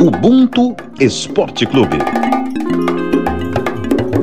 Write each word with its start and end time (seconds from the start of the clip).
Ubuntu 0.00 0.76
Esporte 1.00 1.66
Clube. 1.66 1.98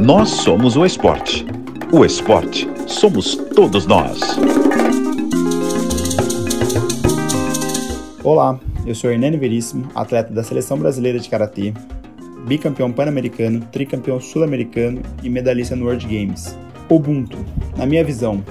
Nós 0.02 0.30
somos 0.30 0.78
o 0.78 0.86
esporte. 0.86 1.46
O 1.92 2.06
esporte 2.06 2.66
somos 2.88 3.36
todos 3.36 3.86
nós. 3.86 4.22
Olá, 8.24 8.58
eu 8.88 8.96
sou 8.96 9.12
Hernani 9.12 9.36
Veríssimo, 9.36 9.86
atleta 9.94 10.34
da 10.34 10.44
Seleção 10.44 10.78
Brasileira 10.78 11.20
de 11.20 11.28
Karatê, 11.28 11.74
bicampeão 12.48 12.94
pan-americano, 12.94 13.60
tricampeão 13.70 14.22
sul-americano 14.22 15.02
e 15.22 15.30
medalhista 15.30 15.76
no 15.76 15.88
World 15.88 16.08
Games. 16.08 16.58
Ubuntu, 16.90 17.38
na 17.76 17.86
minha 17.86 18.04
visão, 18.04 18.42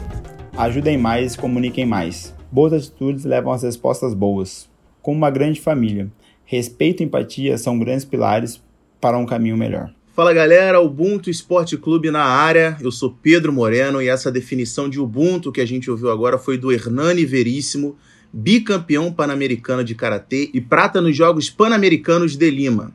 ajudem 0.58 0.98
mais 0.98 1.36
comuniquem 1.36 1.86
mais. 1.86 2.34
Boas 2.52 2.74
atitudes 2.74 3.24
levam 3.24 3.50
às 3.50 3.62
respostas 3.62 4.12
boas. 4.12 4.68
Como 5.00 5.16
uma 5.16 5.30
grande 5.30 5.60
família, 5.60 6.10
Respeito 6.44 7.02
e 7.02 7.06
empatia 7.06 7.56
são 7.56 7.78
grandes 7.78 8.04
pilares 8.04 8.60
para 9.00 9.18
um 9.18 9.26
caminho 9.26 9.56
melhor. 9.56 9.92
Fala 10.14 10.32
galera, 10.32 10.80
Ubuntu 10.80 11.28
Esporte 11.28 11.76
Clube 11.76 12.10
na 12.10 12.22
área. 12.22 12.76
Eu 12.80 12.92
sou 12.92 13.10
Pedro 13.10 13.52
Moreno 13.52 14.00
e 14.00 14.08
essa 14.08 14.30
definição 14.30 14.88
de 14.88 15.00
Ubuntu 15.00 15.50
que 15.50 15.60
a 15.60 15.66
gente 15.66 15.90
ouviu 15.90 16.10
agora 16.10 16.38
foi 16.38 16.56
do 16.56 16.70
Hernani 16.70 17.24
Veríssimo, 17.24 17.96
bicampeão 18.32 19.12
pan-americano 19.12 19.82
de 19.82 19.94
karatê 19.94 20.50
e 20.54 20.60
prata 20.60 21.00
nos 21.00 21.16
Jogos 21.16 21.50
Pan-Americanos 21.50 22.36
de 22.36 22.48
Lima. 22.48 22.92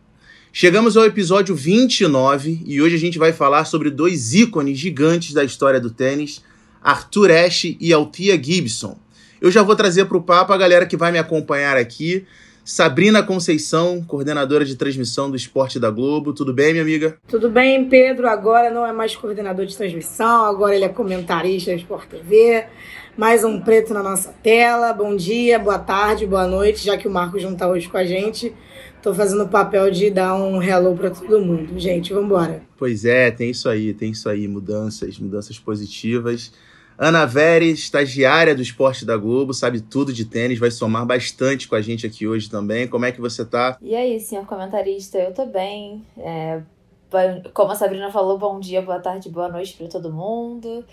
Chegamos 0.53 0.95
ao 0.95 1.05
episódio 1.05 1.53
29 1.53 2.63
e 2.65 2.81
hoje 2.81 2.95
a 2.95 2.99
gente 2.99 3.19
vai 3.19 3.33
falar 3.33 3.65
sobre 3.65 3.89
dois 3.89 4.33
ícones 4.33 4.77
gigantes 4.77 5.33
da 5.33 5.43
história 5.43 5.79
do 5.79 5.91
tênis, 5.91 6.41
Arthur 6.81 7.31
Ashe 7.31 7.77
e 7.81 7.91
Althea 7.91 8.41
Gibson. 8.41 8.97
Eu 9.41 9.51
já 9.51 9.61
vou 9.61 9.75
trazer 9.75 10.05
para 10.05 10.17
o 10.17 10.23
papo 10.23 10.53
a 10.53 10.57
galera 10.57 10.85
que 10.85 10.97
vai 10.97 11.11
me 11.11 11.17
acompanhar 11.17 11.77
aqui. 11.77 12.25
Sabrina 12.69 13.23
Conceição, 13.23 14.03
coordenadora 14.03 14.63
de 14.63 14.75
transmissão 14.75 15.27
do 15.27 15.35
Esporte 15.35 15.79
da 15.79 15.89
Globo. 15.89 16.33
Tudo 16.33 16.53
bem, 16.53 16.71
minha 16.71 16.83
amiga? 16.83 17.17
Tudo 17.27 17.49
bem, 17.49 17.89
Pedro. 17.89 18.29
Agora 18.29 18.69
não 18.69 18.85
é 18.85 18.93
mais 18.93 19.15
coordenador 19.15 19.65
de 19.65 19.75
transmissão, 19.75 20.45
agora 20.45 20.75
ele 20.75 20.85
é 20.85 20.89
comentarista 20.89 21.71
do 21.71 21.77
Sport 21.77 22.07
TV. 22.07 22.67
Mais 23.17 23.43
um 23.43 23.59
preto 23.59 23.91
na 23.91 24.03
nossa 24.03 24.31
tela. 24.43 24.93
Bom 24.93 25.15
dia, 25.15 25.57
boa 25.57 25.79
tarde, 25.79 26.27
boa 26.27 26.45
noite, 26.45 26.85
já 26.85 26.95
que 26.95 27.07
o 27.07 27.11
Marcos 27.11 27.41
não 27.41 27.53
está 27.53 27.67
hoje 27.67 27.89
com 27.89 27.97
a 27.97 28.05
gente. 28.05 28.53
Tô 29.01 29.15
fazendo 29.15 29.45
o 29.45 29.49
papel 29.49 29.89
de 29.89 30.11
dar 30.11 30.35
um 30.35 30.61
hello 30.61 30.95
para 30.95 31.09
todo 31.09 31.43
mundo. 31.43 31.73
Gente, 31.79 32.13
vamos 32.13 32.27
embora. 32.27 32.61
Pois 32.77 33.03
é, 33.03 33.31
tem 33.31 33.49
isso 33.49 33.67
aí, 33.67 33.95
tem 33.95 34.11
isso 34.11 34.29
aí, 34.29 34.47
mudanças, 34.47 35.17
mudanças 35.17 35.57
positivas. 35.57 36.51
Ana 37.01 37.25
Veres, 37.25 37.79
estagiária 37.79 38.53
do 38.53 38.61
Esporte 38.61 39.05
da 39.05 39.15
Globo, 39.15 39.53
sabe 39.53 39.79
tudo 39.79 40.11
de 40.11 40.25
tênis, 40.25 40.59
vai 40.59 40.69
somar 40.69 41.05
bastante 41.05 41.65
com 41.65 41.75
a 41.75 41.81
gente 41.81 42.05
aqui 42.05 42.27
hoje 42.27 42.49
também. 42.49 42.89
Como 42.89 43.05
é 43.05 43.11
que 43.13 43.21
você 43.21 43.45
tá? 43.45 43.77
E 43.81 43.95
aí, 43.95 44.19
senhor 44.19 44.45
comentarista, 44.45 45.17
eu 45.17 45.33
tô 45.33 45.45
bem. 45.45 46.03
É, 46.17 46.59
como 47.53 47.71
a 47.71 47.75
Sabrina 47.75 48.11
falou, 48.11 48.37
bom 48.37 48.59
dia, 48.59 48.81
boa 48.81 48.99
tarde, 48.99 49.29
boa 49.29 49.47
noite 49.47 49.75
para 49.77 49.87
todo 49.87 50.11
mundo. 50.11 50.83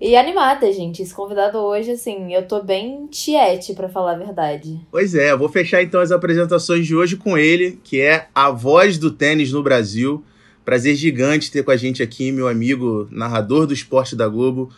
E 0.00 0.16
animada, 0.16 0.72
gente. 0.72 1.00
Esse 1.00 1.14
convidado 1.14 1.58
hoje, 1.58 1.92
assim, 1.92 2.34
eu 2.34 2.44
tô 2.44 2.60
bem 2.60 3.06
tiete, 3.06 3.72
para 3.72 3.88
falar 3.88 4.14
a 4.14 4.18
verdade. 4.18 4.80
Pois 4.90 5.14
é, 5.14 5.36
vou 5.36 5.48
fechar 5.48 5.80
então 5.80 6.00
as 6.00 6.10
apresentações 6.10 6.84
de 6.84 6.96
hoje 6.96 7.16
com 7.16 7.38
ele, 7.38 7.78
que 7.84 8.00
é 8.00 8.26
a 8.34 8.50
voz 8.50 8.98
do 8.98 9.12
tênis 9.12 9.52
no 9.52 9.62
Brasil. 9.62 10.24
Prazer 10.64 10.96
gigante 10.96 11.52
ter 11.52 11.62
com 11.62 11.70
a 11.70 11.76
gente 11.76 12.02
aqui, 12.02 12.32
meu 12.32 12.48
amigo, 12.48 13.06
narrador 13.12 13.64
do 13.64 13.72
esporte 13.72 14.16
da 14.16 14.26
Globo, 14.26 14.70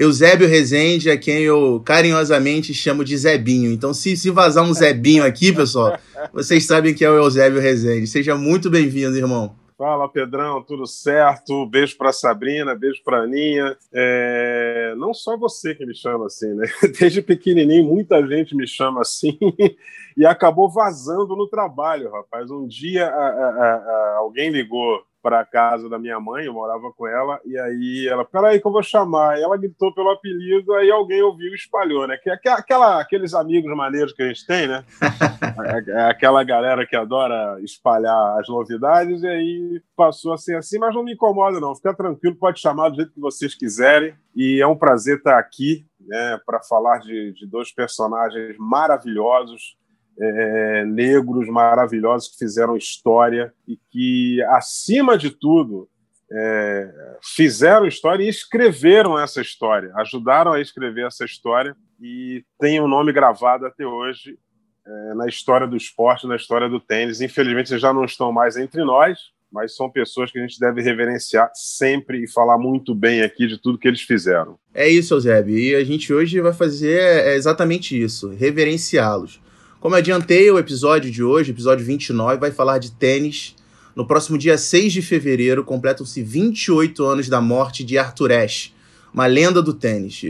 Eusébio 0.00 0.48
Rezende, 0.48 1.10
a 1.10 1.18
quem 1.18 1.42
eu 1.42 1.78
carinhosamente 1.84 2.72
chamo 2.72 3.04
de 3.04 3.14
Zebinho. 3.18 3.70
Então, 3.70 3.92
se, 3.92 4.16
se 4.16 4.30
vazar 4.30 4.64
um 4.64 4.72
Zebinho 4.72 5.22
aqui, 5.22 5.52
pessoal, 5.52 5.98
vocês 6.32 6.64
sabem 6.64 6.94
que 6.94 7.04
é 7.04 7.10
o 7.10 7.18
Eusébio 7.18 7.60
Rezende. 7.60 8.06
Seja 8.06 8.34
muito 8.34 8.70
bem-vindo, 8.70 9.14
irmão. 9.14 9.54
Fala, 9.76 10.08
Pedrão, 10.08 10.62
tudo 10.62 10.86
certo? 10.86 11.66
Beijo 11.66 11.98
para 11.98 12.14
Sabrina, 12.14 12.74
beijo 12.74 13.02
para 13.04 13.24
Aninha. 13.24 13.76
É... 13.92 14.94
Não 14.96 15.12
só 15.12 15.36
você 15.36 15.74
que 15.74 15.84
me 15.84 15.94
chama 15.94 16.24
assim, 16.26 16.48
né? 16.54 16.66
Desde 16.98 17.20
pequenininho, 17.20 17.84
muita 17.84 18.26
gente 18.26 18.56
me 18.56 18.66
chama 18.66 19.02
assim 19.02 19.38
e 20.16 20.24
acabou 20.24 20.70
vazando 20.70 21.36
no 21.36 21.46
trabalho, 21.46 22.10
rapaz. 22.10 22.50
Um 22.50 22.66
dia 22.66 23.06
a, 23.06 23.28
a, 23.28 23.74
a, 23.74 24.16
alguém 24.16 24.50
ligou 24.50 25.02
para 25.22 25.44
casa 25.44 25.88
da 25.88 25.98
minha 25.98 26.18
mãe, 26.18 26.46
eu 26.46 26.52
morava 26.52 26.90
com 26.96 27.06
ela, 27.06 27.40
e 27.44 27.58
aí 27.58 28.08
ela, 28.08 28.24
peraí 28.24 28.60
que 28.60 28.66
eu 28.66 28.72
vou 28.72 28.82
chamar. 28.82 29.38
E 29.38 29.42
ela 29.42 29.56
gritou 29.56 29.94
pelo 29.94 30.10
apelido, 30.10 30.74
aí 30.74 30.90
alguém 30.90 31.22
ouviu 31.22 31.52
e 31.52 31.54
espalhou, 31.54 32.06
né? 32.06 32.16
Que 32.16 32.30
é 32.30 32.52
aquela, 32.52 33.00
aqueles 33.00 33.34
amigos 33.34 33.74
maneiros 33.76 34.12
que 34.12 34.22
a 34.22 34.28
gente 34.28 34.46
tem, 34.46 34.66
né? 34.66 34.84
É, 35.60 35.90
é 35.90 36.10
aquela 36.10 36.42
galera 36.42 36.86
que 36.86 36.96
adora 36.96 37.60
espalhar 37.62 38.38
as 38.40 38.48
novidades, 38.48 39.22
e 39.22 39.26
aí 39.26 39.82
passou 39.94 40.32
a 40.32 40.38
ser 40.38 40.56
assim, 40.56 40.78
mas 40.78 40.94
não 40.94 41.04
me 41.04 41.12
incomoda, 41.12 41.60
não. 41.60 41.74
Fica 41.74 41.94
tranquilo, 41.94 42.34
pode 42.36 42.58
chamar 42.58 42.88
do 42.88 42.96
jeito 42.96 43.12
que 43.12 43.20
vocês 43.20 43.54
quiserem. 43.54 44.14
E 44.34 44.60
é 44.60 44.66
um 44.66 44.76
prazer 44.76 45.18
estar 45.18 45.38
aqui, 45.38 45.84
né, 46.00 46.40
para 46.46 46.62
falar 46.62 46.98
de, 46.98 47.32
de 47.34 47.46
dois 47.46 47.72
personagens 47.72 48.56
maravilhosos 48.58 49.76
é, 50.20 50.84
negros 50.84 51.48
maravilhosos 51.48 52.28
que 52.28 52.38
fizeram 52.38 52.76
história 52.76 53.52
e 53.66 53.78
que, 53.90 54.42
acima 54.50 55.16
de 55.16 55.30
tudo, 55.30 55.88
é, 56.30 57.16
fizeram 57.34 57.86
história 57.86 58.24
e 58.24 58.28
escreveram 58.28 59.18
essa 59.18 59.40
história, 59.40 59.92
ajudaram 59.96 60.52
a 60.52 60.60
escrever 60.60 61.06
essa 61.06 61.24
história 61.24 61.74
e 62.00 62.44
tem 62.58 62.80
o 62.80 62.84
um 62.84 62.88
nome 62.88 63.12
gravado 63.12 63.66
até 63.66 63.84
hoje 63.86 64.38
é, 64.86 65.14
na 65.14 65.26
história 65.26 65.66
do 65.66 65.76
esporte, 65.76 66.26
na 66.26 66.36
história 66.36 66.68
do 66.68 66.80
tênis. 66.80 67.20
Infelizmente, 67.20 67.78
já 67.78 67.92
não 67.92 68.04
estão 68.04 68.30
mais 68.30 68.56
entre 68.56 68.84
nós, 68.84 69.18
mas 69.50 69.74
são 69.74 69.90
pessoas 69.90 70.30
que 70.30 70.38
a 70.38 70.42
gente 70.42 70.60
deve 70.60 70.80
reverenciar 70.80 71.50
sempre 71.54 72.22
e 72.22 72.30
falar 72.30 72.58
muito 72.58 72.94
bem 72.94 73.22
aqui 73.22 73.46
de 73.46 73.58
tudo 73.58 73.78
que 73.78 73.88
eles 73.88 74.02
fizeram. 74.02 74.58
É 74.72 74.88
isso, 74.88 75.14
Eusébio, 75.14 75.58
e 75.58 75.74
a 75.74 75.84
gente 75.84 76.12
hoje 76.12 76.40
vai 76.40 76.52
fazer 76.52 77.00
é, 77.00 77.34
exatamente 77.34 78.00
isso, 78.00 78.28
reverenciá-los. 78.30 79.40
Como 79.80 79.94
adiantei, 79.94 80.50
o 80.50 80.58
episódio 80.58 81.10
de 81.10 81.24
hoje, 81.24 81.52
episódio 81.52 81.82
29, 81.86 82.38
vai 82.38 82.50
falar 82.50 82.76
de 82.76 82.92
tênis. 82.92 83.56
No 83.96 84.06
próximo 84.06 84.36
dia 84.36 84.58
6 84.58 84.92
de 84.92 85.00
fevereiro, 85.00 85.64
completam-se 85.64 86.22
28 86.22 87.02
anos 87.02 87.30
da 87.30 87.40
morte 87.40 87.82
de 87.82 87.96
Arthur 87.96 88.30
Ashe, 88.30 88.74
uma 89.10 89.26
lenda 89.26 89.62
do 89.62 89.72
tênis. 89.72 90.20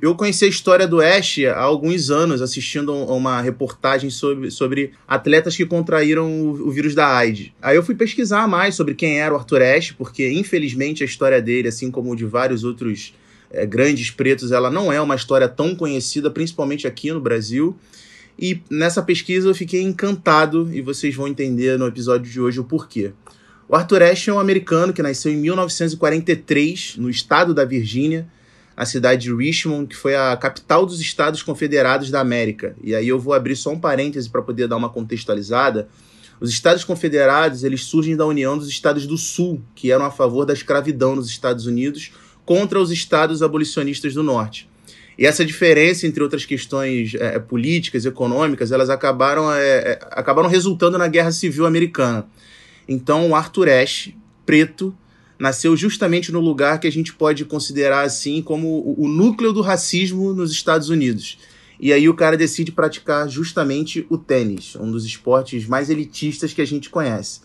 Eu 0.00 0.14
conheci 0.14 0.46
a 0.46 0.48
história 0.48 0.88
do 0.88 1.02
Ashe 1.02 1.46
há 1.46 1.60
alguns 1.60 2.08
anos, 2.08 2.40
assistindo 2.40 2.92
a 2.92 3.12
uma 3.12 3.42
reportagem 3.42 4.08
sobre, 4.08 4.50
sobre 4.50 4.92
atletas 5.06 5.54
que 5.54 5.66
contraíram 5.66 6.32
o, 6.32 6.68
o 6.68 6.70
vírus 6.70 6.94
da 6.94 7.06
AIDS. 7.06 7.52
Aí 7.60 7.76
eu 7.76 7.82
fui 7.82 7.94
pesquisar 7.94 8.48
mais 8.48 8.74
sobre 8.74 8.94
quem 8.94 9.20
era 9.20 9.34
o 9.34 9.36
Arthur 9.36 9.60
Ashe, 9.60 9.92
porque 9.92 10.32
infelizmente 10.32 11.02
a 11.02 11.06
história 11.06 11.42
dele, 11.42 11.68
assim 11.68 11.90
como 11.90 12.16
de 12.16 12.24
vários 12.24 12.64
outros 12.64 13.12
é, 13.50 13.66
grandes 13.66 14.10
pretos, 14.10 14.50
ela 14.50 14.70
não 14.70 14.90
é 14.90 14.98
uma 14.98 15.14
história 15.14 15.46
tão 15.46 15.76
conhecida, 15.76 16.30
principalmente 16.30 16.86
aqui 16.86 17.12
no 17.12 17.20
Brasil. 17.20 17.76
E 18.38 18.60
nessa 18.70 19.02
pesquisa 19.02 19.48
eu 19.48 19.54
fiquei 19.54 19.82
encantado 19.82 20.68
e 20.72 20.80
vocês 20.80 21.14
vão 21.14 21.28
entender 21.28 21.78
no 21.78 21.86
episódio 21.86 22.30
de 22.30 22.40
hoje 22.40 22.60
o 22.60 22.64
porquê. 22.64 23.12
O 23.68 23.74
Arthur 23.74 24.02
Ashe 24.02 24.28
é 24.28 24.32
um 24.32 24.38
americano 24.38 24.92
que 24.92 25.02
nasceu 25.02 25.32
em 25.32 25.36
1943 25.36 26.96
no 26.98 27.08
estado 27.08 27.54
da 27.54 27.64
Virgínia, 27.64 28.28
na 28.76 28.84
cidade 28.84 29.22
de 29.22 29.34
Richmond, 29.34 29.86
que 29.86 29.96
foi 29.96 30.14
a 30.14 30.36
capital 30.36 30.84
dos 30.84 31.00
Estados 31.00 31.42
Confederados 31.42 32.10
da 32.10 32.20
América. 32.20 32.76
E 32.82 32.94
aí 32.94 33.08
eu 33.08 33.18
vou 33.18 33.32
abrir 33.32 33.56
só 33.56 33.70
um 33.70 33.78
parêntese 33.78 34.28
para 34.28 34.42
poder 34.42 34.68
dar 34.68 34.76
uma 34.76 34.90
contextualizada. 34.90 35.88
Os 36.40 36.50
Estados 36.50 36.84
Confederados 36.84 37.62
eles 37.62 37.84
surgem 37.84 38.16
da 38.16 38.26
união 38.26 38.58
dos 38.58 38.68
Estados 38.68 39.06
do 39.06 39.16
Sul, 39.16 39.62
que 39.74 39.92
eram 39.92 40.04
a 40.04 40.10
favor 40.10 40.44
da 40.44 40.52
escravidão 40.52 41.14
nos 41.14 41.28
Estados 41.28 41.66
Unidos, 41.66 42.12
contra 42.44 42.80
os 42.80 42.90
Estados 42.90 43.42
abolicionistas 43.42 44.12
do 44.12 44.22
Norte. 44.22 44.68
E 45.18 45.26
essa 45.26 45.44
diferença, 45.44 46.06
entre 46.06 46.22
outras 46.22 46.44
questões 46.44 47.14
é, 47.14 47.38
políticas, 47.38 48.04
econômicas, 48.04 48.72
elas 48.72 48.90
acabaram, 48.90 49.52
é, 49.52 49.62
é, 49.62 49.98
acabaram 50.10 50.48
resultando 50.48 50.98
na 50.98 51.06
Guerra 51.06 51.30
Civil 51.30 51.66
Americana. 51.66 52.26
Então, 52.88 53.30
o 53.30 53.34
Arthur 53.34 53.68
Ashe, 53.68 54.16
preto, 54.44 54.94
nasceu 55.38 55.76
justamente 55.76 56.32
no 56.32 56.40
lugar 56.40 56.80
que 56.80 56.86
a 56.86 56.92
gente 56.92 57.14
pode 57.14 57.44
considerar 57.44 58.02
assim 58.02 58.42
como 58.42 58.68
o, 58.68 59.04
o 59.04 59.08
núcleo 59.08 59.52
do 59.52 59.60
racismo 59.60 60.32
nos 60.32 60.50
Estados 60.50 60.88
Unidos. 60.88 61.38
E 61.78 61.92
aí 61.92 62.08
o 62.08 62.14
cara 62.14 62.36
decide 62.36 62.72
praticar 62.72 63.28
justamente 63.28 64.06
o 64.08 64.16
tênis, 64.16 64.76
um 64.76 64.90
dos 64.90 65.04
esportes 65.04 65.66
mais 65.66 65.90
elitistas 65.90 66.52
que 66.52 66.62
a 66.62 66.66
gente 66.66 66.90
conhece. 66.90 67.40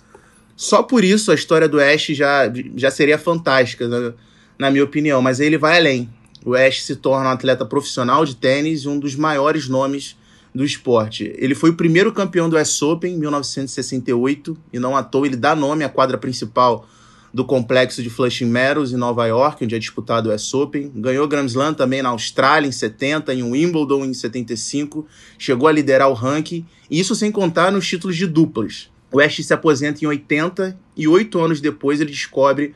Só 0.56 0.84
por 0.84 1.04
isso 1.04 1.32
a 1.32 1.36
história 1.36 1.70
do 1.70 1.80
Ashe 1.80 2.14
já, 2.14 2.52
já 2.76 2.92
seria 2.92 3.18
fantástica, 3.18 3.88
na, 3.88 4.14
na 4.58 4.72
minha 4.72 4.84
opinião, 4.84 5.22
mas 5.22 5.40
aí 5.40 5.48
ele 5.48 5.58
vai 5.58 5.78
além 5.78 6.10
o 6.46 6.56
Ash 6.56 6.84
se 6.84 6.96
torna 6.96 7.30
um 7.30 7.34
atleta 7.34 7.66
profissional 7.66 8.26
de 8.26 8.36
tênis 8.36 8.82
e 8.82 8.88
um 8.88 9.00
dos 9.00 9.16
maiores 9.16 9.68
nomes 9.68 10.18
do 10.54 10.64
esporte. 10.64 11.34
Ele 11.38 11.54
foi 11.54 11.70
o 11.70 11.76
primeiro 11.76 12.12
campeão 12.12 12.50
do 12.50 12.58
US 12.58 12.82
Open 12.82 13.14
em 13.14 13.18
1968 13.18 14.58
e 14.74 14.80
não 14.80 14.96
à 14.96 15.04
toa 15.04 15.28
ele 15.28 15.36
dá 15.36 15.56
nome 15.56 15.84
à 15.84 15.90
quadra 15.90 16.18
principal 16.18 16.88
do 17.34 17.46
complexo 17.46 18.02
de 18.02 18.10
Flushing 18.10 18.46
Meadows 18.46 18.92
em 18.92 18.98
Nova 18.98 19.28
York, 19.28 19.64
onde 19.64 19.76
é 19.76 19.80
disputado 19.80 20.30
o 20.30 20.34
US 20.34 20.54
Open. 20.54 20.92
Ganhou 20.96 21.28
Grand 21.28 21.46
Slam 21.46 21.74
também 21.74 22.02
na 22.02 22.10
Austrália 22.10 22.68
em 22.68 22.72
70, 22.72 23.34
em 23.34 23.44
Wimbledon 23.44 24.04
em 24.06 24.14
75, 24.14 25.06
chegou 25.38 25.68
a 25.68 25.72
liderar 25.72 26.10
o 26.10 26.14
ranking, 26.14 26.66
e 26.90 27.00
isso 27.00 27.16
sem 27.16 27.32
contar 27.32 27.72
nos 27.72 27.88
títulos 27.88 28.18
de 28.18 28.26
duplas. 28.26 28.90
O 29.12 29.20
Ash 29.20 29.44
se 29.44 29.54
aposenta 29.54 30.04
em 30.04 30.08
80 30.08 30.78
e 30.96 31.08
oito 31.08 31.40
anos 31.40 31.62
depois 31.62 32.00
ele 32.00 32.12
descobre 32.12 32.74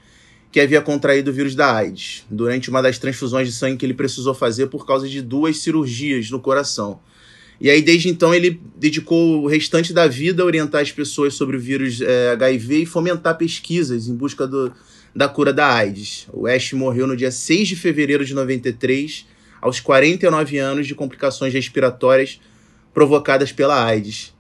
que 0.54 0.60
havia 0.60 0.84
contraído 0.84 1.32
o 1.32 1.34
vírus 1.34 1.56
da 1.56 1.76
AIDS 1.76 2.24
durante 2.30 2.70
uma 2.70 2.80
das 2.80 3.00
transfusões 3.00 3.48
de 3.48 3.56
sangue 3.56 3.76
que 3.76 3.86
ele 3.88 3.96
precisou 3.96 4.36
fazer 4.36 4.68
por 4.68 4.86
causa 4.86 5.10
de 5.10 5.20
duas 5.20 5.58
cirurgias 5.58 6.30
no 6.30 6.40
coração. 6.40 7.00
E 7.60 7.72
aí, 7.72 7.82
desde 7.82 8.08
então, 8.08 8.36
ele 8.36 8.62
dedicou 8.78 9.42
o 9.42 9.48
restante 9.48 9.92
da 9.92 10.06
vida 10.06 10.44
a 10.44 10.46
orientar 10.46 10.82
as 10.82 10.92
pessoas 10.92 11.34
sobre 11.34 11.58
o 11.58 11.60
vírus 11.60 12.02
é, 12.02 12.34
HIV 12.34 12.84
e 12.84 12.86
fomentar 12.86 13.36
pesquisas 13.36 14.08
em 14.08 14.14
busca 14.14 14.46
do, 14.46 14.72
da 15.16 15.28
cura 15.28 15.52
da 15.52 15.74
AIDS. 15.74 16.28
O 16.32 16.46
Ash 16.46 16.72
morreu 16.74 17.08
no 17.08 17.18
dia 17.18 17.32
6 17.32 17.70
de 17.70 17.76
fevereiro 17.76 18.24
de 18.24 18.36
93, 18.36 19.26
aos 19.60 19.80
49 19.80 20.60
anos 20.60 20.86
de 20.86 20.94
complicações 20.94 21.52
respiratórias 21.52 22.40
provocadas 22.94 23.52
pela 23.52 23.84
AIDS. 23.84 24.33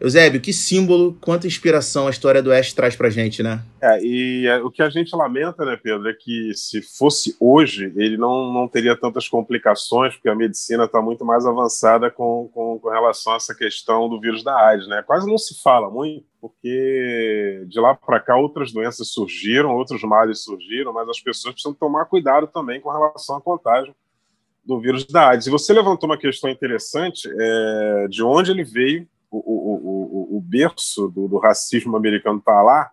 Eusébio, 0.00 0.40
que 0.40 0.50
símbolo, 0.50 1.14
quanta 1.20 1.46
inspiração 1.46 2.06
a 2.06 2.10
história 2.10 2.42
do 2.42 2.50
Ash 2.50 2.72
traz 2.72 2.96
pra 2.96 3.10
gente, 3.10 3.42
né? 3.42 3.62
É, 3.82 4.02
e 4.02 4.46
é, 4.46 4.56
o 4.62 4.70
que 4.70 4.82
a 4.82 4.88
gente 4.88 5.14
lamenta, 5.14 5.62
né, 5.62 5.78
Pedro, 5.80 6.08
é 6.08 6.14
que 6.14 6.54
se 6.54 6.80
fosse 6.80 7.36
hoje, 7.38 7.92
ele 7.94 8.16
não, 8.16 8.50
não 8.50 8.66
teria 8.66 8.96
tantas 8.96 9.28
complicações, 9.28 10.14
porque 10.14 10.30
a 10.30 10.34
medicina 10.34 10.84
está 10.84 11.02
muito 11.02 11.22
mais 11.22 11.44
avançada 11.44 12.10
com, 12.10 12.50
com, 12.54 12.78
com, 12.78 12.88
relação 12.88 13.34
a 13.34 13.36
essa 13.36 13.54
questão 13.54 14.08
do 14.08 14.18
vírus 14.18 14.42
da 14.42 14.56
AIDS, 14.68 14.88
né? 14.88 15.02
Quase 15.06 15.28
não 15.28 15.36
se 15.36 15.60
fala 15.62 15.90
muito, 15.90 16.24
porque 16.40 17.66
de 17.68 17.78
lá 17.78 17.94
para 17.94 18.20
cá 18.20 18.38
outras 18.38 18.72
doenças 18.72 19.08
surgiram, 19.08 19.76
outros 19.76 20.02
males 20.02 20.42
surgiram, 20.42 20.94
mas 20.94 21.06
as 21.10 21.20
pessoas 21.20 21.52
precisam 21.52 21.74
tomar 21.74 22.06
cuidado 22.06 22.46
também 22.46 22.80
com 22.80 22.90
relação 22.90 23.36
à 23.36 23.40
contágio 23.40 23.94
do 24.64 24.80
vírus 24.80 25.04
da 25.04 25.28
AIDS. 25.28 25.46
E 25.46 25.50
você 25.50 25.74
levantou 25.74 26.08
uma 26.08 26.16
questão 26.16 26.48
interessante 26.48 27.28
é, 27.38 28.06
de 28.08 28.22
onde 28.22 28.50
ele 28.50 28.64
veio 28.64 29.06
o, 29.30 29.38
o, 29.38 30.34
o, 30.34 30.38
o 30.38 30.40
berço 30.40 31.08
do, 31.08 31.28
do 31.28 31.38
racismo 31.38 31.96
americano 31.96 32.38
está 32.38 32.62
lá. 32.62 32.90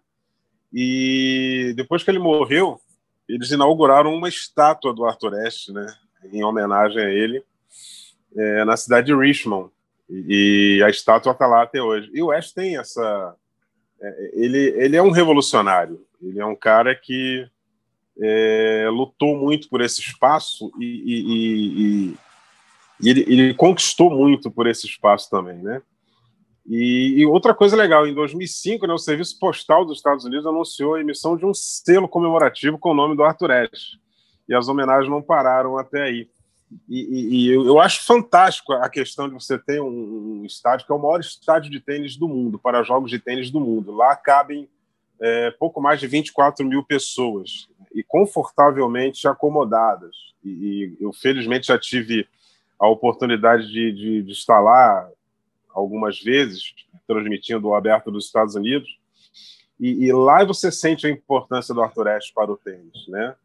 E 0.72 1.74
depois 1.75 2.04
que 2.04 2.12
ele 2.12 2.19
morreu, 2.19 2.80
eles 3.28 3.51
inauguraram 3.51 4.13
uma 4.13 4.30
estátua 4.30 4.94
do 4.94 5.06
Arthur 5.06 5.36
Ashe, 5.36 5.72
né, 5.72 5.86
em 6.31 6.44
homenagem 6.44 7.01
a 7.01 7.10
ele, 7.10 7.44
é, 8.36 8.66
na 8.66 8.78
cidade 8.78 9.07
de 9.07 9.16
Richmond. 9.16 9.72
E, 10.10 10.81
a 10.86 10.89
estátua 10.89 11.34
está 11.34 11.45
lá 11.45 11.63
até 11.63 11.81
hoje. 11.81 12.10
E 12.13 12.22
o 12.22 12.31
Ashe 12.31 12.54
tem 12.54 12.78
essa. 12.78 13.36
É, 14.00 14.31
ele, 14.34 14.74
ele 14.78 14.95
é 14.95 15.01
um 15.01 15.12
revolucionário. 15.12 16.06
Ele 16.22 16.39
é 16.39 16.45
um 16.45 16.56
cara 16.56 16.95
que 16.95 17.45
é, 18.19 18.88
lutou 18.89 19.38
muito 19.38 19.69
por 19.69 19.81
esse 19.81 20.00
espaço 20.00 20.72
e, 20.80 20.86
e, 20.86 21.16
e, 21.44 22.18
e 23.01 23.10
ele, 23.10 23.25
ele, 23.28 23.54
conquistou 23.54 24.10
muito 24.10 24.50
por 24.50 24.66
esse 24.66 24.88
espaço 24.88 25.30
também, 25.30 25.57
né? 25.57 25.81
E, 26.67 27.21
e, 27.21 27.25
outra 27.25 27.53
coisa 27.53 27.77
legal, 27.77 28.05
em 28.05 28.13
2005, 28.13 28.85
né, 28.85 28.93
o 28.93 28.97
Serviço 28.97 29.39
Postal 29.39 29.85
dos 29.85 29.97
Estados 29.97 30.25
Unidos 30.25 30.45
anunciou 30.45 30.95
a 30.95 31.01
emissão 31.01 31.37
de 31.37 31.45
um 31.45 31.53
selo 31.53 32.09
comemorativo 32.09 32.77
com 32.77 32.91
o 32.91 32.93
nome 32.93 33.15
do 33.15 33.23
Arthur 33.23 33.51
Ashe. 33.51 33.97
E 34.49 34.53
as 34.53 34.67
homenagens 34.67 35.09
não 35.09 35.21
pararam 35.21 35.77
até 35.77 36.03
aí. 36.03 36.29
E, 36.89 36.99
e, 36.99 37.35
e 37.35 37.49
eu, 37.49 37.65
eu, 37.65 37.79
acho 37.79 38.05
fantástico 38.05 38.73
a 38.73 38.89
questão 38.89 39.29
de 39.29 39.33
você 39.33 39.57
ter 39.57 39.81
um, 39.81 40.41
um, 40.41 40.45
estádio 40.45 40.85
que 40.85 40.91
é 40.91 40.95
o 40.95 40.99
maior 40.99 41.21
estádio 41.21 41.71
de 41.71 41.79
tênis 41.79 42.17
do 42.17 42.27
mundo, 42.27 42.59
para 42.59 42.83
jogos 42.83 43.09
de 43.09 43.19
tênis 43.19 43.49
do 43.49 43.61
mundo. 43.61 43.95
Lá 43.95 44.13
cabem 44.17 44.67
é, 45.21 45.51
pouco 45.51 45.81
mais 45.81 46.01
de 46.01 46.07
24 46.07 46.65
mil 46.65 46.83
pessoas 46.83 47.69
e 47.95 48.03
confortavelmente 48.03 49.25
acomodadas. 49.25 50.15
E, 50.43 50.97
eu, 50.99 51.13
felizmente, 51.13 51.67
já 51.67 51.79
tive 51.79 52.27
a 52.77 52.87
oportunidade 52.89 53.67
de, 53.67 53.91
de, 53.93 54.23
de 54.23 54.31
estar 54.33 54.59
lá 54.59 55.09
algumas 55.77 56.19
vezes, 56.19 56.74
transmitindo 57.07 57.68
o 57.68 57.75
aberto 57.75 58.12
dos 58.12 58.25
Estados 58.25 58.56
Unidos, 58.56 58.89
e, 59.79 60.06
e, 60.06 60.12
lá 60.12 60.44
você 60.44 60.71
sente 60.71 61.06
a 61.06 61.09
importância 61.09 61.74
do 61.74 61.81
Arthur 61.81 62.07
Ashe 62.07 62.33
para 62.33 62.51
o 62.51 62.57
tênis, 62.57 63.07
né? 63.07 63.35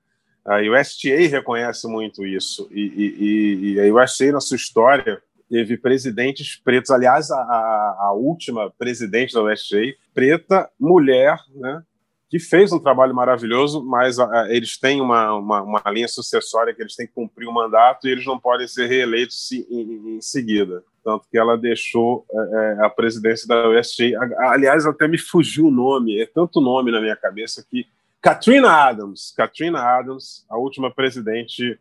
A 0.42 0.60
USTA 0.60 1.28
reconhece 1.28 1.86
muito 1.86 2.24
isso, 2.26 2.68
e, 2.72 2.80
e, 2.80 3.74
e 3.74 3.80
a 3.80 3.94
USTA, 3.94 4.32
na 4.32 4.40
sua 4.40 4.56
história, 4.56 5.22
teve 5.48 5.76
presidentes 5.76 6.56
pretos, 6.56 6.90
aliás, 6.90 7.30
a, 7.30 7.36
a, 7.36 8.12
última 8.14 8.70
presidente 8.70 9.34
da 9.34 9.42
USTA, 9.42 9.94
preta, 10.14 10.70
mulher, 10.80 11.36
né? 11.54 11.82
que 12.30 12.38
fez 12.38 12.72
um 12.72 12.78
trabalho 12.78 13.14
maravilhoso, 13.14 13.84
mas 13.84 14.18
a, 14.18 14.46
eles 14.48 14.78
têm 14.78 15.02
uma, 15.02 15.34
uma, 15.34 15.62
uma, 15.62 15.82
linha 15.90 16.08
sucessória 16.08 16.72
que 16.74 16.80
eles 16.80 16.96
têm 16.96 17.06
que 17.06 17.12
cumprir 17.12 17.46
o 17.46 17.52
mandato 17.52 18.08
e 18.08 18.10
eles 18.10 18.24
não 18.24 18.40
podem 18.40 18.66
ser 18.66 18.86
reeleitos 18.86 19.52
em, 19.52 19.66
em, 19.70 20.16
em 20.16 20.20
seguida 20.22 20.82
tanto 21.04 21.26
que 21.30 21.36
ela 21.36 21.56
deixou 21.56 22.24
é, 22.30 22.76
é 22.80 22.86
a 22.86 22.90
presidência 22.90 23.46
da 23.46 23.68
USG. 23.68 24.14
Aliás, 24.38 24.86
até 24.86 25.08
me 25.08 25.18
fugiu 25.18 25.66
o 25.66 25.70
nome, 25.70 26.20
é 26.20 26.26
tanto 26.26 26.60
nome 26.60 26.90
na 26.90 27.00
minha 27.00 27.16
cabeça 27.16 27.64
que 27.68 27.86
Katrina 28.20 28.70
Adams, 28.70 29.34
Katrina 29.36 29.80
Adams, 29.80 30.46
a 30.48 30.56
última 30.56 30.92
presidente 30.92 31.76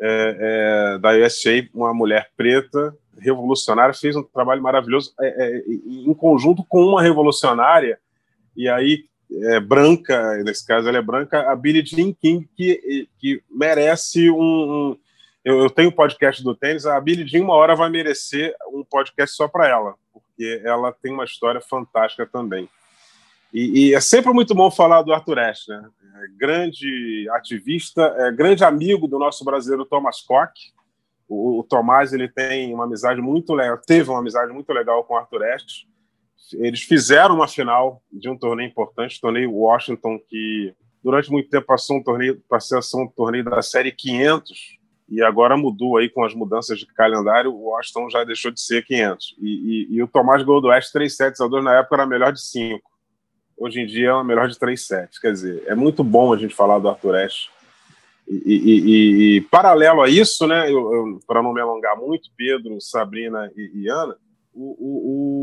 é, 0.00 0.94
é, 0.94 0.98
da 0.98 1.10
USG, 1.10 1.70
uma 1.74 1.92
mulher 1.92 2.30
preta, 2.36 2.96
revolucionária, 3.18 3.92
fez 3.92 4.14
um 4.14 4.22
trabalho 4.22 4.62
maravilhoso 4.62 5.12
é, 5.20 5.26
é, 5.26 5.62
em 5.68 6.14
conjunto 6.14 6.64
com 6.68 6.84
uma 6.84 7.02
revolucionária, 7.02 7.98
e 8.56 8.68
aí 8.68 9.04
branca, 9.66 10.42
nesse 10.44 10.66
caso 10.66 10.86
ela 10.86 10.98
é 10.98 11.02
branca, 11.02 11.50
a 11.50 11.56
Billie 11.56 11.82
Jean 11.82 12.12
King, 12.12 12.46
que, 12.54 13.08
que 13.18 13.42
merece 13.50 14.30
um, 14.30 14.36
um 14.90 14.98
eu, 15.44 15.60
eu 15.60 15.70
tenho 15.70 15.88
o 15.88 15.94
podcast 15.94 16.42
do 16.42 16.54
tênis, 16.54 16.86
a 16.86 17.00
Billie 17.00 17.26
Jean 17.26 17.42
uma 17.42 17.54
hora 17.54 17.74
vai 17.74 17.90
merecer 17.90 18.54
um 18.72 18.84
podcast 18.84 19.36
só 19.36 19.48
para 19.48 19.68
ela, 19.68 19.94
porque 20.12 20.62
ela 20.64 20.92
tem 20.92 21.12
uma 21.12 21.24
história 21.24 21.60
fantástica 21.60 22.26
também. 22.26 22.68
E, 23.52 23.88
e, 23.88 23.94
é 23.94 24.00
sempre 24.00 24.32
muito 24.32 24.54
bom 24.54 24.70
falar 24.70 25.02
do 25.02 25.12
Arthur 25.12 25.38
Ashe, 25.40 25.68
né? 25.68 25.84
É 26.22 26.38
grande 26.38 27.28
ativista, 27.32 28.02
é 28.18 28.32
grande 28.32 28.64
amigo 28.64 29.06
do 29.06 29.18
nosso 29.18 29.44
brasileiro 29.44 29.84
Thomas 29.84 30.22
Koch. 30.22 30.72
O, 31.28 31.60
o, 31.60 31.64
Tomás 31.64 32.12
ele 32.12 32.28
tem 32.28 32.72
uma 32.72 32.84
amizade 32.84 33.20
muito 33.20 33.52
legal, 33.52 33.78
teve 33.78 34.08
uma 34.08 34.20
amizade 34.20 34.52
muito 34.52 34.72
legal 34.72 35.04
com 35.04 35.14
o 35.14 35.16
Arthur 35.18 35.42
Ashe. 35.44 35.86
Eles 36.54 36.82
fizeram 36.82 37.34
uma 37.34 37.48
final 37.48 38.02
de 38.10 38.28
um 38.28 38.36
torneio 38.36 38.68
importante, 38.68 39.20
torneio 39.20 39.52
Washington, 39.52 40.18
que 40.18 40.74
durante 41.02 41.30
muito 41.30 41.50
tempo 41.50 41.66
passou 41.66 41.96
um 41.96 42.02
torneio, 42.02 42.42
passou 42.48 42.78
a 42.78 42.82
ser 42.82 42.96
um 42.96 43.08
torneio 43.08 43.44
da 43.44 43.60
série 43.60 43.92
500, 43.92 44.78
e 45.08 45.22
agora 45.22 45.56
mudou 45.56 45.96
aí 45.96 46.08
com 46.08 46.24
as 46.24 46.34
mudanças 46.34 46.78
de 46.78 46.86
calendário, 46.86 47.52
o 47.52 47.70
Washington 47.70 48.08
já 48.10 48.24
deixou 48.24 48.50
de 48.50 48.60
ser 48.60 48.84
500. 48.84 49.36
E, 49.40 49.48
e, 49.92 49.96
e 49.96 50.02
o 50.02 50.08
Tomás 50.08 50.42
ganhou 50.42 50.60
do 50.60 50.68
Oeste 50.68 50.92
3 50.92 51.16
sets 51.16 51.40
a 51.40 51.46
2, 51.46 51.64
na 51.64 51.78
época 51.78 51.96
era 51.96 52.06
melhor 52.06 52.32
de 52.32 52.40
5. 52.40 52.80
Hoje 53.56 53.80
em 53.80 53.86
dia 53.86 54.08
é 54.08 54.12
uma 54.12 54.24
melhor 54.24 54.48
de 54.48 54.58
3 54.58 54.86
sets. 54.86 55.18
Quer 55.18 55.32
dizer, 55.32 55.62
é 55.66 55.74
muito 55.74 56.02
bom 56.02 56.32
a 56.32 56.36
gente 56.36 56.54
falar 56.54 56.78
do 56.78 56.88
Arthur 56.88 57.16
Ashe. 57.16 57.48
E, 58.28 59.36
e, 59.36 59.40
paralelo 59.50 60.00
a 60.00 60.08
isso, 60.08 60.46
né, 60.46 60.66
para 61.26 61.42
não 61.42 61.52
me 61.52 61.60
alongar 61.60 61.96
muito, 61.96 62.30
Pedro, 62.36 62.80
Sabrina 62.80 63.50
e, 63.54 63.88
Ana, 63.88 64.16
o, 64.54 64.76
o, 64.78 65.08
o, 65.08 65.41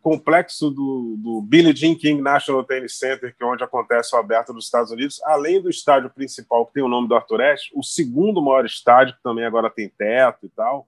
complexo 0.00 0.70
do, 0.70 1.16
do 1.18 1.42
Billie 1.42 1.74
Jean 1.74 1.94
King 1.94 2.20
National 2.20 2.64
Tennis 2.64 2.98
Center, 2.98 3.34
que 3.36 3.42
é 3.42 3.46
onde 3.46 3.62
acontece 3.62 4.14
o 4.14 4.18
aberto 4.18 4.52
dos 4.52 4.64
Estados 4.64 4.90
Unidos, 4.90 5.20
além 5.24 5.60
do 5.60 5.70
estádio 5.70 6.10
principal, 6.10 6.66
que 6.66 6.74
tem 6.74 6.82
o 6.82 6.88
nome 6.88 7.08
do 7.08 7.14
Arthur 7.14 7.40
Ashe, 7.42 7.70
o 7.74 7.82
segundo 7.82 8.42
maior 8.42 8.64
estádio, 8.64 9.14
que 9.14 9.22
também 9.22 9.44
agora 9.44 9.70
tem 9.70 9.88
teto 9.88 10.46
e 10.46 10.48
tal, 10.48 10.86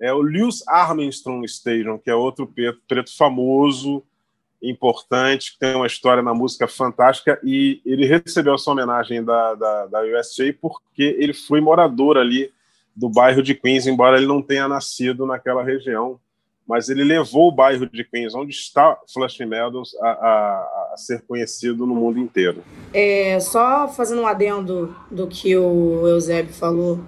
é 0.00 0.12
o 0.12 0.20
Lewis 0.20 0.66
Armstrong 0.66 1.44
Stadium, 1.46 1.98
que 1.98 2.10
é 2.10 2.14
outro 2.14 2.46
preto, 2.46 2.80
preto 2.86 3.16
famoso, 3.16 4.02
importante, 4.62 5.52
que 5.52 5.58
tem 5.58 5.74
uma 5.74 5.86
história 5.86 6.22
na 6.22 6.32
música 6.32 6.68
fantástica, 6.68 7.40
e 7.42 7.80
ele 7.84 8.06
recebeu 8.06 8.54
essa 8.54 8.70
homenagem 8.70 9.24
da, 9.24 9.54
da, 9.54 9.86
da 9.86 10.00
porque 10.60 11.16
ele 11.18 11.34
foi 11.34 11.60
morador 11.60 12.16
ali 12.16 12.52
do 12.94 13.08
bairro 13.08 13.42
de 13.42 13.54
Queens, 13.54 13.86
embora 13.86 14.16
ele 14.16 14.26
não 14.26 14.42
tenha 14.42 14.68
nascido 14.68 15.26
naquela 15.26 15.64
região 15.64 16.20
mas 16.72 16.88
ele 16.88 17.04
levou 17.04 17.48
o 17.48 17.52
bairro 17.52 17.84
de 17.84 18.02
Queens, 18.02 18.34
onde 18.34 18.50
está 18.50 18.98
Flushing 19.12 19.44
Meadows, 19.44 19.94
a, 20.00 20.08
a, 20.08 20.92
a, 20.94 20.96
ser 20.96 21.20
conhecido 21.20 21.86
no 21.86 21.94
mundo 21.94 22.18
inteiro. 22.18 22.64
É, 22.94 23.38
só 23.40 23.86
fazendo 23.88 24.22
um 24.22 24.26
adendo 24.26 24.96
do 25.10 25.26
que 25.26 25.54
o 25.54 26.08
Eusébio 26.08 26.54
falou 26.54 26.98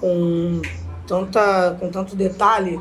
com, 0.00 0.62
tanta, 1.06 1.76
com 1.78 1.90
tanto 1.90 2.16
detalhe 2.16 2.80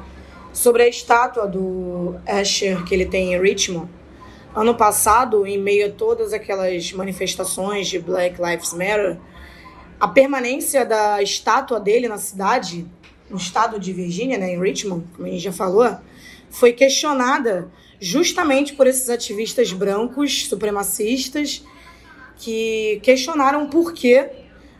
sobre 0.53 0.83
a 0.83 0.87
estátua 0.87 1.45
do 1.45 2.15
Asher 2.25 2.85
que 2.85 2.95
ele 2.95 3.05
tem 3.05 3.33
em 3.33 3.41
Richmond. 3.41 3.89
Ano 4.55 4.75
passado, 4.75 5.45
em 5.45 5.57
meio 5.57 5.87
a 5.87 5.91
todas 5.91 6.31
aquelas 6.31 6.89
manifestações 6.93 7.85
de 7.89 7.99
Black 7.99 8.41
Lives 8.41 8.71
Matter, 8.71 9.19
a 9.99 10.07
permanência 10.07 10.85
da 10.85 11.21
estátua 11.21 11.81
dele 11.81 12.07
na 12.07 12.17
cidade 12.17 12.89
no 13.29 13.37
estado 13.37 13.79
de 13.79 13.91
Virgínia, 13.93 14.37
né, 14.37 14.53
em 14.53 14.59
Richmond, 14.59 15.05
como 15.15 15.27
a 15.27 15.31
gente 15.31 15.43
já 15.43 15.51
falou, 15.51 15.97
foi 16.49 16.73
questionada 16.73 17.69
justamente 17.99 18.73
por 18.73 18.87
esses 18.87 19.09
ativistas 19.09 19.73
brancos 19.73 20.47
supremacistas 20.47 21.63
que 22.37 22.99
questionaram 23.03 23.65
o 23.65 23.69
porquê 23.69 24.29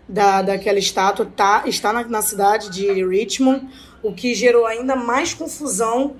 da, 0.08 0.42
daquela 0.42 0.80
estátua 0.80 1.25
tá, 1.25 1.63
está 1.66 1.92
na, 1.92 2.04
na 2.04 2.22
cidade 2.22 2.70
de 2.70 3.04
Richmond, 3.04 3.68
o 4.01 4.13
que 4.13 4.34
gerou 4.34 4.66
ainda 4.66 4.96
mais 4.96 5.34
confusão 5.34 6.16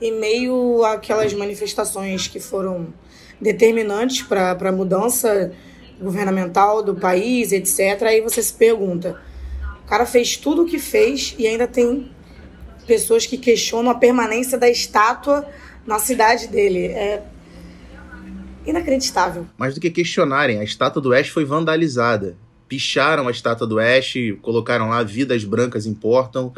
em 0.00 0.12
meio 0.12 0.84
àquelas 0.84 1.32
manifestações 1.32 2.28
que 2.28 2.38
foram 2.38 2.92
determinantes 3.40 4.22
para 4.22 4.52
a 4.52 4.72
mudança 4.72 5.52
governamental 6.00 6.82
do 6.82 6.94
país, 6.94 7.52
etc. 7.52 8.02
Aí 8.02 8.20
você 8.20 8.42
se 8.42 8.52
pergunta: 8.52 9.20
cara 9.92 10.06
fez 10.06 10.38
tudo 10.38 10.62
o 10.62 10.66
que 10.66 10.78
fez 10.78 11.34
e 11.38 11.46
ainda 11.46 11.66
tem 11.66 12.10
pessoas 12.86 13.26
que 13.26 13.36
questionam 13.36 13.90
a 13.90 13.94
permanência 13.94 14.56
da 14.56 14.70
estátua 14.70 15.46
na 15.86 15.98
cidade 15.98 16.48
dele. 16.48 16.86
É 16.86 17.22
inacreditável. 18.64 19.46
Mais 19.58 19.74
do 19.74 19.80
que 19.82 19.90
questionarem, 19.90 20.60
a 20.60 20.64
estátua 20.64 21.02
do 21.02 21.12
Ash 21.12 21.28
foi 21.28 21.44
vandalizada. 21.44 22.38
Picharam 22.66 23.28
a 23.28 23.30
estátua 23.30 23.66
do 23.66 23.78
Ash, 23.78 24.14
colocaram 24.40 24.88
lá 24.88 25.02
vidas 25.02 25.44
brancas 25.44 25.84
importam. 25.84 26.54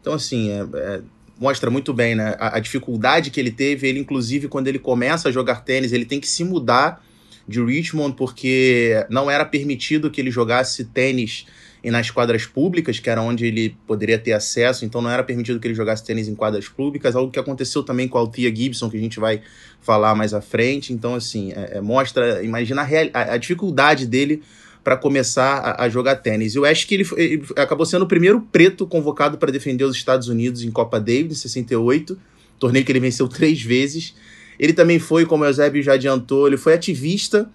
Então, 0.00 0.12
assim, 0.12 0.48
é, 0.52 0.64
é, 0.76 1.00
mostra 1.36 1.70
muito 1.70 1.92
bem 1.92 2.14
né? 2.14 2.36
A, 2.38 2.58
a, 2.58 2.60
dificuldade 2.60 3.32
que 3.32 3.40
ele 3.40 3.50
teve. 3.50 3.88
Ele, 3.88 3.98
inclusive, 3.98 4.46
quando 4.46 4.68
ele 4.68 4.78
começa 4.78 5.30
a 5.30 5.32
jogar 5.32 5.64
tênis, 5.64 5.92
ele 5.92 6.04
tem 6.04 6.20
que 6.20 6.28
se 6.28 6.44
mudar 6.44 7.04
de 7.48 7.60
Richmond 7.60 8.14
porque 8.14 9.04
não 9.10 9.28
era 9.28 9.44
permitido 9.44 10.12
que 10.12 10.20
ele 10.20 10.30
jogasse 10.30 10.84
tênis 10.84 11.44
e 11.82 11.90
nas 11.90 12.10
quadras 12.10 12.44
públicas, 12.44 12.98
que 12.98 13.08
era 13.08 13.22
onde 13.22 13.46
ele 13.46 13.76
poderia 13.86 14.18
ter 14.18 14.32
acesso, 14.32 14.84
então 14.84 15.00
não 15.00 15.10
era 15.10 15.22
permitido 15.22 15.60
que 15.60 15.68
ele 15.68 15.74
jogasse 15.74 16.04
tênis 16.04 16.28
em 16.28 16.34
quadras 16.34 16.68
públicas, 16.68 17.14
algo 17.14 17.30
que 17.30 17.38
aconteceu 17.38 17.82
também 17.82 18.08
com 18.08 18.18
a 18.18 18.20
Althea 18.20 18.54
Gibson, 18.54 18.90
que 18.90 18.96
a 18.96 19.00
gente 19.00 19.20
vai 19.20 19.40
falar 19.80 20.14
mais 20.14 20.34
à 20.34 20.40
frente. 20.40 20.92
Então, 20.92 21.14
assim, 21.14 21.52
é, 21.52 21.78
é, 21.78 21.80
mostra, 21.80 22.42
imagina 22.42 22.82
a, 22.82 22.86
a, 23.18 23.34
a 23.34 23.36
dificuldade 23.36 24.06
dele 24.06 24.42
para 24.82 24.96
começar 24.96 25.58
a, 25.58 25.84
a, 25.84 25.88
jogar 25.88 26.16
tênis. 26.16 26.54
Eu 26.54 26.64
acho 26.64 26.86
que 26.86 26.94
ele, 26.94 27.06
ele, 27.16 27.44
acabou 27.56 27.86
sendo 27.86 28.02
o 28.02 28.08
primeiro 28.08 28.40
preto 28.40 28.86
convocado 28.86 29.38
para 29.38 29.52
defender 29.52 29.84
os 29.84 29.94
Estados 29.94 30.28
Unidos 30.28 30.62
em 30.62 30.70
Copa 30.70 30.98
Davis, 30.98 31.32
em 31.32 31.34
68, 31.34 32.18
torneio 32.58 32.84
que 32.84 32.90
ele 32.90 33.00
venceu 33.00 33.28
três 33.28 33.62
vezes. 33.62 34.14
Ele 34.58 34.72
também 34.72 34.98
foi, 34.98 35.24
como 35.24 35.44
o 35.44 35.46
Eusébio 35.46 35.82
já 35.82 35.92
adiantou, 35.92 36.46
ele 36.48 36.56
foi 36.56 36.74
ativista 36.74 37.48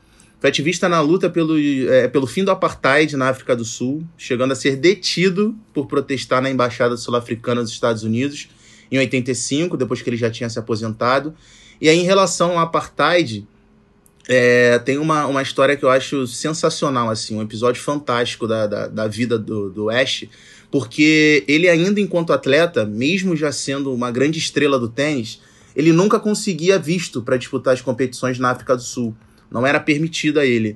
foi 0.43 0.49
ativista 0.49 0.89
na 0.89 0.99
luta 0.99 1.29
pelo, 1.29 1.57
é, 1.57 2.05
pelo 2.09 2.27
fim 2.27 2.43
do 2.43 2.51
apartheid 2.51 3.15
na 3.15 3.29
África 3.29 3.55
do 3.55 3.63
Sul, 3.63 4.03
chegando 4.17 4.51
a 4.51 4.55
ser 4.55 4.75
detido 4.75 5.55
por 5.73 5.87
protestar 5.87 6.41
na 6.41 6.49
embaixada 6.49 6.97
sul-africana 6.97 7.61
dos 7.61 7.71
Estados 7.71 8.03
Unidos 8.03 8.49
em 8.91 8.97
85, 8.97 9.77
depois 9.77 10.01
que 10.01 10.09
ele 10.09 10.17
já 10.17 10.29
tinha 10.29 10.49
se 10.49 10.59
aposentado. 10.59 11.33
E 11.79 11.87
aí, 11.87 11.97
em 11.97 12.03
relação 12.03 12.51
ao 12.51 12.59
apartheid, 12.59 13.47
é, 14.27 14.77
tem 14.79 14.97
uma, 14.97 15.25
uma 15.27 15.41
história 15.41 15.77
que 15.77 15.85
eu 15.85 15.89
acho 15.89 16.27
sensacional, 16.27 17.09
assim, 17.09 17.37
um 17.37 17.41
episódio 17.41 17.81
fantástico 17.81 18.45
da, 18.45 18.67
da, 18.67 18.87
da 18.87 19.07
vida 19.07 19.39
do, 19.39 19.69
do 19.69 19.89
Ash, 19.89 20.25
porque 20.69 21.45
ele 21.47 21.69
ainda 21.69 22.01
enquanto 22.01 22.33
atleta, 22.33 22.85
mesmo 22.85 23.33
já 23.33 23.53
sendo 23.53 23.93
uma 23.93 24.11
grande 24.11 24.39
estrela 24.39 24.77
do 24.77 24.89
tênis, 24.89 25.39
ele 25.73 25.93
nunca 25.93 26.19
conseguia 26.19 26.77
visto 26.77 27.21
para 27.21 27.37
disputar 27.37 27.73
as 27.73 27.79
competições 27.79 28.37
na 28.37 28.49
África 28.49 28.75
do 28.75 28.81
Sul 28.81 29.15
não 29.53 29.65
era 29.65 29.79
permitido 29.79 30.39
a 30.39 30.45
ele. 30.45 30.75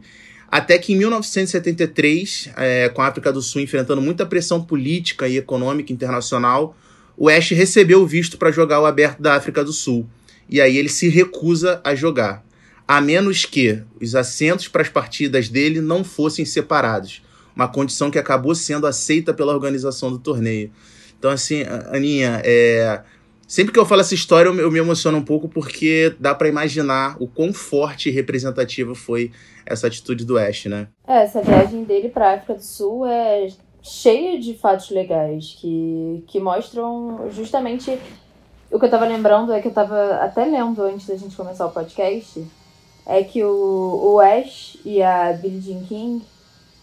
Até 0.50 0.78
que 0.78 0.94
em 0.94 0.98
1973, 0.98 2.52
é, 2.56 2.90
com 2.90 3.02
a 3.02 3.08
África 3.08 3.34
do 3.34 3.42
Sul 3.42 3.62
enfrentando 3.62 4.02
muita 4.02 4.26
pressão 4.26 4.64
política 4.64 5.28
e 5.28 5.36
econômica 5.36 5.92
internacional, 5.92 6.78
o 7.18 7.28
Ash 7.28 7.50
recebeu 7.50 8.02
o 8.02 8.08
visto 8.08 8.38
para 8.38 8.52
jogar 8.52 8.80
o 8.80 8.86
Aberto 8.86 9.22
da 9.22 9.36
África 9.36 9.64
do 9.64 9.74
Sul. 9.74 10.08
E 10.50 10.62
aí 10.62 10.78
ele 10.78 10.88
se 10.88 11.10
recusa 11.10 11.82
a 11.84 11.94
jogar, 11.94 12.46
a 12.88 13.02
menos 13.02 13.44
que 13.44 13.82
os 14.00 14.16
assentos 14.16 14.70
para 14.70 14.84
as 14.84 14.90
partidas 14.90 15.50
dele 15.50 15.82
não 15.82 16.04
fossem 16.04 16.46
separados. 16.46 17.22
Uma 17.54 17.68
condição 17.68 18.10
que 18.10 18.20
acabou 18.20 18.56
sendo 18.56 18.88
aceita 18.88 19.34
pela 19.34 19.54
organização 19.54 20.10
do 20.12 20.20
torneio. 20.20 20.72
Então, 21.18 21.32
assim, 21.32 21.64
Aninha, 21.92 22.40
é, 22.46 23.02
Sempre 23.48 23.72
que 23.72 23.80
eu 23.80 23.86
falo 23.86 24.02
essa 24.02 24.14
história, 24.14 24.50
eu, 24.50 24.72
me 24.72 24.78
emociono 24.78 25.18
um 25.18 25.24
pouco 25.24 25.48
porque 25.48 26.14
dá 26.20 26.36
para 26.36 26.50
imaginar 26.50 27.16
o 27.18 27.28
quão 27.28 27.54
forte 27.54 28.10
e 28.10 28.12
representativa 28.12 28.94
foi 28.94 29.32
essa 29.66 29.88
atitude 29.88 30.26
do 30.26 30.38
Ash, 30.38 30.66
né? 30.66 30.90
É, 31.08 31.24
essa 31.24 31.42
viagem 31.42 31.86
dele 31.86 32.10
para 32.10 32.34
África 32.34 32.56
do 32.56 32.62
Sul 32.62 33.06
é 33.06 33.48
cheia 33.82 34.38
de 34.38 34.54
fatos 34.54 34.90
legais 34.90 35.56
que, 35.58 36.26
que 36.28 36.42
mostram 36.42 37.30
justamente 37.32 37.98
o 38.70 38.78
que 38.78 38.86
eu 38.86 38.90
tava 38.90 39.06
lembrando 39.06 39.54
é 39.54 39.62
que 39.62 39.70
eu 39.70 39.74
tava 39.74 40.16
até 40.16 40.44
lendo 40.44 40.82
antes 40.84 41.08
da 41.08 41.16
gente 41.16 41.38
começar 41.38 41.66
o 41.66 41.72
podcast 41.72 42.46
é 43.06 43.24
que 43.24 43.42
o, 43.42 44.14
o 44.14 44.20
Ash 44.20 44.78
e 44.84 45.02
a 45.02 45.32
Billie 45.32 45.62
Jean 45.62 45.84
King 45.84 46.22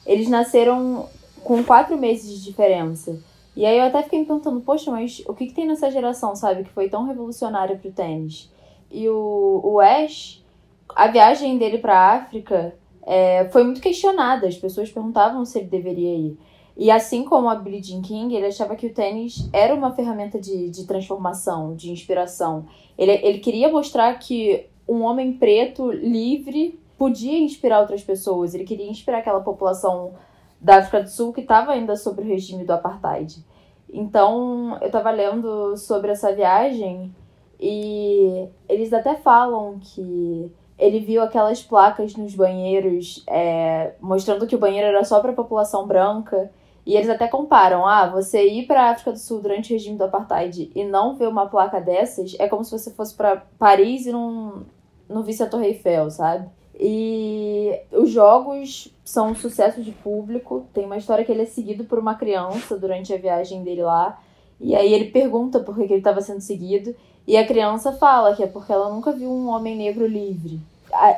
eles 0.07 0.29
nasceram 0.31 1.11
com 1.43 1.63
quatro 1.63 1.97
meses 1.99 2.31
de 2.31 2.43
diferença. 2.43 3.19
E 3.57 3.65
aí 3.65 3.79
eu 3.79 3.85
até 3.85 4.03
fiquei 4.03 4.19
me 4.19 4.27
perguntando, 4.27 4.61
poxa, 4.61 4.91
mas 4.91 5.23
o 5.29 5.35
que, 5.35 5.47
que 5.47 5.55
tem 5.55 5.67
nessa 5.67 5.91
geração, 5.91 6.35
sabe, 6.35 6.65
que 6.65 6.71
foi 6.71 6.89
tão 6.89 7.05
revolucionária 7.05 7.77
pro 7.77 7.93
tênis? 7.93 8.51
E 8.91 9.09
o, 9.09 9.61
o 9.63 9.81
Ash, 9.81 10.45
a 10.89 11.07
viagem 11.07 11.57
dele 11.57 11.79
pra 11.79 12.13
África 12.15 12.75
é, 13.07 13.49
foi 13.51 13.63
muito 13.63 13.81
questionada, 13.81 14.47
as 14.47 14.57
pessoas 14.57 14.91
perguntavam 14.91 15.45
se 15.45 15.59
ele 15.59 15.69
deveria 15.69 16.15
ir. 16.15 16.39
E 16.77 16.91
assim 16.91 17.23
como 17.25 17.49
a 17.49 17.55
Billie 17.55 17.83
Jean 17.83 18.03
King, 18.03 18.35
ele 18.35 18.47
achava 18.47 18.75
que 18.75 18.87
o 18.87 18.93
tênis 18.93 19.49
era 19.53 19.73
uma 19.73 19.93
ferramenta 19.93 20.41
de, 20.41 20.69
de 20.71 20.85
transformação, 20.87 21.77
de 21.77 21.93
inspiração. 21.93 22.67
Ele, 22.99 23.13
ele 23.13 23.39
queria 23.39 23.71
mostrar 23.71 24.13
que 24.19 24.67
um 24.89 25.03
homem 25.03 25.33
preto, 25.35 25.93
livre, 25.93 26.79
podia 26.99 27.39
inspirar 27.39 27.81
outras 27.81 28.03
pessoas. 28.03 28.55
Ele 28.55 28.65
queria 28.65 28.91
inspirar 28.91 29.19
aquela 29.19 29.41
população 29.41 30.15
da 30.65 30.79
África 30.79 31.03
do 31.03 31.11
Sul 31.11 31.31
que 31.31 31.43
estava 31.43 31.73
ainda 31.73 31.95
sob 31.95 32.23
o 32.23 32.25
regime 32.25 32.65
do 32.65 32.73
apartheid. 32.73 33.45
Então, 33.93 34.79
eu 34.81 34.87
estava 34.87 35.11
lendo 35.11 35.77
sobre 35.77 36.11
essa 36.11 36.35
viagem 36.35 37.15
e 37.61 38.49
eles 38.67 38.93
até 38.95 39.15
falam 39.15 39.79
que 39.79 40.51
ele 40.79 41.01
viu 41.01 41.23
aquelas 41.23 41.63
placas 41.63 42.17
nos 42.17 42.35
banheiros 42.35 43.23
é, 43.29 43.93
mostrando 44.01 44.47
que 44.47 44.57
o 44.57 44.59
banheiro 44.59 44.89
era 44.89 45.05
só 45.05 45.21
para 45.21 45.33
a 45.33 45.35
população 45.35 45.87
branca. 45.87 46.51
E 46.87 46.97
eles 46.97 47.09
até 47.09 47.29
comparam, 47.29 47.87
ah, 47.87 48.09
você 48.09 48.47
ir 48.47 48.67
para 48.67 48.85
a 48.85 48.91
África 48.91 49.13
do 49.13 49.19
Sul 49.19 49.41
durante 49.41 49.71
o 49.71 49.75
regime 49.75 49.97
do 49.97 50.05
apartheid 50.05 50.71
e 50.75 50.85
não 50.85 51.15
ver 51.15 51.29
uma 51.29 51.47
placa 51.47 51.81
dessas 51.81 52.35
é 52.39 52.49
como 52.49 52.65
se 52.65 52.71
você 52.71 52.91
fosse 52.91 53.15
para 53.15 53.37
Paris 53.59 54.07
e 54.07 54.13
não, 54.13 54.67
não 55.09 55.23
visse 55.23 55.43
a 55.43 55.47
Torre 55.47 55.69
Eiffel, 55.69 56.11
sabe? 56.11 56.49
E 56.79 57.79
os 57.93 58.11
jogos 58.11 58.93
são 59.05 59.31
um 59.31 59.35
sucesso 59.35 59.83
de 59.83 59.93
público. 59.93 60.67
Tem 60.75 60.85
uma 60.85 60.97
história 60.97 61.25
que 61.25 61.31
ele 61.31 61.43
é 61.43 61.47
seguido 61.47 61.85
por 61.85 61.99
uma 61.99 62.15
criança 62.15 62.77
durante 62.77 63.13
a 63.13 63.19
viagem 63.19 63.63
dele 63.63 63.83
lá. 63.83 64.21
E 64.61 64.75
aí 64.75 64.93
ele 64.93 65.11
pergunta 65.11 65.61
por 65.61 65.77
que 65.77 65.83
ele 65.83 65.95
estava 65.97 66.21
sendo 66.21 66.41
seguido. 66.41 66.95
E 67.27 67.37
a 67.37 67.47
criança 67.47 67.93
fala 67.93 68.35
que 68.35 68.43
é 68.43 68.47
porque 68.47 68.73
ela 68.73 68.93
nunca 68.93 69.13
viu 69.13 69.31
um 69.31 69.49
homem 69.49 69.77
negro 69.77 70.07
livre. 70.07 70.61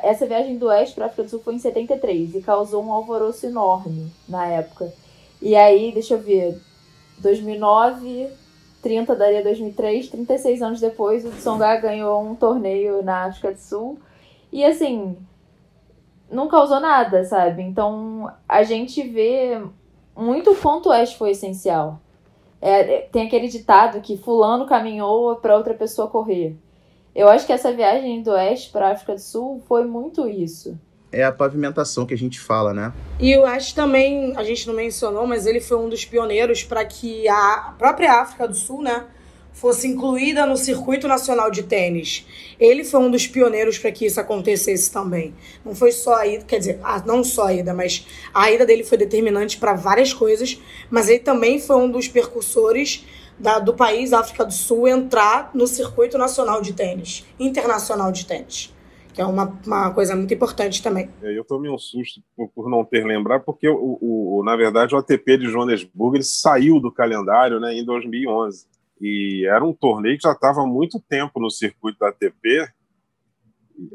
Essa 0.03 0.25
viagem 0.25 0.57
do 0.57 0.67
Oeste 0.67 0.95
para 0.95 1.05
a 1.05 1.07
África 1.07 1.23
do 1.23 1.29
Sul 1.29 1.39
foi 1.39 1.55
em 1.55 1.59
73 1.59 2.35
e 2.35 2.41
causou 2.41 2.83
um 2.83 2.91
alvoroço 2.91 3.45
enorme 3.45 4.11
na 4.27 4.47
época. 4.47 4.91
E 5.41 5.55
aí, 5.55 5.91
deixa 5.91 6.15
eu 6.15 6.19
ver, 6.19 6.59
2009, 7.19 8.29
30 8.81 9.15
daria 9.15 9.43
2003, 9.43 10.09
36 10.09 10.61
anos 10.61 10.79
depois, 10.79 11.25
o 11.25 11.29
Tsonga 11.29 11.75
ganhou 11.75 12.23
um 12.23 12.33
torneio 12.35 13.03
na 13.03 13.25
África 13.25 13.51
do 13.51 13.59
Sul. 13.59 13.99
E 14.51 14.63
assim, 14.63 15.15
não 16.31 16.47
causou 16.47 16.79
nada, 16.79 17.23
sabe? 17.23 17.61
Então 17.61 18.31
a 18.47 18.63
gente 18.63 19.01
vê 19.03 19.61
muito 20.15 20.51
o 20.51 20.55
quanto 20.55 20.89
o 20.89 20.91
Ash 20.91 21.13
foi 21.13 21.31
essencial. 21.31 22.01
É, 22.59 23.01
tem 23.11 23.27
aquele 23.27 23.47
ditado 23.47 24.01
que 24.01 24.17
fulano 24.17 24.65
caminhou 24.65 25.35
para 25.35 25.55
outra 25.55 25.73
pessoa 25.73 26.07
correr. 26.07 26.57
Eu 27.15 27.27
acho 27.29 27.45
que 27.45 27.53
essa 27.53 27.71
viagem 27.71 28.21
do 28.21 28.31
Oeste 28.31 28.71
para 28.71 28.91
África 28.91 29.13
do 29.13 29.21
Sul 29.21 29.61
foi 29.67 29.85
muito 29.85 30.27
isso. 30.27 30.77
É 31.11 31.23
a 31.23 31.31
pavimentação 31.31 32.05
que 32.05 32.13
a 32.13 32.17
gente 32.17 32.39
fala, 32.39 32.73
né? 32.73 32.93
E 33.19 33.31
eu 33.31 33.45
acho 33.45 33.73
também, 33.73 34.35
a 34.35 34.43
gente 34.43 34.67
não 34.67 34.73
mencionou, 34.73 35.25
mas 35.25 35.45
ele 35.45 35.61
foi 35.61 35.77
um 35.77 35.87
dos 35.87 36.03
pioneiros 36.03 36.63
para 36.63 36.83
que 36.83 37.27
a 37.27 37.73
própria 37.77 38.21
África 38.21 38.47
do 38.47 38.53
Sul, 38.53 38.81
né, 38.81 39.05
fosse 39.57 39.87
incluída 39.87 40.45
no 40.45 40.55
circuito 40.55 41.07
nacional 41.07 41.49
de 41.49 41.63
tênis. 41.63 42.27
Ele 42.59 42.83
foi 42.83 42.99
um 42.99 43.09
dos 43.09 43.25
pioneiros 43.25 43.79
para 43.79 43.91
que 43.91 44.05
isso 44.05 44.19
acontecesse 44.19 44.91
também. 44.91 45.33
Não 45.65 45.73
foi 45.73 45.91
só 45.91 46.15
a 46.15 46.27
ida, 46.27 46.45
quer 46.45 46.59
dizer, 46.59 46.79
não 47.05 47.23
só 47.23 47.47
a 47.47 47.53
ida, 47.53 47.73
mas 47.73 48.05
a 48.31 48.51
ida 48.51 48.67
dele 48.67 48.83
foi 48.83 48.99
determinante 48.99 49.57
para 49.57 49.73
várias 49.73 50.13
coisas, 50.13 50.61
mas 50.91 51.09
ele 51.09 51.19
também 51.19 51.59
foi 51.59 51.75
um 51.75 51.89
dos 51.89 52.07
percursores 52.07 53.03
da, 53.39 53.57
do 53.57 53.73
país, 53.73 54.13
África 54.13 54.45
do 54.45 54.53
Sul, 54.53 54.87
entrar 54.87 55.49
no 55.55 55.65
circuito 55.65 56.19
nacional 56.19 56.61
de 56.61 56.73
tênis, 56.73 57.25
internacional 57.39 58.11
de 58.11 58.27
tênis. 58.27 58.71
Que 59.11 59.21
é 59.21 59.25
uma, 59.25 59.59
uma 59.65 59.91
coisa 59.91 60.15
muito 60.15 60.31
importante 60.31 60.83
também. 60.83 61.09
É, 61.23 61.35
eu 61.35 61.43
tomei 61.43 61.71
um 61.71 61.79
susto 61.79 62.21
por, 62.35 62.47
por 62.49 62.69
não 62.69 62.85
ter 62.85 63.03
lembrado, 63.03 63.41
porque, 63.43 63.67
o, 63.67 63.97
o, 63.99 64.43
na 64.45 64.55
verdade, 64.55 64.93
o 64.93 64.99
ATP 64.99 65.37
de 65.39 65.47
Joanesburgo 65.47 66.15
ele 66.15 66.23
saiu 66.23 66.79
do 66.79 66.91
calendário 66.91 67.59
né, 67.59 67.73
em 67.73 67.83
2011 67.83 68.76
e 68.99 69.45
era 69.47 69.63
um 69.63 69.73
torneio 69.73 70.17
que 70.17 70.23
já 70.23 70.31
estava 70.31 70.61
há 70.61 70.67
muito 70.67 70.99
tempo 70.99 71.39
no 71.39 71.49
circuito 71.49 71.99
da 71.99 72.09
ATP. 72.09 72.67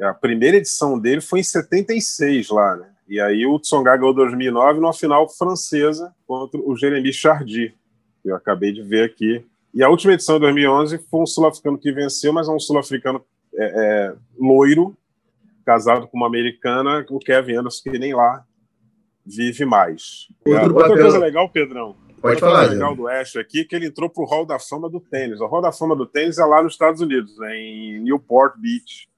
A 0.03 0.15
primeira 0.15 0.57
edição 0.57 0.99
dele 0.99 1.21
foi 1.21 1.41
em 1.41 1.45
76 1.45 2.51
lá, 2.51 2.77
né? 2.77 2.89
E 3.09 3.21
aí 3.21 3.45
o 3.45 3.59
Tsonga 3.59 3.97
ganhou 3.97 4.15
2009 4.15 4.81
numa 4.81 4.93
final 4.93 5.29
francesa 5.29 6.15
contra 6.27 6.61
o 6.61 6.77
Jeremy 6.77 7.13
Chardy, 7.13 7.75
que 8.23 8.31
eu 8.31 8.37
acabei 8.37 8.73
de 8.73 8.83
ver 8.83 9.05
aqui 9.05 9.45
E 9.75 9.83
a 9.83 9.89
última 9.89 10.13
edição 10.13 10.37
de 10.37 10.43
2011 10.43 10.99
foi 11.11 11.21
um 11.21 11.27
sul-africano 11.27 11.79
que 11.79 11.91
venceu, 11.93 12.33
mas 12.33 12.49
é 12.49 12.53
um 12.53 12.61
sul-africano 12.61 13.25
é, 13.55 13.65
é, 13.65 14.15
loiro, 14.39 14.97
casado 15.65 16.07
com 16.07 16.17
uma 16.17 16.27
americana, 16.27 17.05
o 17.11 17.19
Kevin 17.19 17.57
Anderson, 17.57 17.91
que 17.91 17.99
nem 17.99 18.15
lá 18.15 18.45
vive 19.25 19.65
mais. 19.65 20.29
Outra 20.47 20.73
papel- 20.73 20.97
coisa 20.97 21.19
legal, 21.19 21.49
Pedrão. 21.49 21.97
Pode 22.23 22.41
falar, 22.41 22.71
legal 22.71 22.95
do 22.95 23.09
Ash 23.09 23.37
aqui 23.37 23.65
que 23.65 23.75
ele 23.75 23.87
entrou 23.87 24.09
pro 24.09 24.25
Hall 24.25 24.47
da 24.47 24.59
Fama 24.59 24.89
do 24.89 25.01
tênis. 25.01 25.41
O 25.41 25.47
Hall 25.47 25.61
da 25.61 25.73
Fama 25.73 25.97
do 25.97 26.07
tênis 26.07 26.39
é 26.39 26.45
lá 26.45 26.63
nos 26.63 26.75
Estados 26.75 27.01
Unidos, 27.01 27.37
né, 27.37 27.57
em 27.57 28.01
Newport 28.01 28.55
Beach, 28.59 29.09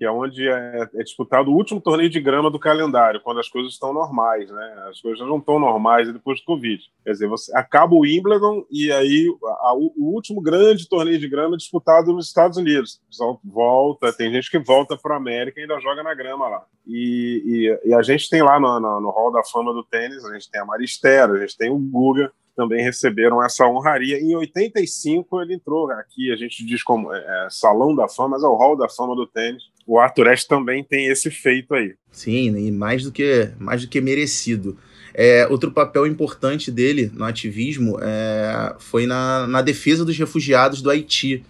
que 0.00 0.06
é 0.06 0.10
onde 0.10 0.48
é, 0.48 0.88
é 0.94 1.02
disputado 1.02 1.50
o 1.50 1.54
último 1.54 1.78
torneio 1.78 2.08
de 2.08 2.18
grama 2.22 2.50
do 2.50 2.58
calendário, 2.58 3.20
quando 3.20 3.38
as 3.38 3.50
coisas 3.50 3.74
estão 3.74 3.92
normais, 3.92 4.50
né? 4.50 4.86
As 4.88 4.98
coisas 4.98 5.20
não 5.28 5.36
estão 5.36 5.58
normais 5.60 6.10
depois 6.10 6.40
do 6.40 6.46
Covid. 6.46 6.82
Quer 7.04 7.10
dizer, 7.10 7.28
você 7.28 7.54
acaba 7.54 7.94
o 7.94 7.98
Wimbledon 8.00 8.64
e 8.70 8.90
aí 8.90 9.26
a- 9.44 9.68
a- 9.68 9.74
o 9.76 9.92
último 10.14 10.40
grande 10.40 10.88
torneio 10.88 11.18
de 11.18 11.28
grama 11.28 11.54
é 11.54 11.58
disputado 11.58 12.14
nos 12.14 12.28
Estados 12.28 12.56
Unidos. 12.56 12.94
O 13.04 13.08
pessoal 13.10 13.40
volta, 13.44 14.10
tem 14.10 14.32
gente 14.32 14.50
que 14.50 14.58
volta 14.58 14.96
para 14.96 15.12
a 15.12 15.18
América 15.18 15.60
e 15.60 15.64
ainda 15.64 15.78
joga 15.80 16.02
na 16.02 16.14
grama 16.14 16.48
lá. 16.48 16.64
E, 16.86 17.78
e- 17.84 17.90
e 17.90 17.92
a 17.94 18.00
gente 18.00 18.30
tem 18.30 18.42
lá 18.42 18.58
no, 18.58 18.80
no, 18.80 19.02
no 19.02 19.10
Hall 19.10 19.30
da 19.30 19.44
Fama 19.44 19.74
do 19.74 19.84
tênis, 19.84 20.24
a 20.24 20.32
gente 20.32 20.50
tem 20.50 20.62
a 20.62 20.64
Maristela, 20.64 21.34
a 21.34 21.40
gente 21.40 21.58
tem 21.58 21.68
o 21.70 21.76
Guga, 21.78 22.32
também 22.56 22.82
receberam 22.82 23.42
essa 23.42 23.66
honraria. 23.66 24.18
Em 24.18 24.34
85 24.34 25.40
ele 25.42 25.54
entrou 25.54 25.90
aqui, 25.90 26.32
a 26.32 26.36
gente 26.36 26.64
diz 26.64 26.82
como 26.82 27.12
é, 27.12 27.18
é, 27.18 27.48
Salão 27.50 27.94
da 27.94 28.08
Fama, 28.08 28.30
mas 28.30 28.42
é 28.42 28.46
o 28.46 28.56
Hall 28.56 28.76
da 28.76 28.88
Fama 28.88 29.14
do 29.14 29.26
tênis. 29.26 29.64
O 29.86 29.98
Arthur 29.98 30.28
Ashe 30.28 30.46
também 30.46 30.84
tem 30.84 31.06
esse 31.06 31.30
feito 31.30 31.74
aí. 31.74 31.94
Sim, 32.10 32.56
e 32.56 32.70
mais 32.70 33.04
do 33.04 33.12
que, 33.12 33.50
mais 33.58 33.82
do 33.82 33.88
que 33.88 34.00
merecido. 34.00 34.76
É, 35.12 35.46
outro 35.48 35.72
papel 35.72 36.06
importante 36.06 36.70
dele 36.70 37.10
no 37.12 37.24
ativismo 37.24 37.98
é, 38.00 38.74
foi 38.78 39.06
na, 39.06 39.46
na 39.46 39.62
defesa 39.62 40.04
dos 40.04 40.16
refugiados 40.16 40.80
do 40.80 40.90
Haiti. 40.90 41.44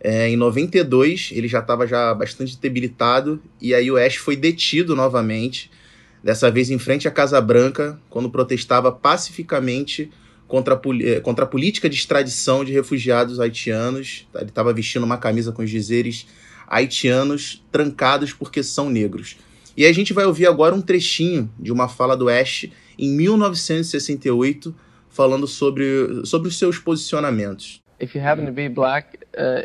É, 0.00 0.28
em 0.28 0.36
92, 0.36 1.30
ele 1.32 1.48
já 1.48 1.58
estava 1.58 1.86
já 1.86 2.14
bastante 2.14 2.56
debilitado, 2.58 3.42
e 3.60 3.74
aí 3.74 3.90
o 3.90 3.96
Ash 3.96 4.14
foi 4.14 4.36
detido 4.36 4.94
novamente, 4.94 5.70
dessa 6.22 6.50
vez 6.50 6.70
em 6.70 6.78
frente 6.78 7.08
à 7.08 7.10
Casa 7.10 7.40
Branca, 7.40 7.98
quando 8.08 8.30
protestava 8.30 8.92
pacificamente 8.92 10.10
contra 10.48 10.74
a, 10.74 10.80
eh, 11.00 11.20
contra 11.20 11.44
a 11.44 11.48
política 11.48 11.88
de 11.88 11.94
extradição 11.94 12.64
de 12.64 12.72
refugiados 12.72 13.38
haitianos. 13.38 14.26
Ele 14.34 14.46
estava 14.46 14.72
vestindo 14.72 15.04
uma 15.04 15.18
camisa 15.18 15.52
com 15.52 15.62
os 15.62 15.70
dizeres 15.70 16.26
haitianos 16.66 17.62
trancados 17.70 18.32
porque 18.32 18.62
são 18.62 18.90
negros. 18.90 19.36
E 19.76 19.86
a 19.86 19.92
gente 19.92 20.12
vai 20.12 20.24
ouvir 20.24 20.46
agora 20.46 20.74
um 20.74 20.80
trechinho 20.80 21.48
de 21.56 21.70
uma 21.70 21.88
fala 21.88 22.16
do 22.16 22.28
Ash 22.28 22.66
em 22.98 23.10
1968, 23.10 24.74
falando 25.08 25.46
sobre, 25.46 25.84
sobre 26.24 26.48
os 26.48 26.58
seus 26.58 26.78
posicionamentos. 26.78 27.80
if 28.00 28.14
you 28.14 28.20
happen 28.20 28.46
to 28.46 28.52
be 28.52 28.68
black 28.68 29.18
uh, 29.36 29.62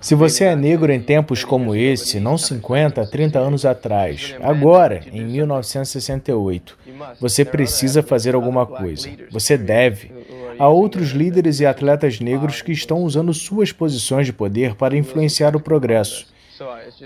Se 0.00 0.14
você 0.14 0.44
é 0.44 0.54
negro 0.54 0.92
em 0.92 1.00
tempos 1.00 1.42
como 1.42 1.74
esse, 1.74 2.20
não 2.20 2.38
50, 2.38 3.04
30 3.06 3.38
anos 3.40 3.66
atrás, 3.66 4.36
agora, 4.40 5.02
em 5.12 5.24
1968, 5.24 6.78
você 7.20 7.44
precisa 7.44 8.04
fazer 8.04 8.36
alguma 8.36 8.64
coisa. 8.64 9.10
Você 9.32 9.58
deve. 9.58 10.12
Há 10.58 10.68
outros 10.68 11.10
líderes 11.10 11.58
e 11.58 11.66
atletas 11.66 12.20
negros 12.20 12.62
que 12.62 12.70
estão 12.70 13.02
usando 13.02 13.34
suas 13.34 13.72
posições 13.72 14.26
de 14.26 14.32
poder 14.32 14.76
para 14.76 14.96
influenciar 14.96 15.56
o 15.56 15.60
progresso. 15.60 16.32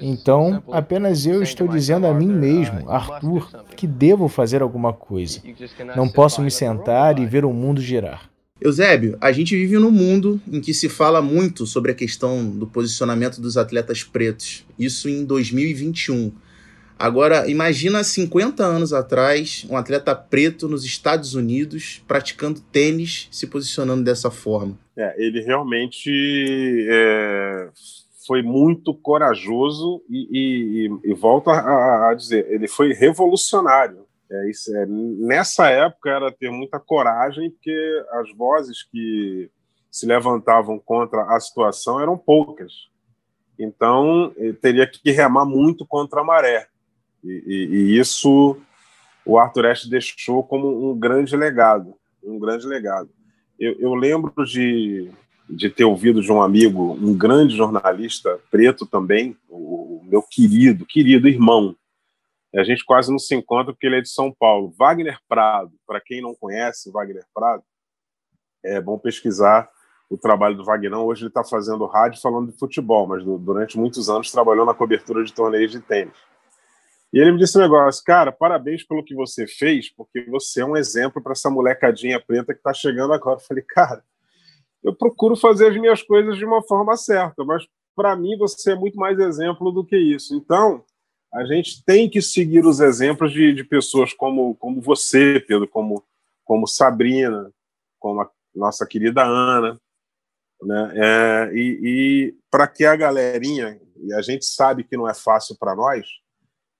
Então, 0.02 0.62
apenas 0.70 1.24
eu 1.24 1.42
estou 1.42 1.66
dizendo 1.66 2.06
a 2.06 2.12
mim 2.12 2.28
mesmo, 2.28 2.90
Arthur, 2.90 3.48
que 3.74 3.86
devo 3.86 4.28
fazer 4.28 4.60
alguma 4.60 4.92
coisa. 4.92 5.40
Não 5.96 6.06
posso 6.06 6.42
me 6.42 6.50
sentar 6.50 7.18
e 7.18 7.24
ver 7.24 7.46
o 7.46 7.52
mundo 7.52 7.80
girar. 7.80 8.28
Eusébio, 8.60 9.16
a 9.20 9.30
gente 9.30 9.54
vive 9.56 9.78
num 9.78 9.90
mundo 9.90 10.40
em 10.50 10.60
que 10.60 10.74
se 10.74 10.88
fala 10.88 11.22
muito 11.22 11.66
sobre 11.66 11.92
a 11.92 11.94
questão 11.94 12.48
do 12.50 12.66
posicionamento 12.66 13.40
dos 13.40 13.56
atletas 13.56 14.02
pretos. 14.02 14.66
Isso 14.78 15.08
em 15.08 15.24
2021. 15.24 16.32
Agora, 16.98 17.48
imagina 17.48 18.02
50 18.02 18.64
anos 18.64 18.92
atrás, 18.92 19.64
um 19.70 19.76
atleta 19.76 20.16
preto 20.16 20.68
nos 20.68 20.84
Estados 20.84 21.34
Unidos 21.34 22.02
praticando 22.08 22.60
tênis, 22.60 23.28
se 23.30 23.46
posicionando 23.46 24.02
dessa 24.02 24.32
forma. 24.32 24.76
É, 24.96 25.14
ele 25.16 25.40
realmente 25.40 26.10
é, 26.90 27.68
foi 28.26 28.42
muito 28.42 28.92
corajoso 28.92 30.02
e, 30.10 30.88
e, 30.92 31.10
e 31.12 31.14
volto 31.14 31.50
a, 31.50 32.10
a, 32.10 32.14
dizer, 32.14 32.48
ele 32.50 32.66
foi 32.66 32.92
revolucionário. 32.92 34.07
É, 34.30 34.50
isso, 34.50 34.74
é, 34.76 34.86
nessa 34.86 35.68
época 35.68 36.10
era 36.10 36.30
ter 36.30 36.50
muita 36.50 36.78
coragem, 36.78 37.50
porque 37.50 38.04
as 38.12 38.30
vozes 38.34 38.82
que 38.82 39.50
se 39.90 40.06
levantavam 40.06 40.78
contra 40.78 41.22
a 41.34 41.40
situação 41.40 42.00
eram 42.00 42.16
poucas. 42.16 42.72
Então, 43.58 44.32
teria 44.60 44.86
que 44.86 45.10
remar 45.10 45.44
muito 45.44 45.84
contra 45.84 46.20
a 46.20 46.24
maré. 46.24 46.68
E, 47.24 47.42
e, 47.46 47.76
e 47.76 47.98
isso 47.98 48.56
o 49.28 49.38
Arthur 49.38 49.66
Ashe 49.66 49.90
deixou 49.90 50.42
como 50.42 50.90
um 50.90 50.98
grande 50.98 51.36
legado, 51.36 51.94
um 52.24 52.38
grande 52.38 52.66
legado. 52.66 53.10
Eu, 53.60 53.76
eu 53.78 53.94
lembro 53.94 54.32
de, 54.46 55.10
de 55.50 55.68
ter 55.68 55.84
ouvido 55.84 56.22
de 56.22 56.32
um 56.32 56.40
amigo, 56.40 56.96
um 56.98 57.14
grande 57.14 57.54
jornalista 57.54 58.40
preto 58.50 58.86
também, 58.86 59.36
o, 59.46 60.00
o 60.00 60.04
meu 60.04 60.22
querido, 60.22 60.86
querido 60.86 61.28
irmão. 61.28 61.76
A 62.54 62.64
gente 62.64 62.84
quase 62.84 63.10
não 63.10 63.18
se 63.18 63.34
encontra 63.34 63.72
porque 63.72 63.86
ele 63.86 63.98
é 63.98 64.00
de 64.00 64.08
São 64.08 64.32
Paulo. 64.32 64.72
Wagner 64.78 65.18
Prado, 65.28 65.72
para 65.86 66.00
quem 66.00 66.22
não 66.22 66.34
conhece 66.34 66.90
Wagner 66.90 67.24
Prado, 67.34 67.62
é 68.64 68.80
bom 68.80 68.98
pesquisar 68.98 69.68
o 70.10 70.16
trabalho 70.16 70.56
do 70.56 70.64
Wagner. 70.64 70.94
Hoje 70.94 71.22
ele 71.22 71.28
está 71.28 71.44
fazendo 71.44 71.84
rádio 71.86 72.20
falando 72.20 72.50
de 72.50 72.58
futebol, 72.58 73.06
mas 73.06 73.22
durante 73.22 73.78
muitos 73.78 74.08
anos 74.08 74.32
trabalhou 74.32 74.64
na 74.64 74.72
cobertura 74.72 75.22
de 75.22 75.32
torneios 75.32 75.70
de 75.70 75.80
tênis. 75.80 76.16
E 77.12 77.18
ele 77.18 77.32
me 77.32 77.38
disse 77.38 77.56
um 77.56 77.60
negócio, 77.60 78.02
cara, 78.04 78.32
parabéns 78.32 78.84
pelo 78.84 79.04
que 79.04 79.14
você 79.14 79.46
fez, 79.46 79.90
porque 79.94 80.24
você 80.24 80.60
é 80.60 80.64
um 80.64 80.76
exemplo 80.76 81.22
para 81.22 81.32
essa 81.32 81.50
molecadinha 81.50 82.20
preta 82.20 82.52
que 82.52 82.60
está 82.60 82.72
chegando 82.72 83.12
agora. 83.12 83.36
Eu 83.36 83.44
falei, 83.44 83.64
cara, 83.64 84.02
eu 84.82 84.94
procuro 84.94 85.36
fazer 85.36 85.68
as 85.68 85.76
minhas 85.76 86.02
coisas 86.02 86.36
de 86.36 86.44
uma 86.44 86.62
forma 86.62 86.96
certa, 86.96 87.44
mas 87.44 87.66
para 87.96 88.14
mim 88.14 88.36
você 88.38 88.72
é 88.72 88.76
muito 88.76 88.96
mais 88.98 89.18
exemplo 89.18 89.72
do 89.72 89.84
que 89.84 89.96
isso. 89.96 90.34
Então, 90.34 90.84
a 91.32 91.44
gente 91.44 91.84
tem 91.84 92.08
que 92.08 92.22
seguir 92.22 92.64
os 92.64 92.80
exemplos 92.80 93.32
de, 93.32 93.52
de 93.52 93.64
pessoas 93.64 94.12
como, 94.12 94.54
como 94.56 94.80
você, 94.80 95.40
Pedro, 95.40 95.68
como, 95.68 96.02
como 96.44 96.66
Sabrina, 96.66 97.52
como 97.98 98.22
a 98.22 98.30
nossa 98.54 98.86
querida 98.86 99.22
Ana, 99.22 99.78
né? 100.62 100.92
É, 100.94 101.50
e, 101.54 101.80
e 101.82 102.34
para 102.50 102.66
que 102.66 102.84
a 102.84 102.96
galerinha, 102.96 103.80
e 103.96 104.12
a 104.12 104.22
gente 104.22 104.44
sabe 104.44 104.84
que 104.84 104.96
não 104.96 105.08
é 105.08 105.14
fácil 105.14 105.56
para 105.58 105.74
nós, 105.74 106.06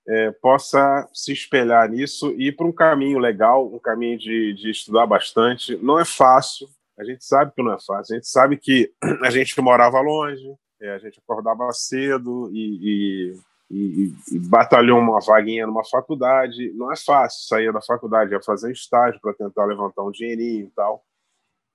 é, 0.07 0.31
possa 0.31 1.07
se 1.13 1.31
espelhar 1.31 1.87
nisso 1.89 2.31
e 2.31 2.47
ir 2.47 2.55
para 2.55 2.65
um 2.65 2.71
caminho 2.71 3.19
legal, 3.19 3.71
um 3.71 3.79
caminho 3.79 4.17
de, 4.17 4.53
de 4.53 4.71
estudar 4.71 5.05
bastante. 5.05 5.77
Não 5.77 5.99
é 5.99 6.05
fácil, 6.05 6.67
a 6.97 7.03
gente 7.03 7.23
sabe 7.23 7.53
que 7.55 7.63
não 7.63 7.73
é 7.73 7.77
fácil, 7.79 8.15
a 8.15 8.17
gente 8.17 8.27
sabe 8.27 8.57
que 8.57 8.91
a 9.23 9.29
gente 9.29 9.59
morava 9.61 10.01
longe, 10.01 10.53
é, 10.81 10.91
a 10.91 10.97
gente 10.97 11.19
acordava 11.19 11.71
cedo 11.73 12.49
e, 12.51 12.79
e, 12.81 13.39
e, 13.69 14.13
e, 14.31 14.39
batalhou 14.39 14.99
uma 14.99 15.19
vaguinha 15.19 15.67
numa 15.67 15.83
faculdade. 15.85 16.71
Não 16.73 16.91
é 16.91 16.95
fácil 16.95 17.47
sair 17.47 17.71
da 17.71 17.81
faculdade, 17.81 18.31
ia 18.31 18.41
fazer 18.41 18.71
estágio 18.71 19.19
para 19.21 19.33
tentar 19.33 19.65
levantar 19.65 20.03
um 20.03 20.11
dinheirinho 20.11 20.65
e 20.65 20.71
tal. 20.71 21.03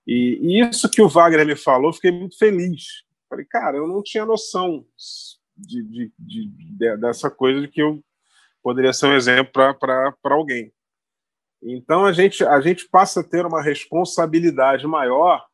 E, 0.06 0.38
e, 0.42 0.60
isso 0.68 0.90
que 0.90 1.00
o 1.00 1.08
Wagner 1.08 1.46
me 1.46 1.56
falou, 1.56 1.92
fiquei 1.92 2.10
muito 2.10 2.36
feliz. 2.36 3.04
Falei, 3.28 3.44
cara, 3.44 3.76
eu 3.76 3.86
não 3.86 4.02
tinha 4.02 4.26
noção 4.26 4.84
de, 5.56 5.82
de, 5.84 6.12
de, 6.18 6.46
de 6.48 6.96
dessa 6.96 7.30
coisa 7.30 7.60
de 7.60 7.68
que 7.68 7.80
eu 7.80 8.02
poderia 8.62 8.92
ser 8.92 9.06
um 9.06 9.14
exemplo 9.14 9.52
para 9.52 10.14
alguém. 10.24 10.72
Então 11.62 12.04
a 12.04 12.12
gente, 12.12 12.44
a 12.44 12.60
gente 12.60 12.88
passa 12.88 13.20
a 13.20 13.24
ter 13.24 13.46
uma 13.46 13.62
responsabilidade 13.62 14.86
maior 14.86 15.46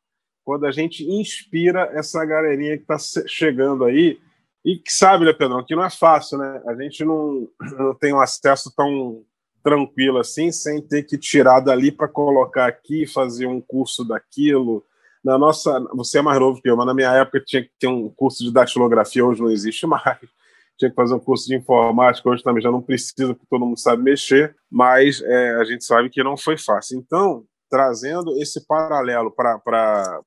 quando 0.44 0.66
a 0.66 0.72
gente 0.72 1.04
inspira 1.04 1.90
essa 1.92 2.24
galerinha 2.24 2.76
que 2.76 2.82
está 2.82 2.98
chegando 3.28 3.84
aí 3.84 4.18
e 4.64 4.76
que 4.76 4.92
sabe, 4.92 5.24
né, 5.24 5.32
Pedrão, 5.32 5.64
que 5.64 5.74
não 5.74 5.84
é 5.84 5.90
fácil, 5.90 6.38
né? 6.38 6.62
A 6.66 6.74
gente 6.74 7.04
não, 7.04 7.48
não 7.78 7.94
tem 7.94 8.12
um 8.12 8.20
acesso 8.20 8.72
tão 8.76 9.22
tranquilo 9.62 10.18
assim, 10.18 10.50
sem 10.50 10.80
ter 10.80 11.02
que 11.02 11.18
tirar 11.18 11.60
dali 11.60 11.92
para 11.92 12.08
colocar 12.08 12.66
aqui, 12.66 13.06
fazer 13.06 13.46
um 13.46 13.60
curso 13.60 14.04
daquilo. 14.04 14.84
Na 15.22 15.36
nossa, 15.36 15.78
você 15.94 16.18
é 16.18 16.22
mais 16.22 16.40
novo 16.40 16.60
que 16.60 16.68
eu, 16.68 16.76
mas 16.76 16.86
na 16.86 16.94
minha 16.94 17.12
época 17.12 17.42
tinha 17.44 17.62
que 17.62 17.70
ter 17.78 17.86
um 17.86 18.08
curso 18.08 18.42
de 18.42 18.52
datilografia, 18.52 19.24
hoje 19.24 19.42
não 19.42 19.50
existe 19.50 19.86
mais 19.86 20.02
tinha 20.78 20.88
que 20.88 20.96
fazer 20.96 21.14
um 21.14 21.20
curso 21.20 21.46
de 21.46 21.54
informática, 21.54 22.26
hoje 22.26 22.42
também 22.42 22.62
já 22.62 22.70
não 22.70 22.80
precisa, 22.80 23.34
porque 23.34 23.46
todo 23.50 23.66
mundo 23.66 23.78
sabe 23.78 24.02
mexer, 24.02 24.56
mas 24.70 25.20
é, 25.20 25.56
a 25.56 25.64
gente 25.64 25.84
sabe 25.84 26.08
que 26.08 26.24
não 26.24 26.38
foi 26.38 26.56
fácil. 26.56 26.98
Então, 26.98 27.44
trazendo 27.68 28.32
esse 28.40 28.66
paralelo 28.66 29.30
para 29.30 29.60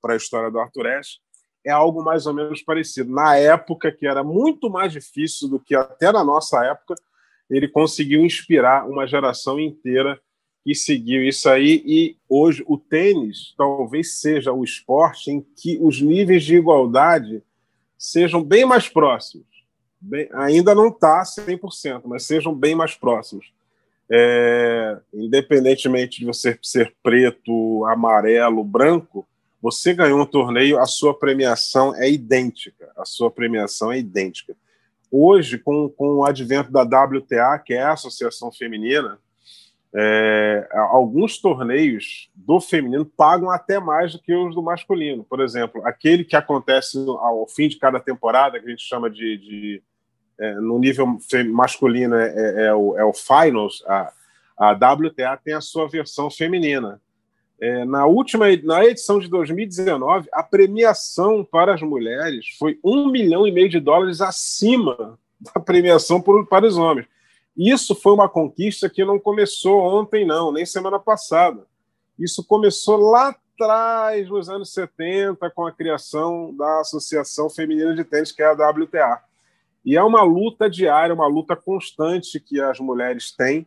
a 0.05 0.15
história 0.15 0.51
do 0.51 0.59
Arthur 0.59 0.85
Ashe, 0.87 1.17
é 1.65 1.71
algo 1.71 2.03
mais 2.03 2.25
ou 2.25 2.33
menos 2.33 2.61
parecido. 2.61 3.11
Na 3.11 3.37
época, 3.37 3.91
que 3.91 4.05
era 4.05 4.23
muito 4.23 4.69
mais 4.69 4.91
difícil 4.91 5.47
do 5.47 5.59
que 5.59 5.75
até 5.75 6.11
na 6.11 6.23
nossa 6.23 6.63
época, 6.65 6.95
ele 7.49 7.67
conseguiu 7.67 8.25
inspirar 8.25 8.87
uma 8.87 9.07
geração 9.07 9.59
inteira 9.59 10.19
que 10.63 10.73
seguiu 10.73 11.23
isso 11.23 11.49
aí 11.49 11.83
e 11.85 12.17
hoje 12.27 12.63
o 12.67 12.77
tênis 12.77 13.53
talvez 13.57 14.19
seja 14.19 14.53
o 14.53 14.63
esporte 14.63 15.29
em 15.29 15.41
que 15.41 15.77
os 15.81 16.01
níveis 16.01 16.43
de 16.43 16.55
igualdade 16.55 17.43
sejam 17.97 18.41
bem 18.41 18.65
mais 18.65 18.87
próximos. 18.87 19.45
Bem, 19.99 20.29
ainda 20.33 20.73
não 20.73 20.87
está 20.87 21.23
100%, 21.23 22.01
mas 22.05 22.23
sejam 22.23 22.53
bem 22.53 22.75
mais 22.75 22.95
próximos. 22.95 23.53
É, 24.09 24.97
independentemente 25.13 26.19
de 26.19 26.25
você 26.25 26.57
ser 26.61 26.93
preto, 27.01 27.85
amarelo, 27.85 28.63
branco, 28.63 29.27
você 29.63 29.93
ganhou 29.93 30.19
um 30.19 30.25
torneio, 30.25 30.77
a 30.77 30.85
sua 30.85 31.17
premiação 31.17 31.95
é 31.95 32.11
idêntica. 32.11 32.91
A 32.97 33.05
sua 33.05 33.31
premiação 33.31 33.93
é 33.93 33.97
idêntica. 33.97 34.53
Hoje, 35.09 35.57
com, 35.57 35.87
com 35.87 36.15
o 36.17 36.25
advento 36.25 36.69
da 36.69 36.81
WTA, 36.81 37.57
que 37.59 37.73
é 37.73 37.81
a 37.81 37.93
Associação 37.93 38.51
Feminina, 38.51 39.17
é, 39.95 40.67
alguns 40.73 41.37
torneios 41.37 42.29
do 42.35 42.59
feminino 42.59 43.05
pagam 43.05 43.49
até 43.49 43.79
mais 43.79 44.11
do 44.11 44.19
que 44.19 44.35
os 44.35 44.53
do 44.53 44.61
masculino. 44.61 45.23
Por 45.23 45.39
exemplo, 45.39 45.81
aquele 45.85 46.25
que 46.25 46.35
acontece 46.35 46.97
ao 46.97 47.47
fim 47.47 47.69
de 47.69 47.77
cada 47.77 48.01
temporada, 48.01 48.59
que 48.59 48.65
a 48.65 48.69
gente 48.69 48.83
chama 48.83 49.09
de. 49.09 49.37
de 49.37 49.83
é, 50.39 50.55
no 50.55 50.77
nível 50.77 51.07
masculino 51.53 52.15
é, 52.15 52.33
é, 52.35 52.65
é, 52.65 52.73
o, 52.73 52.97
é 52.97 53.05
o 53.05 53.13
Finals, 53.13 53.81
a, 53.87 54.11
a 54.57 54.71
WTA 54.71 55.39
tem 55.41 55.53
a 55.53 55.61
sua 55.61 55.87
versão 55.87 56.29
feminina. 56.29 56.99
É, 57.63 57.85
na 57.85 58.05
última 58.05 58.47
na 58.61 58.83
edição 58.83 59.19
de 59.19 59.29
2019, 59.29 60.27
a 60.33 60.43
premiação 60.43 61.45
para 61.45 61.73
as 61.73 61.81
mulheres 61.81 62.47
foi 62.59 62.77
um 62.83 63.07
milhão 63.09 63.47
e 63.47 63.53
meio 63.53 63.69
de 63.69 63.79
dólares 63.79 64.19
acima 64.19 65.17
da 65.39 65.61
premiação 65.61 66.21
por, 66.21 66.45
para 66.45 66.67
os 66.67 66.75
homens. 66.75 67.07
Isso 67.55 67.95
foi 67.95 68.11
uma 68.11 68.27
conquista 68.27 68.89
que 68.89 69.05
não 69.05 69.17
começou 69.17 69.79
ontem, 69.79 70.25
não, 70.25 70.51
nem 70.51 70.65
semana 70.65 70.99
passada. 70.99 71.65
Isso 72.19 72.45
começou 72.45 72.97
lá 72.97 73.29
atrás, 73.29 74.27
nos 74.27 74.49
anos 74.49 74.73
70, 74.73 75.49
com 75.51 75.65
a 75.65 75.71
criação 75.71 76.53
da 76.57 76.81
Associação 76.81 77.49
Feminina 77.49 77.95
de 77.95 78.03
Tênis, 78.03 78.33
que 78.33 78.43
é 78.43 78.45
a 78.45 78.51
WTA. 78.51 79.21
E 79.85 79.95
é 79.95 80.03
uma 80.03 80.23
luta 80.23 80.69
diária, 80.69 81.15
uma 81.15 81.27
luta 81.27 81.55
constante 81.55 82.41
que 82.41 82.59
as 82.59 82.77
mulheres 82.81 83.31
têm 83.33 83.65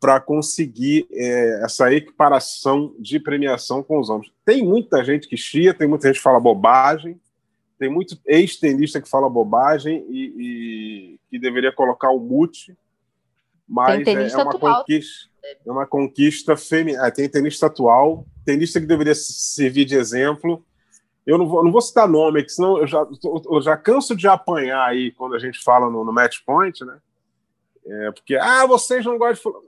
para 0.00 0.20
conseguir 0.20 1.06
é, 1.10 1.64
essa 1.64 1.92
equiparação 1.92 2.94
de 2.98 3.18
premiação 3.18 3.82
com 3.82 3.98
os 3.98 4.10
homens. 4.10 4.30
Tem 4.44 4.62
muita 4.62 5.02
gente 5.04 5.28
que 5.28 5.36
chia, 5.36 5.72
tem 5.72 5.88
muita 5.88 6.08
gente 6.08 6.16
que 6.16 6.22
fala 6.22 6.38
bobagem, 6.38 7.20
tem 7.78 7.90
muito 7.90 8.18
ex-tenista 8.26 9.00
que 9.00 9.08
fala 9.08 9.28
bobagem 9.28 10.04
e, 10.08 10.32
e, 10.38 11.20
que 11.30 11.38
deveria 11.38 11.72
colocar 11.72 12.10
o 12.10 12.18
mute 12.18 12.76
mas 13.68 14.06
é, 14.06 14.12
é, 14.12 14.36
uma 14.36 14.58
conquista, 14.58 15.30
é 15.42 15.70
uma 15.70 15.86
conquista 15.86 16.56
feminina. 16.56 17.06
É, 17.06 17.10
tem 17.10 17.28
tenista 17.28 17.66
atual, 17.66 18.24
tenista 18.44 18.80
que 18.80 18.86
deveria 18.86 19.14
servir 19.14 19.84
de 19.84 19.96
exemplo. 19.96 20.64
Eu 21.26 21.36
não 21.36 21.48
vou, 21.48 21.64
não 21.64 21.72
vou 21.72 21.80
citar 21.80 22.08
nome, 22.08 22.48
senão 22.48 22.78
eu 22.78 22.86
já, 22.86 23.04
eu 23.24 23.60
já 23.60 23.76
canso 23.76 24.14
de 24.14 24.28
apanhar 24.28 24.86
aí 24.86 25.10
quando 25.10 25.34
a 25.34 25.38
gente 25.40 25.58
fala 25.62 25.90
no, 25.90 26.04
no 26.04 26.12
match 26.12 26.38
point, 26.46 26.84
né? 26.84 26.98
É, 27.84 28.10
porque, 28.12 28.36
ah, 28.36 28.66
vocês 28.66 29.04
não 29.04 29.18
gostam 29.18 29.52
de 29.52 29.58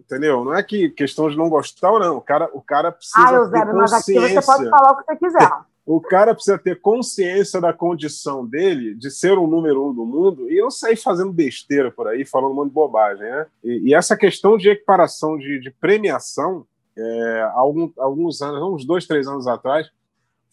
entendeu? 0.00 0.44
Não 0.44 0.54
é 0.54 0.62
que 0.62 0.90
questão 0.90 1.30
de 1.30 1.36
não 1.36 1.48
gostar 1.48 1.92
ou 1.92 2.00
não. 2.00 2.16
O 2.16 2.20
cara, 2.20 2.50
o 2.52 2.60
cara 2.60 2.90
precisa 2.90 3.28
ah, 3.28 3.34
Eusébio, 3.34 3.66
ter 3.66 3.80
consciência. 3.80 4.20
Mas 4.20 4.32
aqui 4.32 4.34
você 4.34 4.46
pode 4.46 4.70
falar 4.70 4.92
o 4.92 4.96
que 4.96 5.04
você 5.04 5.16
quiser 5.16 5.50
o 5.92 6.00
cara 6.00 6.34
precisa 6.34 6.56
ter 6.56 6.80
consciência 6.80 7.60
da 7.60 7.72
condição 7.72 8.46
dele 8.46 8.94
de 8.94 9.10
ser 9.10 9.36
o 9.36 9.46
número 9.48 9.88
um 9.88 9.92
do 9.92 10.06
mundo 10.06 10.48
e 10.48 10.60
não 10.60 10.70
sair 10.70 10.94
fazendo 10.94 11.32
besteira 11.32 11.90
por 11.90 12.06
aí, 12.06 12.24
falando 12.24 12.52
um 12.52 12.54
monte 12.54 12.68
de 12.68 12.74
bobagem, 12.74 13.24
né? 13.24 13.46
E, 13.64 13.88
e 13.88 13.94
essa 13.94 14.16
questão 14.16 14.56
de 14.56 14.70
equiparação 14.70 15.36
de, 15.36 15.58
de 15.58 15.68
premiação, 15.68 16.64
é, 16.96 17.42
há 17.42 17.58
algum, 17.58 17.90
alguns 17.98 18.40
anos, 18.40 18.62
uns 18.62 18.84
dois, 18.84 19.04
três 19.04 19.26
anos 19.26 19.48
atrás, 19.48 19.90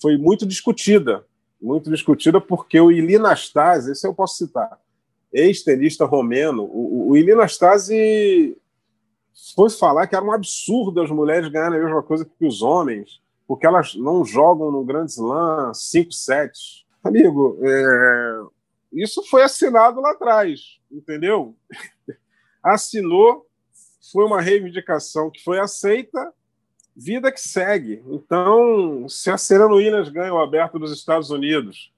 foi 0.01 0.17
muito 0.17 0.43
discutida. 0.43 1.23
Muito 1.61 1.91
discutida 1.91 2.41
porque 2.41 2.79
o 2.79 2.91
Ili 2.91 3.19
Nastase, 3.19 3.91
esse 3.91 4.07
eu 4.07 4.15
posso 4.15 4.37
citar, 4.37 4.79
ex-tenista 5.31 6.05
romeno, 6.05 6.63
o, 6.63 7.09
o 7.09 7.17
Ili 7.17 7.35
Nastase 7.35 8.57
foi 9.55 9.69
falar 9.69 10.07
que 10.07 10.15
era 10.15 10.25
um 10.25 10.31
absurdo 10.31 11.01
as 11.01 11.09
mulheres 11.09 11.49
ganharem 11.49 11.79
a 11.79 11.83
mesma 11.83 12.03
coisa 12.03 12.25
que 12.25 12.45
os 12.45 12.61
homens 12.61 13.21
porque 13.47 13.65
elas 13.65 13.95
não 13.95 14.25
jogam 14.25 14.69
no 14.69 14.83
Grand 14.83 15.05
Slam 15.05 15.73
5 15.73 16.11
sets. 16.11 16.85
Amigo, 17.01 17.57
é... 17.63 18.41
isso 18.91 19.23
foi 19.23 19.41
assinado 19.41 20.01
lá 20.01 20.11
atrás, 20.11 20.79
entendeu? 20.91 21.55
Assinou, 22.61 23.47
foi 24.11 24.25
uma 24.25 24.41
reivindicação 24.41 25.31
que 25.31 25.41
foi 25.41 25.59
aceita, 25.59 26.33
vida 26.93 27.31
que 27.31 27.39
segue. 27.39 28.03
Então, 28.07 29.07
se 29.07 29.31
a 29.31 29.37
Serena 29.37 29.73
Williams 29.73 30.09
ganha 30.09 30.33
o 30.33 30.41
aberto 30.41 30.77
dos 30.77 30.91
Estados 30.91 31.29
Unidos 31.29 31.93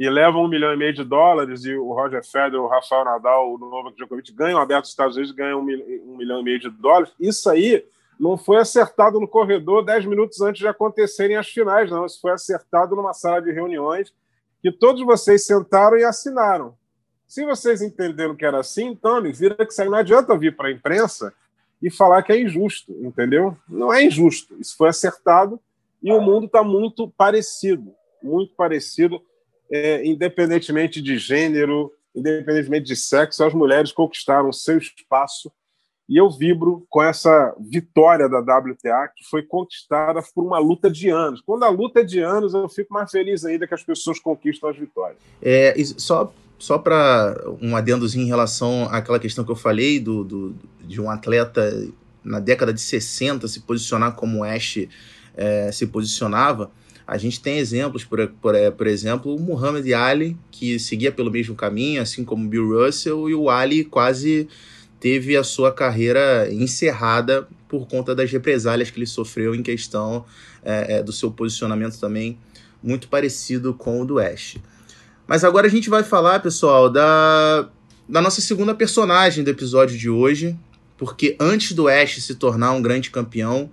e 0.00 0.08
leva 0.08 0.38
um 0.38 0.48
milhão 0.48 0.72
e 0.72 0.78
meio 0.78 0.94
de 0.94 1.04
dólares, 1.04 1.66
e 1.66 1.74
o 1.74 1.92
Roger 1.92 2.24
Federer, 2.24 2.58
o 2.58 2.66
Rafael 2.66 3.04
Nadal, 3.04 3.52
o 3.52 3.58
Novak 3.58 3.94
Djokovic 3.94 4.32
ganham 4.32 4.58
o 4.58 4.62
aberto 4.62 4.84
dos 4.84 4.92
Estados 4.92 5.14
Unidos 5.14 5.30
ganham 5.30 5.60
um 5.60 6.16
milhão 6.16 6.40
e 6.40 6.42
meio 6.42 6.58
de 6.58 6.70
dólares, 6.70 7.12
isso 7.20 7.50
aí 7.50 7.84
não 8.18 8.38
foi 8.38 8.56
acertado 8.56 9.20
no 9.20 9.28
corredor 9.28 9.84
dez 9.84 10.06
minutos 10.06 10.40
antes 10.40 10.60
de 10.60 10.66
acontecerem 10.66 11.36
as 11.36 11.48
finais, 11.48 11.90
não. 11.90 12.06
Isso 12.06 12.18
foi 12.18 12.32
acertado 12.32 12.96
numa 12.96 13.12
sala 13.12 13.42
de 13.42 13.52
reuniões 13.52 14.10
que 14.62 14.72
todos 14.72 15.04
vocês 15.04 15.44
sentaram 15.44 15.98
e 15.98 16.04
assinaram. 16.04 16.74
Se 17.26 17.44
vocês 17.44 17.82
entenderam 17.82 18.34
que 18.34 18.44
era 18.46 18.58
assim, 18.58 18.86
então, 18.86 19.22
vira 19.22 19.54
que 19.54 19.70
isso 19.70 19.82
aí 19.82 19.88
não 19.88 19.98
adianta 19.98 20.36
vir 20.36 20.56
para 20.56 20.68
a 20.68 20.72
imprensa 20.72 21.32
e 21.82 21.90
falar 21.90 22.22
que 22.22 22.32
é 22.32 22.40
injusto, 22.40 22.90
entendeu? 23.02 23.54
Não 23.68 23.92
é 23.92 24.02
injusto. 24.02 24.54
Isso 24.58 24.76
foi 24.78 24.88
acertado 24.88 25.60
e 26.02 26.10
o 26.10 26.20
mundo 26.22 26.46
está 26.46 26.62
muito 26.62 27.06
parecido, 27.16 27.94
muito 28.22 28.54
parecido, 28.54 29.22
é, 29.70 30.04
independentemente 30.04 31.00
de 31.00 31.18
gênero, 31.18 31.92
independentemente 32.14 32.86
de 32.86 32.96
sexo, 32.96 33.44
as 33.44 33.54
mulheres 33.54 33.92
conquistaram 33.92 34.52
seu 34.52 34.78
espaço 34.78 35.50
e 36.08 36.16
eu 36.16 36.28
vibro 36.28 36.84
com 36.90 37.00
essa 37.00 37.54
vitória 37.60 38.28
da 38.28 38.40
WTA, 38.40 39.08
que 39.14 39.24
foi 39.30 39.44
conquistada 39.44 40.20
por 40.34 40.44
uma 40.44 40.58
luta 40.58 40.90
de 40.90 41.08
anos. 41.08 41.40
Quando 41.40 41.62
a 41.62 41.68
luta 41.68 42.00
é 42.00 42.04
de 42.04 42.18
anos, 42.18 42.52
eu 42.52 42.68
fico 42.68 42.92
mais 42.92 43.12
feliz 43.12 43.44
ainda 43.44 43.64
que 43.64 43.74
as 43.74 43.84
pessoas 43.84 44.18
conquistam 44.18 44.68
as 44.68 44.76
vitórias. 44.76 45.18
É, 45.40 45.72
só 45.96 46.32
só 46.58 46.76
para 46.76 47.42
um 47.62 47.74
adendozinho 47.74 48.26
em 48.26 48.28
relação 48.28 48.84
àquela 48.90 49.18
questão 49.18 49.42
que 49.42 49.50
eu 49.50 49.56
falei 49.56 49.98
do, 49.98 50.22
do, 50.22 50.54
de 50.82 51.00
um 51.00 51.08
atleta 51.08 51.88
na 52.22 52.38
década 52.38 52.70
de 52.70 52.82
60 52.82 53.48
se 53.48 53.60
posicionar 53.60 54.14
como 54.14 54.40
o 54.40 54.44
Ash 54.44 54.86
é, 55.34 55.72
se 55.72 55.86
posicionava, 55.86 56.70
a 57.10 57.18
gente 57.18 57.40
tem 57.40 57.58
exemplos, 57.58 58.04
por, 58.04 58.24
por, 58.40 58.54
é, 58.54 58.70
por 58.70 58.86
exemplo, 58.86 59.34
o 59.34 59.40
Muhammad 59.40 59.84
Ali, 59.94 60.36
que 60.48 60.78
seguia 60.78 61.10
pelo 61.10 61.28
mesmo 61.28 61.56
caminho, 61.56 62.00
assim 62.00 62.24
como 62.24 62.48
Bill 62.48 62.68
Russell, 62.68 63.28
e 63.28 63.34
o 63.34 63.50
Ali 63.50 63.82
quase 63.82 64.46
teve 65.00 65.36
a 65.36 65.42
sua 65.42 65.72
carreira 65.72 66.48
encerrada 66.52 67.48
por 67.68 67.88
conta 67.88 68.14
das 68.14 68.30
represálias 68.30 68.92
que 68.92 68.98
ele 69.00 69.06
sofreu 69.06 69.56
em 69.56 69.62
questão 69.62 70.24
é, 70.62 71.02
do 71.02 71.12
seu 71.12 71.32
posicionamento 71.32 71.98
também 71.98 72.38
muito 72.80 73.08
parecido 73.08 73.74
com 73.74 74.00
o 74.00 74.04
do 74.04 74.20
Ash. 74.20 74.58
Mas 75.26 75.42
agora 75.42 75.66
a 75.66 75.70
gente 75.70 75.90
vai 75.90 76.04
falar, 76.04 76.38
pessoal, 76.38 76.88
da, 76.88 77.68
da 78.08 78.22
nossa 78.22 78.40
segunda 78.40 78.72
personagem 78.72 79.42
do 79.42 79.50
episódio 79.50 79.98
de 79.98 80.08
hoje, 80.08 80.56
porque 80.96 81.34
antes 81.40 81.72
do 81.72 81.88
Ash 81.88 82.22
se 82.22 82.36
tornar 82.36 82.70
um 82.70 82.80
grande 82.80 83.10
campeão, 83.10 83.68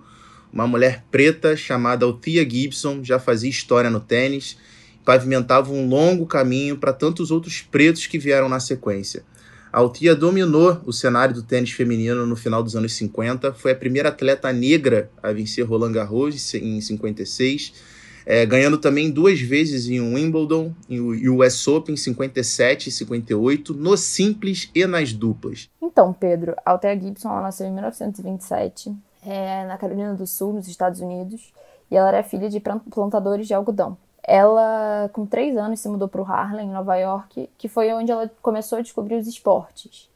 uma 0.52 0.66
mulher 0.66 1.04
preta 1.10 1.56
chamada 1.56 2.04
Althea 2.04 2.48
Gibson 2.48 3.02
já 3.02 3.18
fazia 3.18 3.50
história 3.50 3.90
no 3.90 4.00
tênis, 4.00 4.56
pavimentava 5.04 5.72
um 5.72 5.88
longo 5.88 6.26
caminho 6.26 6.76
para 6.76 6.92
tantos 6.92 7.30
outros 7.30 7.62
pretos 7.62 8.06
que 8.06 8.18
vieram 8.18 8.48
na 8.48 8.60
sequência. 8.60 9.22
A 9.72 9.78
Altia 9.80 10.14
dominou 10.14 10.80
o 10.86 10.92
cenário 10.92 11.34
do 11.34 11.42
tênis 11.42 11.72
feminino 11.72 12.26
no 12.26 12.36
final 12.36 12.62
dos 12.62 12.74
anos 12.74 12.94
50, 12.94 13.52
foi 13.52 13.72
a 13.72 13.76
primeira 13.76 14.08
atleta 14.08 14.50
negra 14.52 15.10
a 15.22 15.30
vencer 15.30 15.66
Roland 15.66 15.92
Garros 15.92 16.54
em 16.54 16.80
56, 16.80 17.72
é, 18.24 18.44
ganhando 18.44 18.78
também 18.78 19.10
duas 19.10 19.40
vezes 19.40 19.88
em 19.88 20.00
Wimbledon 20.00 20.74
e 20.88 21.00
o 21.00 21.34
US 21.34 21.66
Open 21.68 21.94
em 21.94 21.96
57 21.96 22.88
e 22.88 22.92
58, 22.92 23.74
no 23.74 23.96
simples 23.96 24.70
e 24.74 24.86
nas 24.86 25.12
duplas. 25.12 25.68
Então, 25.82 26.12
Pedro, 26.12 26.54
a 26.64 26.72
Althea 26.72 26.98
Gibson 26.98 27.28
nasceu 27.40 27.66
em 27.66 27.72
1927, 27.72 28.94
é, 29.28 29.66
na 29.66 29.76
Carolina 29.76 30.14
do 30.14 30.26
Sul, 30.26 30.54
nos 30.54 30.66
Estados 30.66 31.00
Unidos, 31.00 31.52
e 31.90 31.96
ela 31.96 32.08
era 32.08 32.22
filha 32.22 32.48
de 32.48 32.60
plantadores 32.60 33.46
de 33.46 33.52
algodão. 33.52 33.96
Ela, 34.22 35.10
com 35.12 35.26
três 35.26 35.56
anos, 35.56 35.80
se 35.80 35.88
mudou 35.88 36.08
para 36.08 36.22
o 36.22 36.24
Harlem, 36.24 36.68
em 36.68 36.72
Nova 36.72 36.96
York, 36.96 37.48
que 37.58 37.68
foi 37.68 37.92
onde 37.92 38.10
ela 38.10 38.30
começou 38.40 38.78
a 38.78 38.82
descobrir 38.82 39.16
os 39.16 39.26
esportes. 39.26 40.08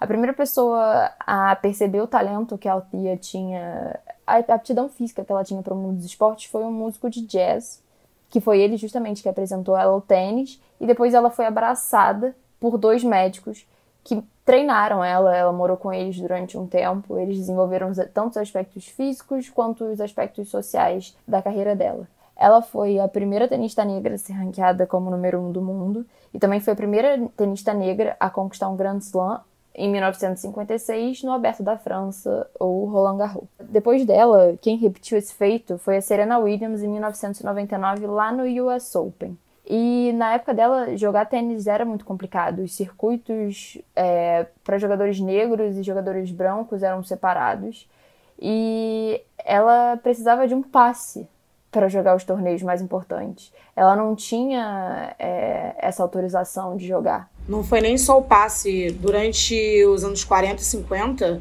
A 0.00 0.06
primeira 0.06 0.32
pessoa 0.32 1.10
a 1.18 1.54
perceber 1.56 2.00
o 2.00 2.06
talento 2.06 2.56
que 2.56 2.68
a 2.68 2.72
Althea 2.72 3.16
tinha, 3.16 3.98
a 4.26 4.38
aptidão 4.38 4.88
física 4.88 5.24
que 5.24 5.30
ela 5.30 5.44
tinha 5.44 5.62
para 5.62 5.74
o 5.74 5.76
mundo 5.76 5.96
dos 5.96 6.06
esportes, 6.06 6.50
foi 6.50 6.62
um 6.62 6.72
músico 6.72 7.10
de 7.10 7.22
jazz, 7.22 7.82
que 8.30 8.40
foi 8.40 8.60
ele 8.60 8.76
justamente 8.76 9.22
que 9.22 9.28
apresentou 9.28 9.76
ela 9.76 9.92
ao 9.92 10.00
tênis, 10.00 10.60
e 10.80 10.86
depois 10.86 11.12
ela 11.12 11.28
foi 11.28 11.44
abraçada 11.44 12.34
por 12.60 12.78
dois 12.78 13.02
médicos 13.02 13.66
que 14.04 14.22
treinaram 14.44 15.04
ela, 15.04 15.36
ela 15.36 15.52
morou 15.52 15.76
com 15.76 15.92
eles 15.92 16.18
durante 16.18 16.58
um 16.58 16.66
tempo, 16.66 17.18
eles 17.18 17.38
desenvolveram 17.38 17.92
tanto 18.12 18.30
os 18.30 18.36
aspectos 18.36 18.86
físicos 18.86 19.48
quanto 19.48 19.84
os 19.84 20.00
aspectos 20.00 20.48
sociais 20.48 21.16
da 21.26 21.40
carreira 21.40 21.76
dela. 21.76 22.08
Ela 22.36 22.62
foi 22.62 22.98
a 22.98 23.06
primeira 23.06 23.46
tenista 23.46 23.84
negra 23.84 24.14
a 24.14 24.18
ser 24.18 24.32
ranqueada 24.32 24.86
como 24.86 25.10
número 25.10 25.38
um 25.38 25.52
do 25.52 25.60
mundo 25.60 26.06
e 26.32 26.38
também 26.38 26.58
foi 26.58 26.72
a 26.72 26.76
primeira 26.76 27.28
tenista 27.36 27.74
negra 27.74 28.16
a 28.18 28.30
conquistar 28.30 28.68
um 28.68 28.76
Grand 28.76 28.98
Slam 28.98 29.40
em 29.74 29.90
1956 29.90 31.22
no 31.22 31.32
Aberto 31.32 31.62
da 31.62 31.76
França, 31.76 32.48
ou 32.58 32.86
Roland 32.86 33.18
Garros. 33.18 33.44
Depois 33.58 34.04
dela, 34.04 34.54
quem 34.60 34.76
repetiu 34.76 35.16
esse 35.16 35.32
feito 35.34 35.78
foi 35.78 35.96
a 35.96 36.02
Serena 36.02 36.38
Williams 36.38 36.82
em 36.82 36.88
1999 36.88 38.06
lá 38.06 38.32
no 38.32 38.44
US 38.66 38.94
Open. 38.94 39.38
E 39.72 40.12
na 40.14 40.34
época 40.34 40.52
dela, 40.52 40.96
jogar 40.96 41.26
tênis 41.26 41.68
era 41.68 41.84
muito 41.84 42.04
complicado. 42.04 42.62
Os 42.64 42.74
circuitos 42.74 43.78
é, 43.94 44.46
para 44.64 44.78
jogadores 44.78 45.20
negros 45.20 45.76
e 45.76 45.84
jogadores 45.84 46.32
brancos 46.32 46.82
eram 46.82 47.04
separados. 47.04 47.88
E 48.36 49.22
ela 49.38 49.96
precisava 50.02 50.48
de 50.48 50.56
um 50.56 50.60
passe 50.60 51.28
para 51.70 51.88
jogar 51.88 52.16
os 52.16 52.24
torneios 52.24 52.64
mais 52.64 52.82
importantes. 52.82 53.52
Ela 53.76 53.94
não 53.94 54.16
tinha 54.16 55.14
é, 55.20 55.76
essa 55.78 56.02
autorização 56.02 56.76
de 56.76 56.88
jogar. 56.88 57.30
Não 57.48 57.62
foi 57.62 57.80
nem 57.80 57.96
só 57.96 58.18
o 58.18 58.24
passe. 58.24 58.90
Durante 58.90 59.84
os 59.84 60.02
anos 60.02 60.24
40 60.24 60.60
e 60.60 60.64
50, 60.64 61.40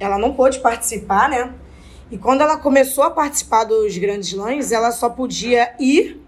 ela 0.00 0.16
não 0.16 0.32
pôde 0.32 0.58
participar, 0.58 1.28
né? 1.28 1.52
E 2.10 2.16
quando 2.16 2.40
ela 2.40 2.56
começou 2.56 3.04
a 3.04 3.10
participar 3.10 3.64
dos 3.64 3.98
grandes 3.98 4.32
lãs, 4.32 4.72
ela 4.72 4.90
só 4.90 5.10
podia 5.10 5.74
ir, 5.78 6.21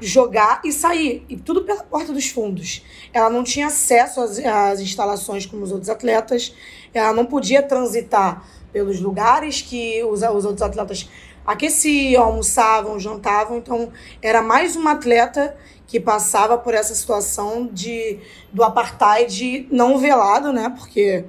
jogar 0.00 0.60
e 0.64 0.72
sair. 0.72 1.24
E 1.28 1.36
tudo 1.36 1.64
pela 1.64 1.82
porta 1.82 2.12
dos 2.12 2.28
fundos. 2.28 2.84
Ela 3.12 3.30
não 3.30 3.42
tinha 3.42 3.66
acesso 3.66 4.20
às, 4.20 4.38
às 4.38 4.80
instalações 4.80 5.46
como 5.46 5.62
os 5.62 5.72
outros 5.72 5.88
atletas. 5.88 6.54
Ela 6.92 7.12
não 7.12 7.24
podia 7.24 7.62
transitar 7.62 8.44
pelos 8.72 9.00
lugares 9.00 9.62
que 9.62 10.02
os, 10.04 10.22
os 10.22 10.44
outros 10.44 10.62
atletas 10.62 11.08
aqueciam, 11.46 12.22
almoçavam, 12.22 12.98
jantavam. 13.00 13.58
Então, 13.58 13.90
era 14.20 14.42
mais 14.42 14.76
uma 14.76 14.92
atleta 14.92 15.56
que 15.86 15.98
passava 15.98 16.58
por 16.58 16.74
essa 16.74 16.94
situação 16.94 17.66
de 17.66 18.18
do 18.52 18.62
apartheid 18.62 19.66
não 19.70 19.98
velado, 19.98 20.52
né? 20.52 20.72
Porque 20.76 21.24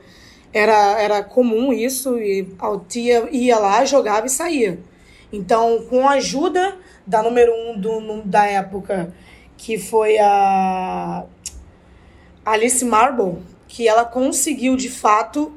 era, 0.52 1.02
era 1.02 1.24
comum 1.24 1.72
isso 1.72 2.19
e 2.19 2.48
a 2.60 2.78
tia 2.88 3.30
ia 3.32 3.58
lá, 3.58 3.86
jogava 3.86 4.28
e 4.28 4.30
saía. 4.30 4.80
Então, 5.32 5.86
com 5.89 6.08
a 6.08 6.13
ajuda 6.13 6.78
da 7.10 7.24
número 7.24 7.52
um 7.52 7.76
do, 7.76 8.22
da 8.22 8.45
época, 8.45 9.12
que 9.58 9.80
foi 9.80 10.19
a 10.19 11.26
Alice 12.45 12.86
Marble, 12.86 13.39
que 13.67 13.88
ela 13.88 14.06
conseguiu 14.06 14.78
de 14.78 14.89
fato 14.89 15.52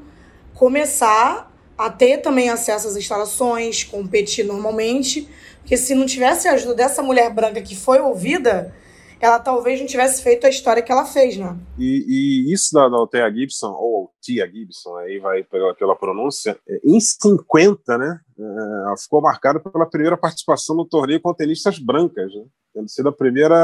começar 0.55 1.53
a 1.77 1.91
ter 1.91 2.19
também 2.23 2.49
acesso 2.49 2.89
às 2.89 2.97
instalações, 2.97 3.85
competir 3.85 4.47
normalmente, 4.47 5.29
porque 5.59 5.77
se 5.77 5.95
não 5.95 6.07
tivesse 6.07 6.49
a 6.49 6.53
ajuda 6.53 6.75
dessa 6.75 7.03
mulher 7.03 7.31
branca 7.31 7.61
que 7.61 7.77
foi 7.77 8.01
ouvida, 8.01 8.75
ela 9.25 9.39
talvez 9.39 9.81
não 9.81 9.87
tivesse 9.87 10.23
feito 10.23 10.47
a 10.47 10.51
história 10.51 10.83
que 10.83 10.91
ela 10.91 11.05
fez, 11.05 11.37
né? 11.37 11.57
E, 11.79 12.05
e 12.49 12.53
isso 12.53 12.73
da, 12.75 12.89
da 12.89 12.97
Althea 12.97 13.33
Gibson, 13.33 13.73
ou 13.73 14.13
Tia 14.21 14.51
Gibson, 14.51 14.97
aí 14.97 15.19
vai 15.19 15.43
pela, 15.45 15.75
pela 15.75 15.97
pronúncia, 15.97 16.59
é, 16.69 16.81
em 16.85 17.01
50, 17.01 17.99
né, 17.99 18.21
é, 18.39 18.43
ela 18.87 18.97
ficou 18.97 19.21
marcada 19.21 19.61
pela 19.61 19.89
primeira 19.89 20.17
participação 20.17 20.77
no 20.77 20.85
torneio 20.85 21.21
com 21.21 21.33
tenistas 21.35 21.79
brancas, 21.79 22.35
né, 22.35 22.45
tendo 22.75 22.89
sido 22.89 23.09
a 23.09 23.13
primeira 23.13 23.57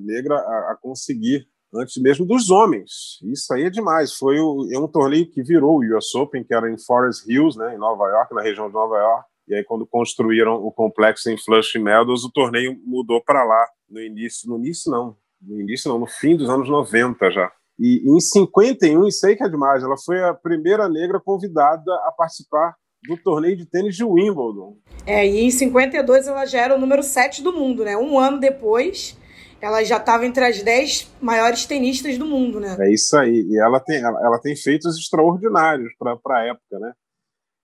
negra 0.00 0.36
a, 0.36 0.72
a 0.72 0.78
conseguir 0.80 1.46
antes 1.74 2.00
mesmo 2.00 2.24
dos 2.24 2.50
homens. 2.50 3.18
Isso 3.24 3.52
aí 3.52 3.64
é 3.64 3.70
demais. 3.70 4.14
Foi 4.14 4.38
o, 4.38 4.68
é 4.72 4.78
um 4.78 4.88
torneio 4.88 5.30
que 5.30 5.42
virou 5.42 5.78
o 5.78 5.96
US 5.96 6.14
Open, 6.14 6.44
que 6.44 6.54
era 6.54 6.70
em 6.70 6.78
Forest 6.78 7.30
Hills, 7.30 7.58
né, 7.58 7.74
em 7.74 7.78
Nova 7.78 8.08
York, 8.08 8.34
na 8.34 8.42
região 8.42 8.68
de 8.68 8.74
Nova 8.74 8.96
York. 8.96 9.28
E 9.48 9.54
aí, 9.54 9.64
quando 9.64 9.86
construíram 9.86 10.54
o 10.54 10.70
complexo 10.70 11.30
em 11.30 11.38
Flushing 11.38 11.78
Meadows, 11.78 12.24
o 12.24 12.30
torneio 12.30 12.76
mudou 12.84 13.22
para 13.22 13.44
lá 13.44 13.66
no 13.88 14.00
início. 14.00 14.48
No 14.48 14.58
início, 14.58 14.90
não. 14.90 15.16
No 15.40 15.60
início, 15.60 15.90
não. 15.90 15.98
No 15.98 16.06
fim 16.06 16.36
dos 16.36 16.50
anos 16.50 16.68
90 16.68 17.30
já. 17.30 17.50
E 17.78 18.02
em 18.04 18.20
51, 18.20 19.06
isso 19.06 19.26
aí 19.26 19.36
que 19.36 19.44
é 19.44 19.48
demais, 19.48 19.82
ela 19.82 19.96
foi 19.96 20.22
a 20.22 20.34
primeira 20.34 20.88
negra 20.88 21.20
convidada 21.20 21.94
a 22.04 22.12
participar 22.12 22.74
do 23.06 23.16
torneio 23.16 23.56
de 23.56 23.64
tênis 23.64 23.94
de 23.94 24.04
Wimbledon. 24.04 24.76
É, 25.06 25.24
e 25.26 25.44
em 25.44 25.50
52 25.50 26.26
ela 26.26 26.44
já 26.44 26.60
era 26.60 26.74
o 26.74 26.78
número 26.78 27.02
7 27.02 27.42
do 27.42 27.52
mundo, 27.52 27.84
né? 27.84 27.96
Um 27.96 28.18
ano 28.18 28.40
depois 28.40 29.16
ela 29.60 29.82
já 29.84 29.96
estava 29.96 30.26
entre 30.26 30.44
as 30.44 30.62
10 30.62 31.14
maiores 31.20 31.66
tenistas 31.66 32.18
do 32.18 32.26
mundo, 32.26 32.60
né? 32.60 32.76
É 32.80 32.92
isso 32.92 33.16
aí. 33.16 33.46
E 33.48 33.58
ela 33.60 33.80
tem, 33.80 33.98
ela, 33.98 34.20
ela 34.24 34.38
tem 34.40 34.54
feitos 34.56 34.96
extraordinários 34.98 35.92
para 35.98 36.38
a 36.38 36.44
época, 36.44 36.78
né? 36.78 36.92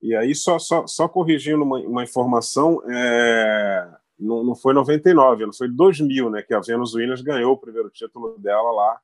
E 0.04 0.14
aí, 0.14 0.34
só, 0.34 0.58
só, 0.58 0.86
só 0.86 1.08
corrigindo 1.08 1.62
uma, 1.62 1.78
uma 1.78 2.04
informação, 2.04 2.82
é, 2.90 3.88
não, 4.18 4.44
não 4.44 4.54
foi 4.54 4.74
99, 4.74 5.46
não 5.46 5.52
foi 5.54 5.66
2000, 5.66 6.28
né? 6.28 6.42
Que 6.42 6.52
a 6.52 6.60
Venus 6.60 6.94
Williams 6.94 7.22
ganhou 7.22 7.54
o 7.54 7.58
primeiro 7.58 7.88
título 7.88 8.38
dela 8.38 8.70
lá 8.70 9.00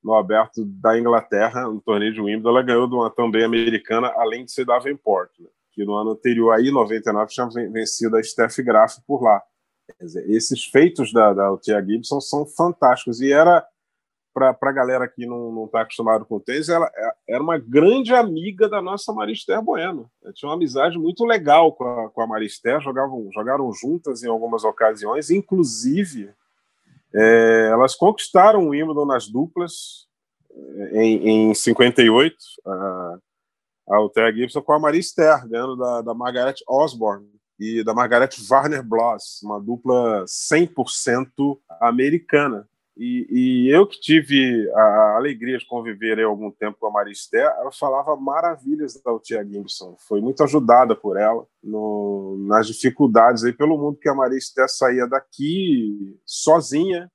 no 0.00 0.14
aberto 0.14 0.64
da 0.64 0.96
Inglaterra, 0.96 1.62
no 1.62 1.80
torneio 1.80 2.12
de 2.12 2.20
Wimbledon. 2.20 2.50
Ela 2.50 2.62
ganhou 2.62 2.86
de 2.86 2.94
uma 2.94 3.10
também 3.10 3.42
americana, 3.42 4.12
além 4.16 4.44
de 4.44 4.52
ser 4.52 4.64
da 4.64 4.74
Davenport, 4.74 5.30
né? 5.40 5.48
que 5.72 5.84
no 5.84 5.94
ano 5.94 6.12
anterior, 6.12 6.52
aí, 6.52 6.70
99, 6.70 7.32
tinha 7.32 7.48
vencido 7.72 8.16
a 8.16 8.22
Steph 8.22 8.58
Graf 8.58 8.98
por 9.04 9.20
lá. 9.20 9.42
Dizer, 10.00 10.24
esses 10.30 10.66
feitos 10.66 11.12
da, 11.12 11.34
da 11.34 11.56
Tia 11.58 11.84
Gibson 11.84 12.20
são 12.20 12.46
fantásticos. 12.46 13.20
E 13.20 13.32
era, 13.32 13.66
para 14.32 14.56
a 14.60 14.72
galera 14.72 15.08
que 15.08 15.26
não 15.26 15.64
está 15.64 15.80
acostumado 15.80 16.24
com 16.24 16.36
o 16.36 16.40
tênis, 16.40 16.68
ela 16.68 16.90
é, 16.94 17.34
era 17.34 17.42
uma 17.42 17.58
grande 17.58 18.14
amiga 18.14 18.68
da 18.68 18.80
nossa 18.80 19.12
Marister 19.12 19.60
Bueno. 19.60 20.10
Ela 20.22 20.32
tinha 20.32 20.48
uma 20.48 20.54
amizade 20.54 20.98
muito 20.98 21.24
legal 21.24 21.72
com 21.72 21.84
a, 21.84 22.10
com 22.10 22.22
a 22.22 22.26
Marister, 22.26 22.80
jogavam, 22.80 23.28
jogaram 23.32 23.72
juntas 23.72 24.22
em 24.22 24.28
algumas 24.28 24.64
ocasiões, 24.64 25.30
inclusive 25.30 26.32
é, 27.14 27.68
elas 27.72 27.94
conquistaram 27.94 28.66
o 28.66 28.68
Wimbledon 28.70 29.06
nas 29.06 29.28
duplas 29.28 30.06
é, 30.92 31.02
em, 31.02 31.50
em 31.50 31.54
58, 31.54 32.36
a, 32.66 33.18
a 33.90 33.96
Althea 33.96 34.32
Gibson 34.32 34.62
com 34.62 34.72
a 34.72 34.78
Marister, 34.78 35.48
ganhando 35.48 35.76
da, 35.76 36.02
da 36.02 36.14
Margaret 36.14 36.56
Osborne 36.68 37.26
e 37.58 37.82
da 37.82 37.92
Margaret 37.92 38.30
Warner 38.48 38.82
Bloss, 38.82 39.42
uma 39.42 39.60
dupla 39.60 40.24
100% 40.24 41.58
americana. 41.80 42.68
E, 42.98 43.28
e, 43.30 43.70
eu 43.70 43.86
que 43.86 44.00
tive 44.00 44.68
a 44.74 45.14
alegria 45.16 45.56
de 45.56 45.64
conviver 45.64 46.18
aí 46.18 46.24
algum 46.24 46.50
tempo 46.50 46.78
com 46.80 46.88
a 46.88 46.90
Maristé, 46.90 47.38
ela 47.38 47.70
falava 47.70 48.16
maravilhas 48.16 49.00
da 49.00 49.16
Tia 49.20 49.44
Gibson. 49.44 49.94
Foi 50.00 50.20
muito 50.20 50.42
ajudada 50.42 50.96
por 50.96 51.16
ela 51.16 51.46
no, 51.62 52.36
nas 52.48 52.66
dificuldades 52.66 53.44
aí 53.44 53.52
pelo 53.52 53.78
mundo 53.78 54.00
que 54.00 54.08
a 54.08 54.14
Maristé 54.14 54.66
saía 54.66 55.06
daqui 55.06 56.18
sozinha, 56.26 57.08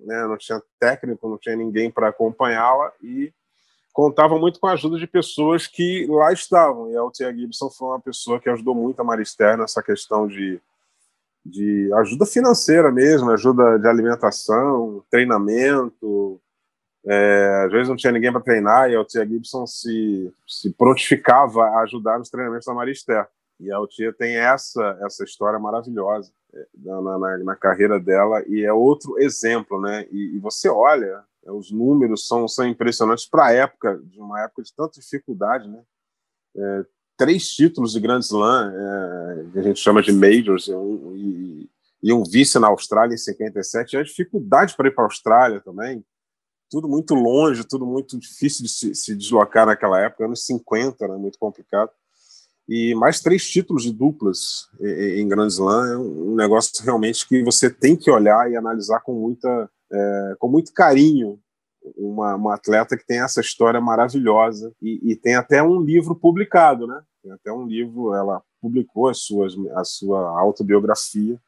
né? 0.00 0.26
não 0.26 0.36
tinha 0.36 0.60
técnico, 0.80 1.28
não 1.28 1.38
tinha 1.38 1.54
ninguém 1.54 1.88
para 1.88 2.08
acompanhá-la 2.08 2.92
e 3.00 3.32
contava 3.92 4.36
muito 4.36 4.58
com 4.58 4.66
a 4.66 4.72
ajuda 4.72 4.98
de 4.98 5.06
pessoas 5.06 5.68
que 5.68 6.04
lá 6.08 6.32
estavam. 6.32 6.90
E 6.90 6.96
a 6.96 7.10
Tia 7.12 7.32
Gibson 7.32 7.70
foi 7.70 7.88
uma 7.88 8.00
pessoa 8.00 8.40
que 8.40 8.50
ajudou 8.50 8.74
muito 8.74 8.98
a 8.98 9.04
Maristé 9.04 9.56
nessa 9.56 9.84
questão 9.84 10.26
de, 10.26 10.60
de 11.44 11.90
ajuda 11.94 12.24
financeira 12.24 12.90
mesmo, 12.92 13.30
ajuda 13.30 13.78
de 13.78 13.88
alimentação, 13.88 15.04
treinamento. 15.10 16.40
É, 17.04 17.64
às 17.66 17.72
vezes 17.72 17.88
não 17.88 17.96
tinha 17.96 18.12
ninguém 18.12 18.30
para 18.30 18.40
treinar 18.40 18.88
e 18.88 18.96
a 18.96 19.04
Tia 19.04 19.26
Gibson 19.26 19.66
se, 19.66 20.32
se 20.46 20.72
prontificava 20.72 21.64
a 21.64 21.80
ajudar 21.80 22.18
nos 22.18 22.30
treinamentos 22.30 22.66
da 22.66 22.74
Maristé. 22.74 23.26
E 23.58 23.72
a 23.72 23.78
Tia 23.88 24.12
tem 24.12 24.36
essa, 24.36 24.98
essa 25.02 25.24
história 25.24 25.58
maravilhosa 25.58 26.32
é, 26.54 26.66
na, 26.76 27.18
na, 27.18 27.38
na 27.38 27.56
carreira 27.56 27.98
dela 27.98 28.42
e 28.46 28.64
é 28.64 28.72
outro 28.72 29.18
exemplo, 29.18 29.80
né? 29.80 30.06
E, 30.12 30.36
e 30.36 30.38
você 30.38 30.68
olha 30.68 31.24
é, 31.44 31.50
os 31.50 31.70
números 31.72 32.26
são, 32.26 32.46
são 32.46 32.66
impressionantes 32.66 33.26
para 33.26 33.46
a 33.46 33.52
época, 33.52 34.00
de 34.04 34.20
uma 34.20 34.40
época 34.42 34.62
de 34.62 34.72
tanta 34.74 35.00
dificuldade, 35.00 35.68
né? 35.68 35.82
É, 36.56 36.86
três 37.22 37.48
títulos 37.48 37.92
de 37.92 38.00
Grand 38.00 38.18
Slam, 38.18 38.72
é, 38.74 39.44
que 39.52 39.58
a 39.60 39.62
gente 39.62 39.78
chama 39.78 40.02
de 40.02 40.10
Majors, 40.10 40.66
e 40.66 41.68
e, 42.02 42.12
um 42.12 42.24
vice 42.24 42.58
na 42.58 42.66
Austrália 42.66 43.14
em 43.14 43.18
57, 43.18 43.92
e 43.92 43.96
a 43.96 44.02
dificuldade 44.02 44.74
para 44.76 44.88
ir 44.88 44.90
para 44.90 45.04
a 45.04 45.06
Austrália 45.06 45.60
também, 45.60 46.04
tudo 46.68 46.88
muito 46.88 47.14
longe, 47.14 47.62
tudo 47.62 47.86
muito 47.86 48.18
difícil 48.18 48.64
de 48.64 48.68
se, 48.68 48.94
se 48.96 49.14
deslocar 49.14 49.66
naquela 49.66 50.00
época, 50.00 50.24
anos 50.24 50.44
50, 50.44 51.06
né, 51.06 51.16
muito 51.16 51.38
complicado. 51.38 51.92
E 52.68 52.92
mais 52.96 53.20
três 53.20 53.48
títulos 53.48 53.84
de 53.84 53.92
duplas 53.92 54.68
em 54.80 55.28
Grand 55.28 55.46
Slam 55.46 55.92
é 55.92 55.96
um 55.98 56.34
negócio 56.34 56.72
realmente 56.82 57.28
que 57.28 57.44
você 57.44 57.70
tem 57.70 57.94
que 57.94 58.10
olhar 58.10 58.50
e 58.50 58.56
analisar 58.56 59.00
com 59.00 59.12
muita 59.12 59.70
é, 59.92 60.34
com 60.38 60.48
muito 60.48 60.72
carinho 60.72 61.38
uma, 61.96 62.34
uma, 62.34 62.54
atleta 62.54 62.96
que 62.96 63.06
tem 63.06 63.20
essa 63.20 63.40
história 63.40 63.80
maravilhosa 63.80 64.72
e, 64.80 65.12
e, 65.12 65.16
tem 65.16 65.34
até 65.34 65.62
um 65.62 65.80
livro 65.80 66.14
publicado, 66.14 66.86
né? 66.86 67.02
Tem 67.22 67.32
até 67.32 67.52
um 67.52 67.66
livro, 67.66 68.14
ela 68.14 68.42
publicou 68.60 69.08
as 69.08 69.18
suas, 69.18 69.54
a 69.74 69.84
sua 69.84 70.40
autobiografia 70.40 71.38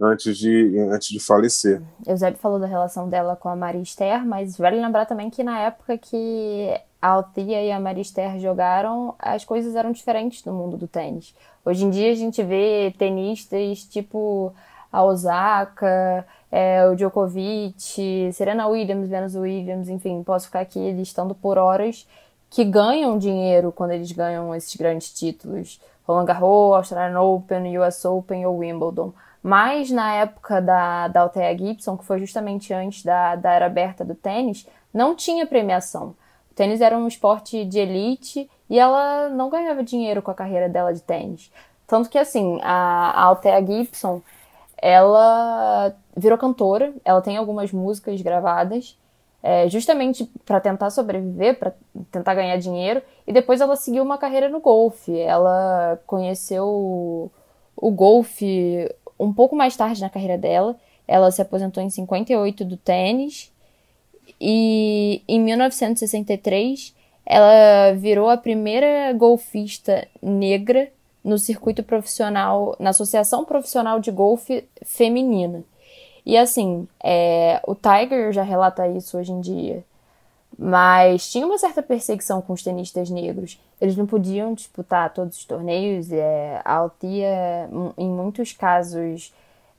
antes 0.00 0.36
de, 0.36 0.78
antes 0.90 1.08
de 1.08 1.20
falecer. 1.20 1.82
Eusébio 2.06 2.38
falou 2.38 2.58
da 2.58 2.66
relação 2.66 3.08
dela 3.08 3.36
com 3.36 3.48
a 3.48 3.56
Maria 3.56 3.82
Esther, 3.82 4.26
mas 4.26 4.56
vale 4.56 4.80
lembrar 4.80 5.06
também 5.06 5.30
que 5.30 5.42
na 5.42 5.60
época 5.60 5.96
que 5.96 6.68
a 7.00 7.08
Althea 7.08 7.62
e 7.62 7.70
a 7.70 7.78
Maria 7.78 8.02
Esther 8.02 8.38
jogaram, 8.38 9.14
as 9.18 9.44
coisas 9.44 9.74
eram 9.76 9.92
diferentes 9.92 10.44
no 10.44 10.52
mundo 10.52 10.76
do 10.76 10.88
tênis. 10.88 11.34
Hoje 11.64 11.84
em 11.84 11.90
dia 11.90 12.10
a 12.10 12.14
gente 12.14 12.42
vê 12.42 12.94
tenistas 12.98 13.84
tipo 13.84 14.54
a 14.94 15.02
Osaka, 15.02 16.24
é, 16.52 16.86
o 16.86 16.94
Djokovic, 16.94 18.32
Serena 18.32 18.68
Williams, 18.68 19.08
Venus 19.08 19.34
Williams, 19.34 19.88
enfim, 19.88 20.22
posso 20.22 20.46
ficar 20.46 20.60
aqui 20.60 20.92
listando 20.92 21.34
por 21.34 21.58
horas 21.58 22.06
que 22.48 22.64
ganham 22.64 23.18
dinheiro 23.18 23.72
quando 23.72 23.90
eles 23.90 24.12
ganham 24.12 24.54
esses 24.54 24.76
grandes 24.76 25.12
títulos. 25.12 25.80
Roland 26.06 26.26
Garros, 26.26 26.76
Australian 26.76 27.20
Open, 27.20 27.76
US 27.80 28.04
Open 28.04 28.46
ou 28.46 28.58
Wimbledon. 28.58 29.12
Mas 29.42 29.90
na 29.90 30.14
época 30.14 30.62
da, 30.62 31.08
da 31.08 31.22
Althea 31.22 31.58
Gibson, 31.58 31.96
que 31.96 32.04
foi 32.04 32.20
justamente 32.20 32.72
antes 32.72 33.02
da, 33.02 33.34
da 33.34 33.52
era 33.52 33.66
aberta 33.66 34.04
do 34.04 34.14
tênis, 34.14 34.64
não 34.92 35.16
tinha 35.16 35.44
premiação. 35.46 36.14
O 36.52 36.54
tênis 36.54 36.80
era 36.80 36.96
um 36.96 37.08
esporte 37.08 37.64
de 37.64 37.80
elite 37.80 38.48
e 38.70 38.78
ela 38.78 39.28
não 39.28 39.50
ganhava 39.50 39.82
dinheiro 39.82 40.22
com 40.22 40.30
a 40.30 40.34
carreira 40.34 40.68
dela 40.68 40.94
de 40.94 41.02
tênis. 41.02 41.50
Tanto 41.86 42.08
que, 42.08 42.18
assim, 42.18 42.60
a, 42.62 43.30
a 43.30 43.60
Gibson, 43.60 44.22
ela 44.84 45.96
virou 46.14 46.36
cantora, 46.36 46.92
ela 47.06 47.22
tem 47.22 47.38
algumas 47.38 47.72
músicas 47.72 48.20
gravadas, 48.20 48.98
é, 49.42 49.66
justamente 49.66 50.30
para 50.44 50.60
tentar 50.60 50.90
sobreviver, 50.90 51.58
para 51.58 51.72
tentar 52.12 52.34
ganhar 52.34 52.58
dinheiro, 52.58 53.00
e 53.26 53.32
depois 53.32 53.62
ela 53.62 53.76
seguiu 53.76 54.02
uma 54.02 54.18
carreira 54.18 54.46
no 54.50 54.60
golfe. 54.60 55.18
Ela 55.18 55.98
conheceu 56.06 56.66
o, 56.66 57.30
o 57.74 57.90
golfe 57.90 58.94
um 59.18 59.32
pouco 59.32 59.56
mais 59.56 59.74
tarde 59.74 60.02
na 60.02 60.10
carreira 60.10 60.36
dela. 60.36 60.76
Ela 61.08 61.30
se 61.30 61.40
aposentou 61.40 61.82
em 61.82 61.88
58 61.88 62.62
do 62.62 62.76
tênis 62.76 63.50
e 64.38 65.22
em 65.26 65.40
1963 65.40 66.94
ela 67.24 67.94
virou 67.94 68.28
a 68.28 68.36
primeira 68.36 69.14
golfista 69.14 70.06
negra 70.20 70.90
no 71.24 71.38
circuito 71.38 71.82
profissional, 71.82 72.76
na 72.78 72.90
Associação 72.90 73.44
Profissional 73.44 73.98
de 73.98 74.10
Golfe 74.10 74.68
Feminina. 74.84 75.64
E 76.26 76.36
assim, 76.36 76.86
é, 77.02 77.60
o 77.66 77.74
Tiger 77.74 78.32
já 78.32 78.42
relata 78.42 78.86
isso 78.88 79.18
hoje 79.18 79.32
em 79.32 79.40
dia. 79.40 79.84
Mas 80.56 81.30
tinha 81.30 81.46
uma 81.46 81.58
certa 81.58 81.82
perseguição 81.82 82.40
com 82.40 82.52
os 82.52 82.62
tenistas 82.62 83.10
negros. 83.10 83.60
Eles 83.80 83.96
não 83.96 84.06
podiam 84.06 84.54
disputar 84.54 85.12
todos 85.12 85.36
os 85.36 85.44
torneios. 85.44 86.12
É, 86.12 86.60
a 86.64 86.74
Altia, 86.74 87.68
em 87.98 88.08
muitos 88.08 88.52
casos, 88.52 89.32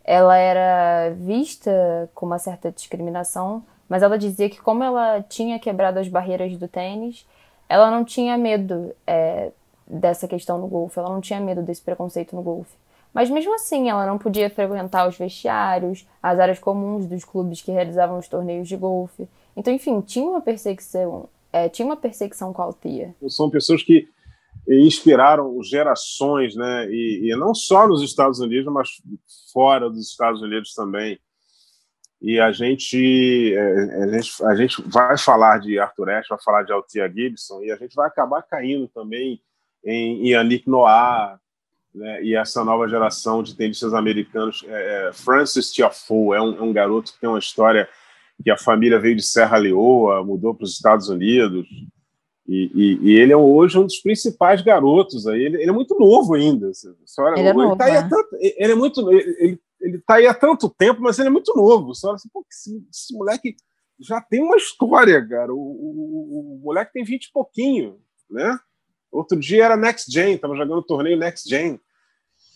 ela 0.04 0.38
era 0.38 1.14
vista 1.16 2.10
com 2.14 2.26
uma 2.26 2.40
certa 2.40 2.72
discriminação, 2.72 3.64
mas 3.88 4.04
ela 4.04 4.18
dizia 4.18 4.50
que 4.50 4.62
como 4.62 4.84
ela 4.84 5.24
tinha 5.28 5.58
quebrado 5.60 6.00
as 6.00 6.08
barreiras 6.08 6.56
do 6.58 6.68
tênis, 6.68 7.26
ela 7.70 7.90
não 7.90 8.04
tinha 8.04 8.38
medo 8.38 8.94
é, 9.08 9.52
dessa 9.88 10.28
questão 10.28 10.58
no 10.58 10.68
golfe, 10.68 11.00
ela 11.00 11.10
não 11.10 11.22
tinha 11.22 11.40
medo 11.40 11.62
desse 11.62 11.82
preconceito 11.82 12.36
no 12.36 12.42
golfe. 12.42 12.76
Mas 13.14 13.30
mesmo 13.30 13.54
assim, 13.56 13.90
ela 13.90 14.06
não 14.06 14.18
podia 14.18 14.50
frequentar 14.50 15.08
os 15.08 15.18
vestiários, 15.18 16.06
as 16.22 16.38
áreas 16.38 16.60
comuns 16.60 17.06
dos 17.06 17.24
clubes 17.24 17.62
que 17.62 17.72
realizavam 17.72 18.20
os 18.20 18.28
torneios 18.28 18.68
de 18.68 18.76
golfe. 18.76 19.28
Então, 19.56 19.74
enfim, 19.74 20.02
tinha 20.02 20.30
uma 20.30 20.42
perseguição, 20.42 21.30
é, 21.54 21.70
tinha 21.70 21.86
uma 21.86 21.96
perseguição 21.96 22.52
com 22.52 22.62
a 22.62 22.66
Altia. 22.66 23.16
São 23.30 23.50
pessoas 23.50 23.82
que 23.82 24.10
inspiraram 24.68 25.62
gerações, 25.64 26.56
né? 26.56 26.88
E, 26.90 27.32
e, 27.32 27.36
não 27.38 27.54
só 27.56 27.88
nos 27.88 28.02
Estados 28.02 28.40
Unidos, 28.40 28.72
mas 28.74 28.90
fora 29.54 29.90
dos 29.90 30.10
Estados 30.10 30.42
Unidos 30.42 30.74
também. 30.74 31.18
E 32.22 32.40
a 32.40 32.52
gente, 32.52 33.54
é, 33.56 34.04
a 34.04 34.08
gente, 34.08 34.44
a 34.44 34.56
gente 34.56 34.82
vai 34.90 35.18
falar 35.18 35.60
de 35.60 35.80
Arthur 35.80 36.10
Ashe, 36.10 36.30
vai 36.30 36.42
falar 36.44 36.64
de 36.64 36.74
Altia 36.74 37.08
Gibson, 37.08 37.64
e 37.64 37.72
a 37.72 37.78
gente 37.78 37.96
vai 37.96 38.08
acabar 38.08 38.42
caindo 38.42 38.90
também 38.90 39.40
em 39.86 40.30
Yannick 40.30 40.68
Noah, 40.70 41.40
né, 41.94 42.24
e 42.24 42.36
essa 42.36 42.64
nova 42.64 42.88
geração 42.88 43.42
de 43.42 43.56
tenistas 43.56 43.94
americanos. 43.94 44.64
É, 44.68 45.08
é 45.08 45.14
Francis 45.14 45.72
Tiafoe 45.72 46.36
é 46.36 46.42
um, 46.42 46.58
é 46.58 46.62
um, 46.62 46.74
garoto 46.74 47.14
que 47.14 47.20
tem 47.20 47.30
uma 47.30 47.40
história 47.40 47.88
que 48.44 48.52
a 48.52 48.58
família 48.58 49.00
veio 49.00 49.16
de 49.16 49.24
Serra 49.24 49.58
Leoa, 49.58 50.24
mudou 50.24 50.54
para 50.54 50.66
os 50.66 50.74
Estados 50.74 51.08
Unidos, 51.08 51.66
e, 52.48 52.72
e, 52.76 53.10
e, 53.10 53.20
ele 53.20 53.34
é 53.34 53.38
hoje 53.38 53.78
um 53.78 53.86
dos 53.86 53.98
principais 53.98 54.62
garotos. 54.62 55.26
Aí. 55.26 55.42
Ele, 55.42 55.62
ele 55.62 55.70
é 55.70 55.74
muito 55.74 55.98
novo 55.98 56.36
ainda. 56.36 56.70
Ele, 57.40 57.48
é 57.48 57.54
novo, 57.54 57.76
tá 57.76 57.86
né? 57.86 58.08
tanto, 58.08 58.30
ele 58.40 58.72
é 58.72 58.76
muito 58.76 59.12
ele, 59.12 59.60
ele 59.82 59.98
tá 60.00 60.16
aí 60.16 60.28
há 60.28 60.34
tanto 60.34 60.70
tempo, 60.70 61.02
mas 61.02 61.18
ele 61.18 61.30
é 61.30 61.32
muito 61.32 61.56
novo. 61.56 61.92
Olha 62.04 62.16
assim, 62.16 62.30
Pô, 62.32 62.46
esse, 62.52 62.86
esse, 62.92 63.14
moleque 63.16 63.56
já 64.00 64.22
tem 64.22 64.44
uma 64.44 64.58
história, 64.58 65.28
cara. 65.28 65.52
O, 65.52 65.58
o, 65.58 66.58
o 66.58 66.62
moleque 66.64 66.94
tem 66.94 67.04
20 67.04 67.26
e 67.26 67.32
pouquinho, 67.32 67.98
né? 68.30 68.60
Outro 69.16 69.40
dia 69.40 69.66
era 69.66 69.78
Next 69.78 70.12
Gen, 70.12 70.36
estava 70.36 70.56
jogando 70.56 70.84
torneio 70.84 71.18
Next 71.18 71.50
Gen. 71.50 71.80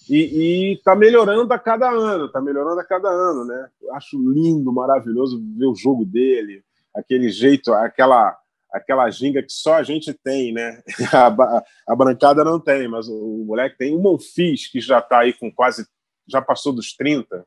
E, 0.10 0.74
está 0.74 0.96
melhorando 0.96 1.54
a 1.54 1.60
cada 1.60 1.90
ano, 1.90 2.26
está 2.26 2.42
melhorando 2.42 2.80
a 2.80 2.84
cada 2.84 3.10
ano, 3.10 3.46
né? 3.46 3.70
Acho 3.92 4.18
lindo, 4.18 4.74
maravilhoso 4.74 5.40
ver 5.56 5.68
o 5.68 5.76
jogo 5.76 6.04
dele, 6.04 6.64
aquele 6.96 7.30
jeito, 7.30 7.72
aquela 7.74 8.36
aquela 8.72 9.10
ginga 9.10 9.42
que 9.42 9.52
só 9.52 9.76
a 9.76 9.84
gente 9.84 10.14
tem, 10.14 10.54
né? 10.54 10.82
A, 11.12 11.64
a 11.88 11.96
brancada 11.96 12.44
não 12.44 12.60
tem, 12.60 12.88
mas 12.88 13.08
o, 13.08 13.14
o 13.14 13.46
moleque 13.46 13.78
tem. 13.78 13.96
O 13.96 14.00
Monfis, 14.00 14.68
que 14.68 14.80
já 14.80 15.00
está 15.00 15.20
aí 15.20 15.34
com 15.34 15.52
quase. 15.52 15.88
já 16.28 16.42
passou 16.42 16.72
dos 16.72 16.94
30. 16.96 17.46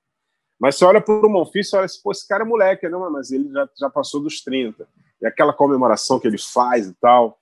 Mas 0.59 0.77
você 0.77 0.85
olha 0.85 1.01
para 1.01 1.14
o 1.14 1.29
Monfis 1.29 1.72
e 1.72 1.77
olha 1.77 1.85
assim, 1.85 2.01
pô, 2.03 2.11
esse 2.12 2.27
cara 2.27 2.42
é 2.42 2.46
moleque, 2.46 2.88
não, 2.88 3.11
mas 3.11 3.31
ele 3.31 3.48
já, 3.53 3.68
já 3.79 3.90
passou 3.90 4.20
dos 4.20 4.42
30. 4.42 4.87
E 5.20 5.27
aquela 5.27 5.53
comemoração 5.53 6.18
que 6.18 6.27
ele 6.27 6.38
faz 6.38 6.88
e 6.88 6.94
tal. 6.94 7.38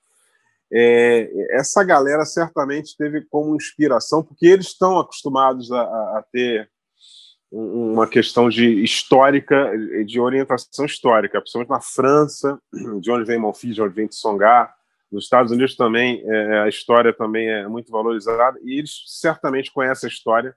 É, 0.72 1.28
essa 1.50 1.82
galera 1.82 2.24
certamente 2.24 2.96
teve 2.96 3.22
como 3.22 3.56
inspiração, 3.56 4.22
porque 4.22 4.46
eles 4.46 4.66
estão 4.66 4.98
acostumados 4.98 5.70
a, 5.72 5.82
a, 5.82 6.24
ter 6.30 6.70
uma 7.50 8.06
questão 8.06 8.48
de 8.48 8.82
histórica, 8.84 9.72
de 10.06 10.20
orientação 10.20 10.84
histórica, 10.84 11.40
principalmente 11.40 11.70
na 11.70 11.80
França, 11.80 12.60
de 13.00 13.10
onde 13.10 13.24
vem 13.24 13.38
Monfils, 13.38 13.74
de 13.74 13.82
onde 13.82 13.94
vem 13.94 14.06
Tsonga, 14.06 14.72
nos 15.10 15.24
Estados 15.24 15.50
Unidos 15.50 15.74
também 15.74 16.22
é, 16.24 16.60
a 16.60 16.68
história 16.68 17.12
também 17.12 17.48
é 17.48 17.66
muito 17.66 17.90
valorizada. 17.90 18.58
E 18.62 18.78
eles 18.78 19.02
certamente 19.06 19.72
conhecem 19.72 20.06
a 20.06 20.12
história, 20.12 20.54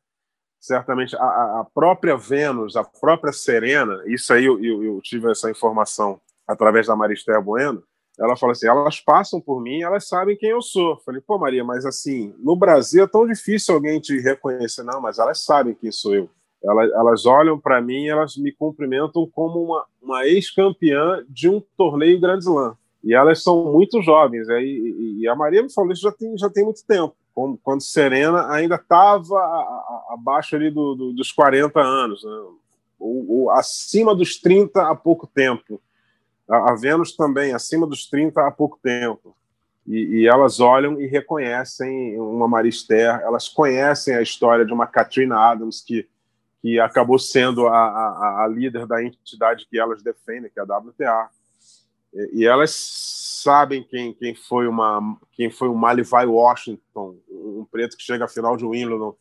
certamente 0.59 1.15
a, 1.15 1.19
a 1.61 1.67
própria 1.73 2.15
Vênus, 2.15 2.75
a 2.75 2.83
própria 2.83 3.33
Serena, 3.33 4.03
isso 4.05 4.31
aí 4.31 4.45
eu, 4.45 4.63
eu, 4.63 4.83
eu 4.83 5.01
tive 5.01 5.31
essa 5.31 5.49
informação 5.49 6.21
através 6.47 6.87
da 6.87 6.95
Maristel 6.95 7.41
Bueno, 7.41 7.83
ela 8.19 8.35
fala 8.35 8.51
assim: 8.51 8.67
elas 8.67 8.99
passam 8.99 9.41
por 9.41 9.61
mim, 9.61 9.81
elas 9.81 10.07
sabem 10.07 10.37
quem 10.37 10.49
eu 10.49 10.61
sou. 10.61 10.97
Falei, 11.05 11.21
pô, 11.21 11.37
Maria, 11.37 11.63
mas 11.63 11.85
assim, 11.85 12.33
no 12.39 12.55
Brasil 12.55 13.03
é 13.03 13.07
tão 13.07 13.27
difícil 13.27 13.75
alguém 13.75 13.99
te 13.99 14.19
reconhecer. 14.19 14.83
Não, 14.83 15.01
mas 15.01 15.19
elas 15.19 15.43
sabem 15.43 15.73
quem 15.73 15.91
sou 15.91 16.15
eu. 16.15 16.29
Elas, 16.63 16.91
elas 16.91 17.25
olham 17.25 17.59
para 17.59 17.81
mim 17.81 18.07
elas 18.07 18.37
me 18.37 18.49
cumprimentam 18.51 19.27
como 19.29 19.61
uma, 19.61 19.85
uma 20.01 20.25
ex-campeã 20.25 21.25
de 21.27 21.49
um 21.49 21.61
torneio 21.75 22.19
Grand 22.19 22.39
Slam. 22.39 22.77
E 23.03 23.13
elas 23.13 23.43
são 23.43 23.73
muito 23.73 24.01
jovens. 24.01 24.47
Aí, 24.47 25.17
e 25.19 25.27
a 25.27 25.35
Maria 25.35 25.61
me 25.61 25.73
falou 25.73 25.91
isso 25.91 26.03
já 26.03 26.11
tem, 26.11 26.37
já 26.37 26.49
tem 26.49 26.63
muito 26.63 26.85
tempo. 26.85 27.15
Quando 27.63 27.81
Serena 27.81 28.49
ainda 28.49 28.75
estava 28.75 29.39
abaixo 30.09 30.55
ali 30.55 30.69
do, 30.69 30.93
do, 30.93 31.13
dos 31.13 31.31
40 31.31 31.81
anos, 31.81 32.23
né? 32.23 32.31
ou, 32.99 33.25
ou 33.29 33.51
acima 33.51 34.15
dos 34.15 34.39
30 34.39 34.81
há 34.87 34.95
pouco 34.95 35.27
tempo 35.27 35.81
a 36.49 36.75
Vênus 36.75 37.15
também, 37.15 37.53
acima 37.53 37.87
dos 37.87 38.07
30 38.07 38.45
há 38.45 38.51
pouco 38.51 38.79
tempo. 38.81 39.35
E, 39.85 40.21
e, 40.21 40.27
elas 40.27 40.59
olham 40.59 40.99
e 40.99 41.07
reconhecem 41.07 42.17
uma 42.17 42.47
Marister, 42.47 43.19
elas 43.21 43.49
conhecem 43.49 44.15
a 44.15 44.21
história 44.21 44.65
de 44.65 44.71
uma 44.71 44.87
Katrina 44.87 45.37
Adams 45.37 45.81
que, 45.81 46.07
que 46.61 46.79
acabou 46.79 47.19
sendo 47.19 47.67
a, 47.67 47.77
a, 47.77 48.43
a 48.43 48.47
líder 48.47 48.87
da 48.87 49.03
entidade 49.03 49.67
que 49.69 49.77
elas 49.77 50.01
defendem, 50.01 50.49
que 50.49 50.57
é 50.59 50.63
a 50.63 50.77
WTA. 50.77 51.29
E, 52.13 52.29
e 52.39 52.45
elas 52.45 52.71
sabem 53.43 53.83
quem, 53.83 54.13
quem 54.13 54.33
foi 54.33 54.67
uma 54.67 55.17
quem 55.33 55.49
foi 55.49 55.67
o 55.67 55.75
Malivai 55.75 56.25
Washington, 56.25 57.17
um 57.29 57.65
preto 57.69 57.97
que 57.97 58.03
chega 58.03 58.23
à 58.23 58.27
final 58.27 58.55
de 58.55 58.63
Wimbledon, 58.63 59.13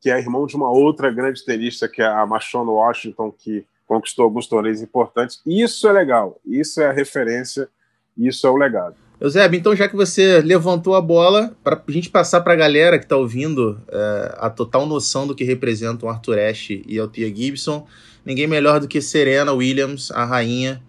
que 0.00 0.10
é 0.10 0.18
irmão 0.18 0.46
de 0.46 0.54
uma 0.54 0.70
outra 0.70 1.10
grande 1.10 1.42
tenista, 1.44 1.88
que 1.88 2.02
é 2.02 2.06
a 2.06 2.26
Machone 2.26 2.70
Washington, 2.70 3.32
que 3.32 3.66
conquistou 3.90 4.24
alguns 4.24 4.46
torneios 4.46 4.80
importantes. 4.80 5.40
Isso 5.44 5.88
é 5.88 5.92
legal, 5.92 6.40
isso 6.46 6.80
é 6.80 6.86
a 6.86 6.92
referência, 6.92 7.68
isso 8.16 8.46
é 8.46 8.50
o 8.50 8.56
legado. 8.56 8.94
Eusébio, 9.20 9.58
então 9.58 9.74
já 9.74 9.88
que 9.88 9.96
você 9.96 10.40
levantou 10.40 10.94
a 10.94 11.00
bola, 11.00 11.52
para 11.64 11.82
a 11.86 11.92
gente 11.92 12.08
passar 12.08 12.40
para 12.40 12.52
a 12.52 12.56
galera 12.56 13.00
que 13.00 13.04
está 13.04 13.16
ouvindo 13.16 13.82
é, 13.88 14.34
a 14.38 14.48
total 14.48 14.86
noção 14.86 15.26
do 15.26 15.34
que 15.34 15.42
representam 15.42 16.08
Arthur 16.08 16.38
Ashe 16.38 16.84
e 16.86 17.00
Althea 17.00 17.34
Gibson, 17.34 17.84
ninguém 18.24 18.46
melhor 18.46 18.78
do 18.78 18.86
que 18.86 19.00
Serena 19.02 19.52
Williams, 19.52 20.12
a 20.12 20.24
rainha, 20.24 20.80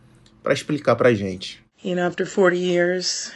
para 0.43 0.54
explicar 0.54 0.95
para 0.95 1.10
a 1.10 1.14
gente. 1.16 1.60
You 1.84 1.95
know, 1.95 2.06
after 2.06 2.28
40 2.28 2.56
years 2.56 3.32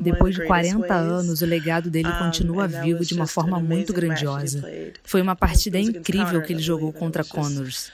Depois 0.00 0.34
de 0.34 0.44
40 0.44 0.92
anos, 0.92 1.40
o 1.40 1.46
legado 1.46 1.88
dele 1.88 2.10
continua 2.18 2.66
vivo 2.66 3.04
de 3.04 3.14
uma 3.14 3.26
forma 3.26 3.60
muito 3.60 3.92
grandiosa. 3.92 4.64
Foi 5.04 5.22
uma 5.22 5.36
partida 5.36 5.78
incrível 5.78 6.42
que 6.42 6.52
ele 6.52 6.62
jogou 6.62 6.92
contra 6.92 7.22
Connors. 7.22 7.92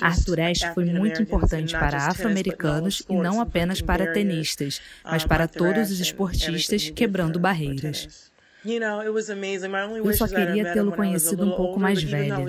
Arthur 0.00 0.40
Ashe 0.40 0.74
foi 0.74 0.84
muito 0.84 1.22
importante 1.22 1.72
para 1.72 2.08
afro-americanos 2.08 3.02
e 3.08 3.14
não 3.14 3.40
apenas 3.40 3.80
para 3.80 4.12
tenistas, 4.12 4.80
mas 5.04 5.24
para 5.24 5.46
todos 5.46 5.90
os 5.90 6.00
esportistas 6.00 6.90
quebrando 6.90 7.38
barreiras. 7.38 8.30
Eu 8.64 10.12
só 10.14 10.28
queria 10.28 10.72
tê-lo 10.72 10.92
conhecido 10.92 11.44
um 11.44 11.52
pouco 11.56 11.80
mais 11.80 12.02
velha. 12.02 12.46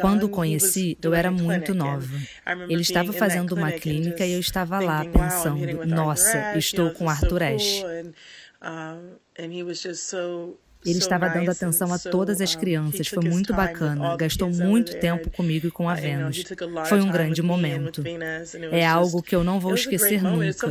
Quando 0.00 0.24
o 0.24 0.28
conheci, 0.28 0.98
eu 1.02 1.14
era 1.14 1.30
muito 1.30 1.74
nova. 1.74 2.08
Ele 2.68 2.82
estava 2.82 3.12
fazendo 3.12 3.54
uma 3.54 3.70
clínica 3.72 4.24
e 4.26 4.32
eu 4.32 4.40
estava 4.40 4.80
lá 4.80 5.04
pensando: 5.04 5.86
nossa, 5.86 6.56
estou 6.58 6.90
com 6.90 7.08
Arthur 7.08 7.42
Ashe. 7.42 7.84
Ele 10.84 10.98
estava 10.98 11.30
dando 11.30 11.50
atenção 11.50 11.90
a 11.92 11.98
todas 11.98 12.40
as 12.42 12.54
crianças, 12.54 13.08
foi 13.08 13.24
muito 13.24 13.54
bacana. 13.54 14.16
Gastou 14.16 14.50
muito 14.50 14.98
tempo 14.98 15.30
comigo 15.30 15.66
e 15.66 15.70
com 15.70 15.88
a 15.88 15.94
Venus. 15.94 16.44
Foi 16.86 17.00
um 17.00 17.10
grande 17.10 17.40
momento. 17.42 18.02
É 18.70 18.86
algo 18.86 19.22
que 19.22 19.34
eu 19.34 19.42
não 19.42 19.58
vou 19.58 19.74
esquecer 19.74 20.22
nunca. 20.22 20.66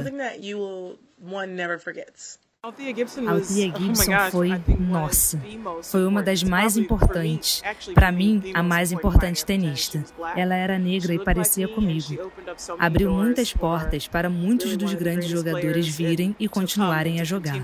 Althea 2.66 2.95
Gibson 2.95 4.32
foi, 4.32 4.49
nossa, 4.80 5.38
foi 5.84 6.05
uma 6.05 6.24
das 6.24 6.43
mais 6.43 6.78
importantes. 6.78 7.61
Para 7.93 8.09
mim, 8.09 8.41
a 8.53 8.64
mais 8.64 8.93
importante 8.93 9.43
tenista. 9.43 10.01
Ela 10.34 10.55
era 10.55 10.80
negra 10.80 11.14
e 11.14 11.20
parecia 11.20 11.68
comigo. 11.68 12.32
Abriu 12.80 13.11
muitas 13.11 13.51
portas 13.51 14.07
para 14.07 14.30
muitos 14.30 14.78
dos 14.78 14.93
grandes 14.93 15.28
jogadores 15.28 15.89
virem 15.89 16.34
e 16.39 16.47
continuarem 16.47 17.20
a 17.20 17.26
jogar. 17.26 17.61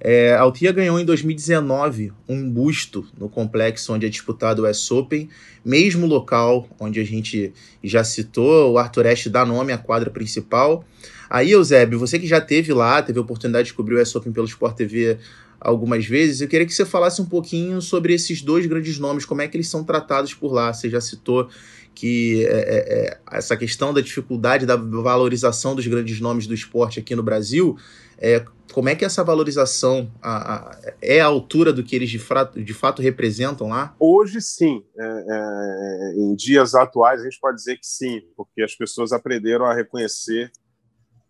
É, 0.00 0.32
a 0.32 0.40
Althea 0.40 0.72
ganhou 0.72 0.98
em 0.98 1.04
2019 1.04 2.14
um 2.26 2.50
busto 2.50 3.06
no 3.16 3.28
complexo 3.28 3.92
onde 3.92 4.06
é 4.06 4.08
disputado 4.08 4.62
o 4.62 4.68
US 4.68 4.90
Open, 4.90 5.28
mesmo 5.62 6.06
local 6.06 6.66
onde 6.80 6.98
a 6.98 7.04
gente 7.04 7.52
já 7.84 8.02
citou, 8.02 8.72
o 8.72 8.78
Arthur 8.78 9.08
Ashe 9.08 9.28
dá 9.28 9.44
nome 9.44 9.74
à 9.74 9.78
quadra 9.78 10.08
principal. 10.08 10.84
Aí, 11.32 11.52
Eusébio, 11.52 11.98
você 11.98 12.18
que 12.18 12.26
já 12.26 12.42
teve 12.42 12.74
lá, 12.74 13.00
teve 13.00 13.18
a 13.18 13.22
oportunidade 13.22 13.64
de 13.64 13.70
descobrir 13.70 13.94
o 13.94 13.98
S 13.98 14.14
Open 14.18 14.30
pelo 14.30 14.46
Sport 14.46 14.76
TV 14.76 15.16
algumas 15.58 16.04
vezes, 16.04 16.42
eu 16.42 16.48
queria 16.48 16.66
que 16.66 16.74
você 16.74 16.84
falasse 16.84 17.22
um 17.22 17.24
pouquinho 17.24 17.80
sobre 17.80 18.12
esses 18.12 18.42
dois 18.42 18.66
grandes 18.66 18.98
nomes, 18.98 19.24
como 19.24 19.40
é 19.40 19.48
que 19.48 19.56
eles 19.56 19.66
são 19.66 19.82
tratados 19.82 20.34
por 20.34 20.52
lá. 20.52 20.74
Você 20.74 20.90
já 20.90 21.00
citou 21.00 21.48
que 21.94 22.44
é, 22.44 22.50
é, 22.50 23.04
é 23.06 23.18
essa 23.38 23.56
questão 23.56 23.94
da 23.94 24.02
dificuldade 24.02 24.66
da 24.66 24.76
valorização 24.76 25.74
dos 25.74 25.86
grandes 25.86 26.20
nomes 26.20 26.46
do 26.46 26.52
esporte 26.52 27.00
aqui 27.00 27.16
no 27.16 27.22
Brasil, 27.22 27.78
é, 28.18 28.44
como 28.72 28.90
é 28.90 28.94
que 28.94 29.04
essa 29.04 29.24
valorização 29.24 30.10
a, 30.20 30.54
a, 30.54 30.78
é 31.00 31.20
a 31.20 31.26
altura 31.26 31.72
do 31.72 31.82
que 31.82 31.96
eles 31.96 32.10
de, 32.10 32.18
fato, 32.18 32.62
de 32.62 32.74
fato 32.74 33.00
representam 33.00 33.68
lá? 33.68 33.94
Hoje 33.98 34.40
sim. 34.40 34.82
É, 34.98 35.04
é, 35.04 36.14
em 36.18 36.34
dias 36.34 36.74
atuais 36.74 37.22
a 37.22 37.24
gente 37.24 37.40
pode 37.40 37.56
dizer 37.56 37.76
que 37.76 37.86
sim, 37.86 38.20
porque 38.36 38.62
as 38.62 38.74
pessoas 38.74 39.12
aprenderam 39.12 39.64
a 39.64 39.74
reconhecer 39.74 40.52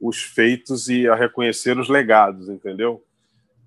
os 0.03 0.21
feitos 0.21 0.89
e 0.89 1.07
a 1.07 1.15
reconhecer 1.15 1.79
os 1.79 1.89
legados, 1.89 2.49
entendeu? 2.49 3.01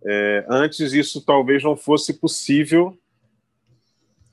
É, 0.03 0.45
antes 0.49 0.91
isso 0.91 1.23
talvez 1.25 1.63
não 1.63 1.77
fosse 1.77 2.13
possível 2.13 2.95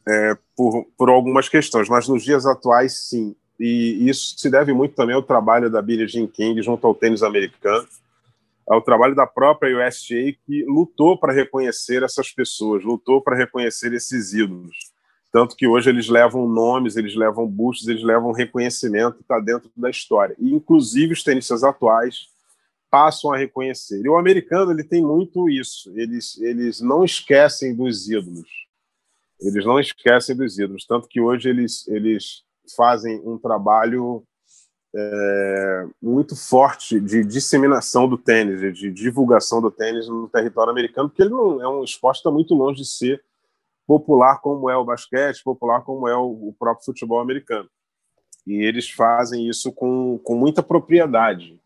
é, 0.06 0.36
por, 0.56 0.84
por 0.98 1.08
algumas 1.08 1.48
questões, 1.48 1.88
mas 1.88 2.08
nos 2.08 2.24
dias 2.24 2.44
atuais 2.44 3.08
sim. 3.08 3.36
E 3.58 4.08
isso 4.08 4.34
se 4.36 4.50
deve 4.50 4.72
muito 4.72 4.96
também 4.96 5.14
ao 5.14 5.22
trabalho 5.22 5.70
da 5.70 5.80
Billie 5.80 6.08
Jean 6.08 6.26
King 6.26 6.60
junto 6.60 6.84
ao 6.84 6.94
tênis 6.94 7.22
americano, 7.22 7.86
ao 8.68 8.82
trabalho 8.82 9.14
da 9.14 9.26
própria 9.26 9.86
USGA 9.86 10.34
que 10.44 10.64
lutou 10.64 11.16
para 11.16 11.32
reconhecer 11.32 12.02
essas 12.02 12.32
pessoas, 12.32 12.82
lutou 12.82 13.22
para 13.22 13.36
reconhecer 13.36 13.92
esses 13.92 14.32
ídolos. 14.32 14.91
Tanto 15.32 15.56
que 15.56 15.66
hoje 15.66 15.88
eles 15.88 16.08
levam 16.08 16.46
nomes, 16.46 16.96
eles 16.96 17.16
levam 17.16 17.48
bustos, 17.48 17.88
eles 17.88 18.02
levam 18.02 18.32
reconhecimento, 18.32 19.20
está 19.22 19.40
dentro 19.40 19.70
da 19.74 19.88
história. 19.88 20.36
E, 20.38 20.52
inclusive, 20.52 21.14
os 21.14 21.24
tenistas 21.24 21.64
atuais 21.64 22.28
passam 22.90 23.32
a 23.32 23.38
reconhecer. 23.38 24.04
E 24.04 24.08
o 24.10 24.18
americano 24.18 24.70
ele 24.70 24.84
tem 24.84 25.02
muito 25.02 25.48
isso. 25.48 25.90
Eles, 25.98 26.38
eles 26.38 26.82
não 26.82 27.02
esquecem 27.02 27.74
dos 27.74 28.10
ídolos. 28.10 28.48
Eles 29.40 29.64
não 29.64 29.80
esquecem 29.80 30.36
dos 30.36 30.58
ídolos. 30.58 30.84
Tanto 30.84 31.08
que 31.08 31.18
hoje 31.18 31.48
eles, 31.48 31.88
eles 31.88 32.42
fazem 32.76 33.18
um 33.24 33.38
trabalho 33.38 34.22
é, 34.94 35.86
muito 36.02 36.36
forte 36.36 37.00
de 37.00 37.24
disseminação 37.24 38.06
do 38.06 38.18
tênis, 38.18 38.78
de 38.78 38.92
divulgação 38.92 39.62
do 39.62 39.70
tênis 39.70 40.06
no 40.06 40.28
território 40.28 40.70
americano, 40.70 41.08
porque 41.08 41.22
ele 41.22 41.30
não 41.30 41.62
é 41.62 41.66
um 41.66 41.82
esporte 41.82 42.18
que 42.18 42.28
está 42.28 42.30
muito 42.30 42.54
longe 42.54 42.82
de 42.82 42.86
ser 42.86 43.24
popular 43.86 44.40
como 44.40 44.70
é 44.70 44.76
o 44.76 44.84
basquete, 44.84 45.42
popular 45.42 45.82
como 45.82 46.08
é 46.08 46.16
o, 46.16 46.54
próprio 46.58 46.84
futebol 46.84 47.20
americano. 47.20 47.68
E 48.46 48.54
eles 48.54 48.90
fazem 48.90 49.48
isso 49.48 49.72
com, 49.72 50.18
com 50.18 50.36
muita 50.36 50.62
propriedade. 50.62 51.60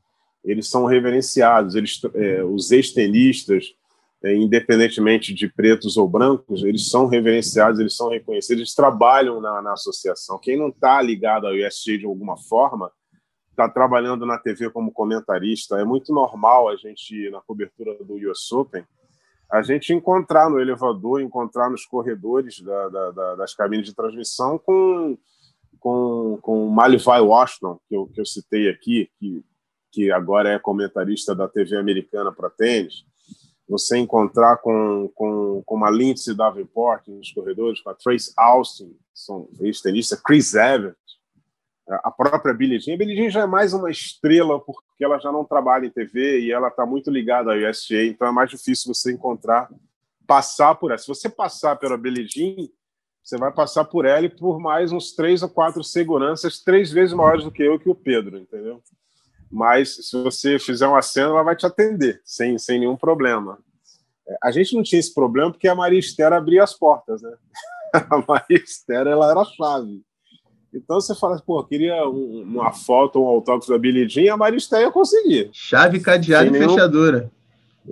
Eles 0.45 0.69
são 0.69 0.85
reverenciados, 0.85 1.75
eles, 1.75 2.01
é, 2.15 2.45
os 2.45 2.71
ex-tenistas, 2.71 3.75
é, 4.23 4.35
independentemente 4.35 5.35
de 5.35 5.49
pretos 5.49 5.97
ou 5.97 6.09
brancos, 6.09 6.63
eles 6.65 6.89
são 6.89 7.07
reverenciados, 7.07 7.81
eles 7.81 7.97
são 7.97 8.09
reconhecidos, 8.09 8.61
eles 8.61 8.75
trabalham 8.75 9.41
na, 9.41 9.63
na 9.63 9.73
associação. 9.73 10.39
Quem 10.39 10.57
não 10.57 10.69
está 10.69 11.01
ligado 11.03 11.47
ao 11.47 11.53
USG 11.53 11.99
de 11.99 12.07
alguma 12.07 12.37
forma, 12.37 12.91
está 13.51 13.69
trabalhando 13.69 14.27
na 14.27 14.39
TV 14.39 14.69
como 14.71 14.93
comentarista. 14.93 15.81
É 15.81 15.85
muito 15.85 16.13
normal 16.13 16.69
a 16.69 16.77
gente, 16.77 17.31
na 17.31 17.41
cobertura 17.41 17.97
do 18.05 18.15
US 18.31 18.53
Open, 18.53 18.85
a 19.51 19.63
gente 19.63 19.93
encontrar 19.93 20.51
no 20.51 20.61
elevador, 20.61 21.21
encontrar 21.21 21.71
nos 21.71 21.85
corredores 21.85 22.61
da, 22.61 22.89
da, 22.89 23.11
da, 23.11 23.35
das 23.37 23.55
cabines 23.55 23.87
de 23.87 23.95
transmissão 23.95 24.59
com 24.59 25.17
com, 25.87 26.39
com 26.43 26.69
Malivai 26.69 27.21
Washington, 27.21 27.79
que 27.89 27.95
eu, 27.95 28.07
que 28.09 28.21
eu 28.21 28.27
citei 28.27 28.69
aqui, 28.69 29.09
que, 29.21 29.45
que 29.93 30.11
agora 30.11 30.51
é 30.51 30.59
comentarista 30.59 31.33
da 31.33 31.47
TV 31.47 31.77
americana 31.77 32.33
para 32.33 32.51
tênis, 32.51 33.05
você 33.69 33.97
encontrar 33.97 34.57
com, 34.57 35.09
com, 35.15 35.63
com 35.65 35.75
uma 35.77 35.89
Lindsay 35.89 36.35
Davenport 36.35 37.07
nos 37.07 37.31
corredores, 37.31 37.81
com 37.81 37.91
a 37.91 37.95
Trace 37.95 38.33
Austin, 38.37 38.97
são 39.15 39.49
ex-tenista, 39.61 40.21
Chris 40.25 40.55
Evans, 40.55 40.97
a 41.89 42.11
própria 42.11 42.53
Billie 42.53 42.81
Jean. 42.81 42.95
A 42.95 42.99
Billie 42.99 43.17
Jean 43.17 43.31
já 43.31 43.43
é 43.43 43.47
mais 43.47 43.73
uma 43.73 43.91
estrela 43.91 44.61
porque 44.61 45.05
ela 45.05 45.19
já 45.19 45.31
não 45.31 45.45
trabalha 45.45 45.87
em 45.87 45.91
TV 45.91 46.41
e 46.41 46.53
ela 46.53 46.69
está 46.69 46.85
muito 46.85 47.11
ligada 47.11 47.53
à 47.53 47.71
USGA, 47.71 48.05
então 48.05 48.27
é 48.27 48.33
mais 48.33 48.51
difícil 48.51 48.93
você 48.93 49.13
encontrar, 49.13 49.69
passar 50.27 50.75
por 50.75 50.91
ela. 50.91 50.99
Se 50.99 51.07
você 51.07 51.29
passar 51.29 51.77
pela 51.77 51.97
Billie 51.97 52.27
Jean, 52.27 52.69
você 53.23 53.37
vai 53.37 53.53
passar 53.53 53.85
por 53.85 54.05
ela 54.05 54.27
e 54.27 54.29
por 54.29 54.61
mais 54.61 54.93
uns 54.93 55.13
três 55.13 55.43
ou 55.43 55.49
quatro 55.49 55.83
seguranças, 55.83 56.61
três 56.61 56.91
vezes 56.91 57.15
maiores 57.15 57.45
do 57.45 57.51
que 57.51 57.63
eu 57.63 57.79
que 57.79 57.89
o 57.89 57.95
Pedro, 57.95 58.39
entendeu? 58.39 58.83
Mas 59.51 60.09
se 60.09 60.23
você 60.23 60.59
fizer 60.59 60.87
uma 60.87 61.03
cena, 61.03 61.29
ela 61.29 61.43
vai 61.43 61.57
te 61.57 61.67
atender, 61.67 62.21
sem, 62.25 62.59
sem 62.59 62.81
nenhum 62.81 62.97
problema. 62.97 63.59
É, 64.29 64.37
a 64.43 64.51
gente 64.51 64.75
não 64.75 64.83
tinha 64.83 64.99
esse 64.99 65.15
problema 65.15 65.51
porque 65.51 65.69
a 65.69 65.75
Maria 65.75 65.99
Esther 65.99 66.33
abria 66.33 66.63
as 66.65 66.75
portas, 66.75 67.23
né? 67.23 67.33
A 67.95 68.19
Maria 68.29 68.59
Esther, 68.59 69.07
ela 69.07 69.31
era 69.31 69.41
a 69.41 69.45
chave. 69.45 70.05
Então 70.73 71.01
você 71.01 71.15
fala, 71.15 71.41
pô, 71.45 71.63
queria 71.65 72.09
um, 72.09 72.43
uma 72.43 72.73
foto, 72.73 73.23
um 73.23 73.27
autógrafo 73.27 73.71
da 73.71 73.79
Billie 73.79 74.09
Jean, 74.09 74.35
a 74.35 74.37
Marista 74.37 74.81
ia 74.81 74.91
conseguir. 74.91 75.49
Chave, 75.53 76.01
cadeado 76.01 76.55
e 76.55 76.59
fechadura. 76.59 77.31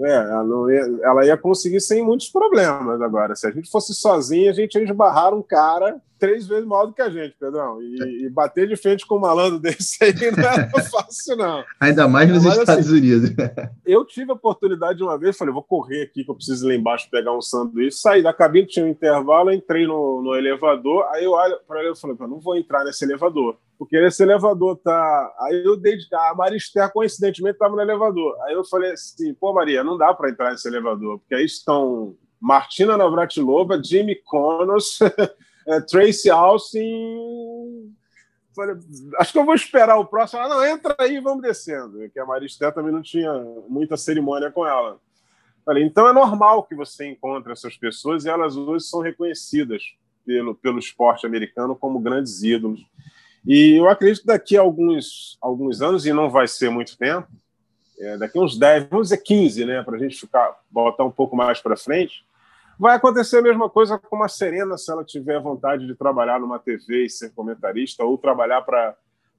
É, 0.03 0.13
ela 0.13 0.73
ia, 0.73 0.99
ela 1.03 1.27
ia, 1.27 1.37
conseguir 1.37 1.81
sem 1.81 2.03
muitos 2.03 2.29
problemas 2.29 3.01
agora. 3.01 3.37
Se 3.37 3.47
a 3.47 3.51
gente 3.51 3.71
fosse 3.71 3.95
sozinha, 3.95 4.51
a 4.51 4.55
gente 4.55 4.75
ia 4.77 4.85
esbarrar 4.85 5.35
um 5.35 5.43
cara 5.43 6.01
três 6.19 6.47
vezes 6.47 6.65
maior 6.65 6.87
do 6.87 6.93
que 6.93 7.03
a 7.03 7.11
gente, 7.11 7.37
Pedrão. 7.39 7.83
E, 7.83 8.25
e 8.25 8.31
bater 8.31 8.67
de 8.67 8.77
frente 8.77 9.07
com 9.07 9.17
um 9.17 9.21
malandro 9.21 9.59
desse 9.61 10.03
aí 10.03 10.15
não 10.31 10.43
é 10.43 10.83
fácil, 10.91 11.37
não. 11.37 11.63
Ainda 11.79 12.09
mais 12.09 12.29
nos 12.31 12.45
Mas, 12.45 12.59
Estados 12.59 12.87
assim, 12.87 12.97
Unidos. 12.97 13.31
eu 13.85 14.05
tive 14.05 14.31
a 14.31 14.35
oportunidade 14.35 14.99
de 14.99 15.05
uma 15.05 15.19
vez, 15.19 15.37
falei, 15.37 15.53
vou 15.53 15.63
correr 15.63 16.03
aqui 16.03 16.25
que 16.25 16.31
eu 16.31 16.35
preciso 16.35 16.67
ir 16.67 16.69
lá 16.69 16.75
embaixo 16.75 17.11
pegar 17.11 17.37
um 17.37 17.43
sanduíche. 17.43 17.99
Saí 17.99 18.23
da 18.23 18.33
cabine, 18.33 18.67
tinha 18.67 18.87
um 18.87 18.89
intervalo, 18.89 19.53
entrei 19.53 19.87
no, 19.87 20.23
no 20.23 20.35
elevador, 20.35 21.05
aí 21.13 21.25
eu 21.25 21.33
olho 21.33 21.59
para 21.69 21.81
ele 21.83 21.93
e 21.93 21.97
falei, 21.97 22.17
não 22.21 22.41
vou 22.41 22.57
entrar 22.57 22.85
nesse 22.85 23.05
elevador 23.05 23.57
porque 23.85 23.97
esse 23.97 24.23
elevador 24.23 24.77
tá. 24.79 25.35
Aí 25.41 25.63
eu 25.63 25.77
dei. 25.77 25.99
A 26.13 26.35
Maristé, 26.35 26.89
coincidentemente, 26.89 27.57
estava 27.57 27.77
no 27.77 27.83
elevador. 27.83 28.35
Aí 28.45 28.55
eu 28.55 28.65
falei 28.65 28.93
assim: 28.93 29.35
pô, 29.35 29.53
Maria, 29.53 29.85
não 29.85 29.99
dá 29.99 30.15
para 30.15 30.31
entrar 30.31 30.51
nesse 30.51 30.67
elevador, 30.67 31.19
porque 31.19 31.35
aí 31.35 31.45
estão 31.45 32.17
Martina 32.41 32.97
Navratilova, 32.97 33.81
Jimmy 33.83 34.17
Connors, 34.25 34.99
é, 35.69 35.81
Tracy 35.87 36.31
Austin. 36.31 37.93
Falei, 38.57 38.77
acho 39.19 39.33
que 39.33 39.39
eu 39.39 39.45
vou 39.45 39.55
esperar 39.55 39.99
o 39.99 40.07
próximo. 40.07 40.41
Ah, 40.41 40.49
não, 40.49 40.65
entra 40.65 40.97
aí 40.99 41.21
vamos 41.21 41.43
descendo. 41.43 41.99
Porque 41.99 42.19
a 42.19 42.25
Maristé 42.25 42.71
também 42.71 42.93
não 42.93 43.03
tinha 43.03 43.33
muita 43.69 43.99
cerimônia 43.99 44.51
com 44.51 44.67
ela. 44.67 44.99
Falei, 45.63 45.85
então 45.85 46.09
é 46.09 46.13
normal 46.13 46.63
que 46.65 46.75
você 46.75 47.07
encontre 47.07 47.53
essas 47.53 47.77
pessoas 47.77 48.25
e 48.25 48.31
elas 48.31 48.57
hoje 48.57 48.87
são 48.87 49.01
reconhecidas 49.01 49.83
pelo, 50.25 50.55
pelo 50.55 50.79
esporte 50.79 51.27
americano 51.27 51.77
como 51.77 51.99
grandes 51.99 52.43
ídolos 52.43 52.81
E 53.47 53.77
eu 53.79 53.89
acredito 53.89 54.23
que 54.23 54.27
daqui 54.27 54.57
a 54.57 54.63
alguns, 54.63 55.37
alguns 55.41 55.83
anos, 55.83 56.07
e 56.07 56.13
não 56.13 56.31
vai 56.31 56.49
ser 56.49 56.71
muito 56.71 56.97
tempo, 56.97 57.29
é, 57.99 58.17
daqui 58.17 58.39
uns 58.39 58.59
10, 58.59 58.89
vamos 58.91 59.09
dizer 59.09 59.19
15, 59.19 59.65
né, 59.65 59.83
para 59.83 59.97
a 59.97 59.99
gente 59.99 60.19
ficar, 60.19 60.59
botar 60.71 61.05
um 61.05 61.11
pouco 61.11 61.37
mais 61.37 61.61
para 61.61 61.77
frente, 61.77 62.25
vai 62.79 62.97
acontecer 62.97 63.39
a 63.39 63.43
mesma 63.43 63.69
coisa 63.69 63.99
com 63.99 64.23
a 64.23 64.29
Serena, 64.29 64.77
se 64.77 64.91
ela 64.91 65.05
tiver 65.05 65.41
vontade 65.41 65.87
de 65.87 65.95
trabalhar 65.95 66.41
numa 66.41 66.59
TV 66.59 67.05
e 67.05 67.11
ser 67.11 67.33
comentarista, 67.33 68.05
ou 68.05 68.19
trabalhar 68.19 68.63
para 68.63 68.97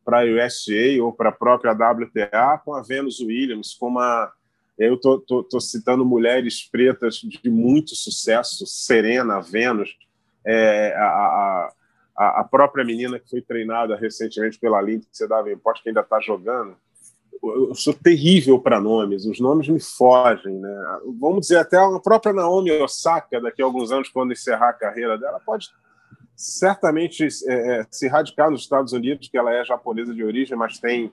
a 0.08 0.24
USA 0.24 1.04
ou 1.04 1.12
para 1.12 1.30
a 1.30 1.34
própria 1.34 1.74
WTA, 1.74 2.62
com 2.64 2.74
a 2.74 2.82
Venus 2.82 3.20
Williams, 3.20 3.74
com 3.74 3.88
uma. 3.88 4.32
Eu 4.78 4.96
estou 4.96 5.62
citando 5.62 6.06
mulheres 6.06 6.70
pretas 6.70 7.16
de 7.16 7.50
muito 7.50 7.96
sucesso, 7.96 8.66
Serena, 8.68 9.40
Venus, 9.40 9.98
é, 10.46 10.94
a, 10.98 11.06
a 11.06 11.74
a, 12.18 12.42
a 12.42 12.44
própria 12.44 12.86
menina 12.86 13.20
que 13.20 13.30
foi 13.30 13.42
treinada 13.42 13.96
recentemente 13.96 14.60
pela 14.60 14.82
Lindsay 14.82 15.28
Davenport, 15.28 15.82
que 15.82 15.90
ainda 15.90 16.02
está 16.02 16.20
jogando, 16.20 16.76
eu 17.44 17.76
sou 17.76 17.94
terrível 17.94 18.60
para 18.60 18.80
nomes, 18.80 19.26
os 19.26 19.40
nomes 19.40 19.68
me 19.68 19.80
fogem, 19.80 20.54
né? 20.54 21.00
Vamos 21.20 21.42
dizer, 21.42 21.58
até 21.58 21.78
a 21.78 22.00
própria 22.00 22.34
Naomi 22.34 22.72
Osaka, 22.72 23.40
daqui 23.40 23.62
a 23.62 23.66
alguns 23.66 23.92
anos, 23.92 24.10
quando 24.10 24.34
encerrar 24.34 24.70
a 24.70 24.74
carreira 24.74 25.18
dela, 25.18 25.40
pode 25.46 25.70
certamente 26.36 27.28
é, 27.48 27.80
é, 27.80 27.88
se 27.90 28.08
radicar 28.08 28.50
nos 28.50 28.62
Estados 28.62 28.94
Unidos, 28.94 29.30
que 29.30 29.38
ela 29.38 29.54
é 29.54 29.64
japonesa 29.64 30.14
de 30.14 30.24
origem, 30.24 30.58
mas 30.58 30.80
tem 30.80 31.12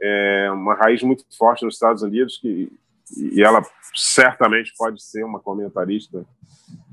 é, 0.00 0.50
uma 0.50 0.74
raiz 0.74 1.02
muito 1.02 1.24
forte 1.36 1.64
nos 1.64 1.74
Estados 1.74 2.02
Unidos, 2.02 2.38
que, 2.38 2.70
e 3.16 3.42
ela 3.42 3.62
certamente 3.94 4.72
pode 4.76 5.02
ser 5.02 5.24
uma 5.24 5.40
comentarista 5.40 6.26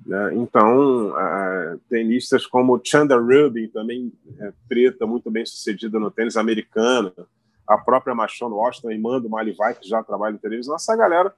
né? 0.08 0.34
Então, 0.36 1.10
uh, 1.10 1.78
tenistas 1.90 2.46
como 2.46 2.80
Chanda 2.82 3.18
Rubin, 3.18 3.68
também 3.68 4.12
é, 4.40 4.54
preta, 4.68 5.06
muito 5.06 5.30
bem 5.30 5.46
sucedida 5.46 6.00
no 6.00 6.10
tênis 6.10 6.38
americano, 6.38 7.12
a 7.68 7.78
própria 7.78 8.16
Machon 8.16 8.50
Washington 8.50 8.92
e 8.92 8.98
Mando 8.98 9.30
Malivai, 9.30 9.76
que 9.76 9.88
já 9.88 10.02
trabalha 10.02 10.36
em 10.36 10.40
televisão, 10.40 10.76
essa 10.76 10.96
galera 10.96 11.34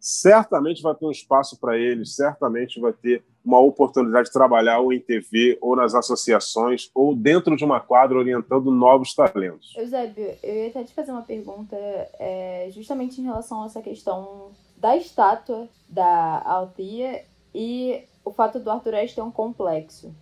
certamente 0.00 0.82
vai 0.82 0.94
ter 0.94 1.06
um 1.06 1.10
espaço 1.10 1.58
para 1.60 1.76
eles, 1.76 2.14
certamente 2.14 2.80
vai 2.80 2.92
ter 2.92 3.22
uma 3.44 3.60
oportunidade 3.60 4.26
de 4.26 4.32
trabalhar 4.32 4.80
ou 4.80 4.92
em 4.92 5.00
TV, 5.00 5.56
ou 5.60 5.74
nas 5.74 5.94
associações, 5.94 6.90
ou 6.94 7.14
dentro 7.14 7.56
de 7.56 7.64
uma 7.64 7.80
quadra 7.80 8.18
orientando 8.18 8.70
novos 8.70 9.14
talentos. 9.14 9.74
Eusébio, 9.76 10.34
eu 10.42 10.54
ia 10.54 10.68
até 10.68 10.84
te 10.84 10.92
fazer 10.92 11.12
uma 11.12 11.22
pergunta 11.22 11.76
é, 12.18 12.68
justamente 12.72 13.20
em 13.20 13.24
relação 13.24 13.62
a 13.62 13.66
essa 13.66 13.82
questão 13.82 14.50
da 14.76 14.96
estátua 14.96 15.68
da 15.88 16.42
Althea 16.44 17.24
e 17.58 18.04
o 18.24 18.30
fato 18.30 18.60
do 18.60 18.70
Arthur 18.70 18.94
Ashe 18.94 19.16
ter 19.16 19.20
um 19.20 19.32
complexo. 19.32 20.14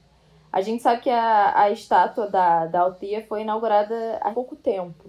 A 0.51 0.63
gente 0.63 0.83
sabe 0.83 1.03
que 1.03 1.11
a, 1.11 1.61
a 1.61 1.71
estátua 1.71 2.31
da, 2.31 2.65
da 2.65 2.81
Altia 2.81 3.27
foi 3.27 3.43
inaugurada 3.43 4.17
há 4.23 4.31
pouco 4.31 4.57
tempo. 4.57 5.05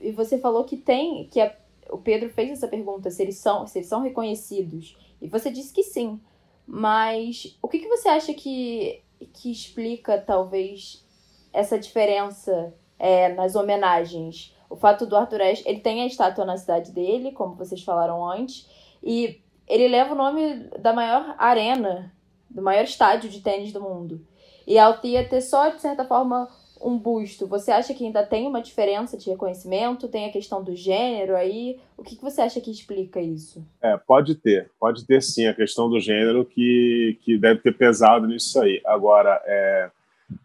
E 0.00 0.10
você 0.10 0.38
falou 0.38 0.64
que 0.64 0.76
tem, 0.76 1.28
que 1.28 1.40
a, 1.40 1.54
o 1.88 1.98
Pedro 1.98 2.30
fez 2.30 2.50
essa 2.50 2.66
pergunta, 2.66 3.12
se 3.12 3.22
eles, 3.22 3.36
são, 3.36 3.64
se 3.64 3.78
eles 3.78 3.88
são 3.88 4.02
reconhecidos. 4.02 4.98
E 5.22 5.28
você 5.28 5.52
disse 5.52 5.72
que 5.72 5.84
sim. 5.84 6.20
Mas 6.66 7.56
o 7.62 7.68
que, 7.68 7.78
que 7.78 7.88
você 7.88 8.08
acha 8.08 8.34
que, 8.34 9.00
que 9.34 9.52
explica, 9.52 10.18
talvez, 10.18 11.06
essa 11.52 11.78
diferença 11.78 12.74
é, 12.98 13.32
nas 13.34 13.54
homenagens? 13.54 14.52
O 14.68 14.74
fato 14.74 15.06
do 15.06 15.16
Arthur 15.16 15.42
Ashe, 15.42 15.62
ele 15.64 15.78
tem 15.78 16.02
a 16.02 16.06
estátua 16.06 16.44
na 16.44 16.56
cidade 16.56 16.90
dele, 16.90 17.30
como 17.30 17.54
vocês 17.54 17.84
falaram 17.84 18.28
antes, 18.28 18.68
e 19.00 19.40
ele 19.68 19.88
leva 19.88 20.14
o 20.14 20.16
nome 20.16 20.68
da 20.80 20.92
maior 20.92 21.34
arena, 21.38 22.12
do 22.48 22.62
maior 22.62 22.84
estádio 22.84 23.28
de 23.28 23.40
tênis 23.40 23.72
do 23.72 23.80
mundo. 23.80 24.20
E 24.66 24.78
a 24.78 24.86
Altia 24.86 25.28
ter 25.28 25.40
só, 25.40 25.68
de 25.68 25.80
certa 25.80 26.04
forma, 26.04 26.48
um 26.80 26.98
busto. 26.98 27.46
Você 27.46 27.70
acha 27.70 27.92
que 27.94 28.04
ainda 28.04 28.24
tem 28.24 28.46
uma 28.46 28.62
diferença 28.62 29.16
de 29.16 29.30
reconhecimento? 29.30 30.08
Tem 30.08 30.26
a 30.26 30.32
questão 30.32 30.62
do 30.62 30.74
gênero 30.74 31.36
aí? 31.36 31.78
O 31.96 32.02
que, 32.02 32.16
que 32.16 32.22
você 32.22 32.40
acha 32.40 32.60
que 32.60 32.70
explica 32.70 33.20
isso? 33.20 33.66
É, 33.82 33.96
pode 33.96 34.34
ter. 34.34 34.70
Pode 34.78 35.06
ter 35.06 35.22
sim 35.22 35.46
a 35.46 35.54
questão 35.54 35.88
do 35.88 35.98
gênero 36.00 36.44
que, 36.44 37.18
que 37.22 37.38
deve 37.38 37.60
ter 37.60 37.76
pesado 37.76 38.26
nisso 38.26 38.60
aí. 38.60 38.80
Agora, 38.86 39.40
é, 39.44 39.90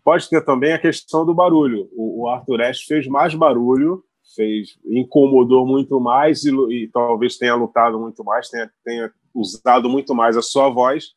pode 0.03 0.29
ter 0.29 0.43
também 0.43 0.73
a 0.73 0.79
questão 0.79 1.25
do 1.25 1.33
barulho. 1.33 1.89
O, 1.95 2.23
o 2.23 2.29
Arthur 2.29 2.61
Ashe 2.61 2.85
fez 2.85 3.07
mais 3.07 3.33
barulho 3.35 4.03
fez 4.35 4.77
incomodou 4.85 5.65
muito 5.65 5.99
mais 5.99 6.43
e, 6.43 6.51
e, 6.71 6.87
talvez 6.87 7.37
tenha 7.37 7.55
lutado 7.55 7.99
muito 7.99 8.23
mais, 8.23 8.49
tenha, 8.49 8.71
tenha 8.83 9.11
usado 9.33 9.89
muito 9.89 10.15
mais 10.15 10.37
a 10.37 10.41
sua 10.41 10.69
voz 10.69 11.11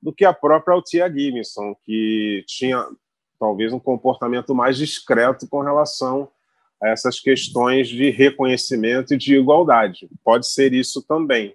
do 0.00 0.12
que 0.12 0.24
a 0.24 0.32
própria 0.32 0.74
Altia 0.74 1.10
Gibson, 1.12 1.74
que 1.84 2.44
tinha 2.46 2.84
talvez 3.38 3.72
um 3.72 3.78
comportamento 3.78 4.54
mais 4.54 4.76
discreto 4.76 5.48
com 5.48 5.60
relação 5.60 6.28
a 6.82 6.88
essas 6.88 7.20
questões 7.20 7.88
de 7.88 8.10
reconhecimento 8.10 9.14
e 9.14 9.16
de 9.16 9.36
igualdade. 9.36 10.08
Pode 10.24 10.48
ser 10.48 10.72
isso 10.72 11.02
também. 11.02 11.54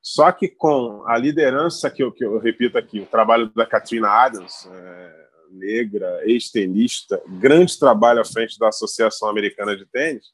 Só 0.00 0.32
que 0.32 0.48
com 0.48 1.04
a 1.06 1.16
liderança 1.16 1.88
que 1.88 2.02
eu, 2.02 2.10
que 2.10 2.24
eu 2.24 2.38
repito 2.38 2.76
aqui, 2.76 2.98
o 2.98 3.06
trabalho 3.06 3.48
da 3.54 3.64
Katrina 3.64 4.08
Adams, 4.08 4.68
é, 4.72 5.28
negra, 5.52 6.20
ex-tenista, 6.24 7.22
grande 7.26 7.78
trabalho 7.78 8.20
à 8.20 8.24
frente 8.24 8.58
da 8.58 8.68
Associação 8.68 9.28
Americana 9.28 9.76
de 9.76 9.86
Tênis, 9.86 10.26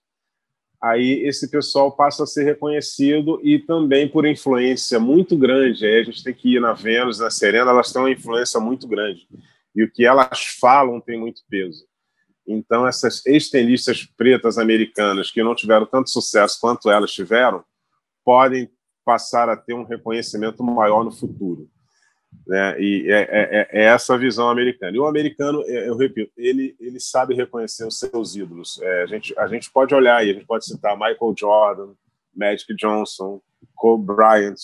aí 0.80 1.26
esse 1.26 1.50
pessoal 1.50 1.90
passa 1.90 2.22
a 2.22 2.26
ser 2.26 2.44
reconhecido 2.44 3.40
e 3.42 3.58
também 3.58 4.08
por 4.08 4.24
influência 4.26 5.00
muito 5.00 5.36
grande. 5.36 5.84
Aí 5.84 6.00
a 6.00 6.04
gente 6.04 6.22
tem 6.22 6.32
que 6.32 6.54
ir 6.56 6.60
na 6.60 6.72
Vênus, 6.72 7.18
na 7.18 7.30
Serena, 7.30 7.70
elas 7.70 7.92
têm 7.92 8.02
uma 8.02 8.10
influência 8.10 8.60
muito 8.60 8.86
grande. 8.86 9.28
E 9.74 9.82
o 9.82 9.90
que 9.90 10.04
elas 10.04 10.44
falam 10.60 11.00
tem 11.00 11.18
muito 11.18 11.42
peso. 11.48 11.86
Então, 12.46 12.86
essas 12.86 13.24
ex-tenistas 13.26 14.04
pretas 14.04 14.56
americanas 14.56 15.30
que 15.30 15.42
não 15.42 15.54
tiveram 15.54 15.84
tanto 15.84 16.08
sucesso 16.08 16.58
quanto 16.58 16.90
elas 16.90 17.12
tiveram, 17.12 17.62
podem 18.24 18.70
passar 19.04 19.48
a 19.48 19.56
ter 19.56 19.74
um 19.74 19.84
reconhecimento 19.84 20.62
maior 20.62 21.04
no 21.04 21.10
futuro. 21.10 21.68
Né? 22.46 22.80
E 22.80 23.12
é, 23.12 23.20
é, 23.20 23.68
é, 23.70 23.84
essa 23.84 24.14
a 24.14 24.18
visão 24.18 24.48
americana. 24.48 24.96
E 24.96 24.98
o 24.98 25.06
americano, 25.06 25.62
eu 25.62 25.96
repito, 25.96 26.32
ele, 26.36 26.74
ele 26.80 26.98
sabe 26.98 27.34
reconhecer 27.34 27.86
os 27.86 27.98
seus 27.98 28.36
ídolos. 28.36 28.80
É, 28.80 29.02
a, 29.02 29.06
gente, 29.06 29.38
a 29.38 29.46
gente 29.46 29.70
pode 29.70 29.94
olhar 29.94 30.24
e 30.24 30.30
a 30.30 30.32
gente 30.34 30.46
pode 30.46 30.64
citar 30.64 30.96
Michael 30.96 31.34
Jordan, 31.36 31.92
Magic 32.34 32.74
Johnson, 32.74 33.40
Kobe 33.74 34.06
Bryant, 34.06 34.54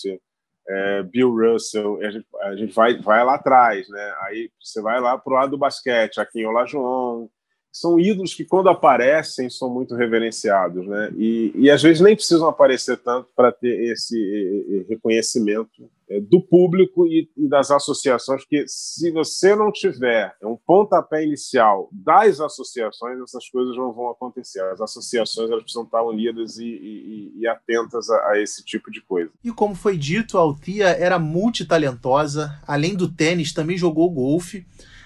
é, 0.67 1.03
Bill 1.03 1.29
Russell. 1.29 1.99
A 2.01 2.09
gente, 2.09 2.25
a 2.41 2.55
gente 2.55 2.73
vai, 2.73 2.99
vai 2.99 3.23
lá 3.23 3.35
atrás, 3.35 3.87
né? 3.87 4.15
Aí 4.21 4.49
você 4.59 4.81
vai 4.81 4.99
lá 4.99 5.17
para 5.17 5.31
o 5.31 5.35
lado 5.35 5.51
do 5.51 5.57
basquete, 5.57 6.19
Aquim 6.19 6.45
Olajuwon, 6.45 7.27
são 7.71 7.99
ídolos 7.99 8.33
que, 8.33 8.45
quando 8.45 8.69
aparecem, 8.69 9.49
são 9.49 9.69
muito 9.69 9.95
reverenciados, 9.95 10.87
né? 10.87 11.11
E, 11.17 11.51
e 11.55 11.69
às 11.69 11.83
vezes 11.83 12.01
nem 12.01 12.15
precisam 12.15 12.47
aparecer 12.47 12.97
tanto 12.97 13.29
para 13.35 13.51
ter 13.51 13.91
esse 13.91 14.85
reconhecimento 14.89 15.83
é, 15.83 15.94
do 16.29 16.41
público 16.41 17.07
e, 17.07 17.29
e, 17.35 17.49
das 17.49 17.71
associações, 17.71 18.41
porque 18.41 18.65
se 18.67 19.11
você 19.11 19.55
não 19.55 19.71
tiver 19.71 20.35
um 20.43 20.55
pontapé 20.55 21.23
inicial 21.23 21.89
das 21.91 22.39
associações, 22.39 23.19
essas 23.21 23.49
coisas 23.49 23.75
não 23.75 23.91
vão 23.91 24.09
acontecer. 24.09 24.61
As 24.65 24.81
associações 24.81 25.49
elas 25.49 25.63
precisam 25.63 25.83
estar 25.83 26.03
unidas 26.03 26.57
e, 26.57 26.65
e, 26.65 27.33
e 27.39 27.47
atentas 27.47 28.09
a, 28.09 28.31
a, 28.31 28.41
esse 28.41 28.63
tipo 28.63 28.91
de 28.91 29.01
coisa. 29.01 29.31
E 29.43 29.51
como 29.51 29.73
foi 29.73 29.97
dito, 29.97 30.37
a 30.37 30.41
Altia 30.41 30.89
era 30.89 31.17
multitalentosa, 31.17 32.59
além 32.67 32.95
do 32.95 33.11
tênis, 33.11 33.53
também 33.53 33.77
jogou 33.77 34.09
golfe, 34.11 34.65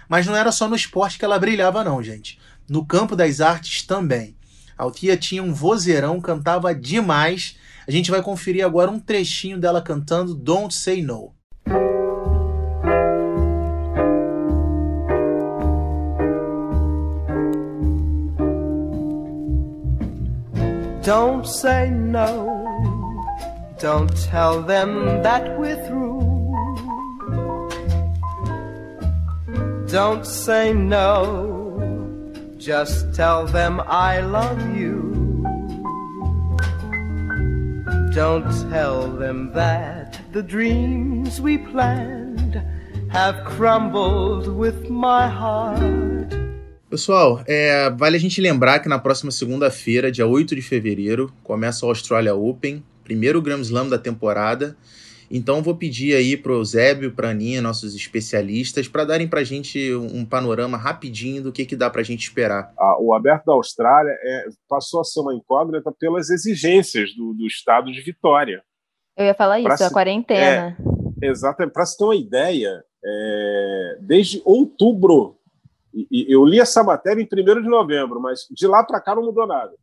mas 0.10 0.28
não 0.28 0.36
era 0.36 0.52
só 0.52 0.68
no 0.68 0.76
esporte 0.76 1.18
que 1.18 1.26
ela 1.26 1.40
brilhava, 1.40 1.84
não, 1.84 2.04
gente 2.04 2.40
no 2.70 2.86
campo 2.86 3.16
das 3.16 3.42
artes 3.42 3.82
também. 3.82 4.38
A 4.78 4.84
Altia 4.84 5.18
tinha 5.18 5.44
um 5.44 5.54
vozeirão, 5.54 6.22
cantava 6.22 6.74
demais. 6.74 7.58
A 7.90 7.92
gente 7.92 8.12
vai 8.12 8.22
conferir 8.22 8.64
agora 8.64 8.92
um 8.92 9.00
trechinho 9.00 9.60
dela 9.60 9.82
cantando 9.82 10.36
Don't 10.36 10.72
Say 10.72 11.02
No. 11.02 11.34
Don't 21.04 21.50
say 21.50 21.90
no. 21.90 23.26
Don't 23.82 24.14
tell 24.30 24.62
them 24.62 25.24
that 25.24 25.58
we're 25.58 25.84
through. 25.88 26.54
Don't 29.92 30.24
say 30.24 30.76
no. 30.76 32.22
Just 32.60 33.16
tell 33.16 33.48
them 33.48 33.82
I 33.88 34.22
love 34.22 34.78
you. 34.78 35.09
Don't 38.14 38.44
tell 38.72 39.08
them 39.08 39.52
that 39.54 40.20
the 40.32 40.42
dreams 40.42 41.40
we 41.40 41.60
planned 41.60 42.60
have 43.12 43.44
crumbled 43.46 44.48
with 44.48 44.90
my 44.90 45.28
heart. 45.28 46.34
Pessoal, 46.90 47.44
é, 47.46 47.88
vale 47.92 48.18
a 48.18 48.20
gente 48.20 48.42
lembrar 48.42 48.80
que 48.80 48.90
na 48.90 48.98
próxima 48.98 49.30
segunda-feira, 49.30 50.12
dia 50.12 50.26
8 50.26 50.56
de 50.56 50.62
fevereiro, 50.64 51.32
começa 51.44 51.86
o 51.86 51.90
Australia 51.90 52.34
Open, 52.34 52.84
primeiro 53.04 53.40
Grand 53.44 53.62
Slam 53.62 53.88
da 53.88 54.00
temporada. 54.00 54.76
Então 55.32 55.62
vou 55.62 55.76
pedir 55.76 56.16
aí 56.16 56.36
para 56.36 56.52
o 56.52 56.66
Zébio, 56.66 57.12
para 57.12 57.28
a 57.28 57.32
Aninha, 57.32 57.62
nossos 57.62 57.94
especialistas, 57.94 58.88
para 58.88 59.06
darem 59.06 59.28
para 59.28 59.42
a 59.42 59.44
gente 59.44 59.94
um 59.94 60.26
panorama 60.26 60.78
rapidinho 60.78 61.44
do 61.44 61.52
que, 61.52 61.66
que 61.66 61.76
dá 61.76 61.90
para 61.90 62.02
a 62.02 62.04
gente 62.04 62.24
esperar. 62.24 62.74
Ah, 62.78 62.98
o 63.00 63.14
Aberto 63.14 63.46
da 63.46 63.54
Austrália 63.54 64.12
é, 64.12 64.48
passou 64.68 65.02
a 65.02 65.04
ser 65.04 65.20
uma 65.20 65.34
incógnita 65.34 65.92
pelas 65.92 66.30
exigências 66.30 67.14
do, 67.16 67.34
do 67.34 67.46
estado 67.46 67.92
de 67.92 68.02
Vitória. 68.02 68.64
Eu 69.16 69.26
ia 69.26 69.36
falar 69.36 69.60
isso, 69.60 69.84
a 69.84 69.92
quarentena. 69.92 70.78
É, 71.22 71.28
exatamente. 71.28 71.74
Para 71.74 71.86
se 71.86 71.98
ter 71.98 72.06
uma 72.06 72.16
ideia, 72.16 72.84
é, 73.06 73.98
desde 74.02 74.42
outubro, 74.46 75.38
e, 75.94 76.08
e 76.10 76.34
eu 76.34 76.44
li 76.46 76.60
essa 76.60 76.84
matéria 76.84 77.22
em 77.22 77.26
1 77.26 77.62
de 77.62 77.68
novembro, 77.68 78.20
mas 78.20 78.48
de 78.50 78.66
lá 78.66 78.84
para 78.84 79.02
cá 79.02 79.14
não 79.14 79.26
mudou 79.26 79.46
nada. 79.46 79.74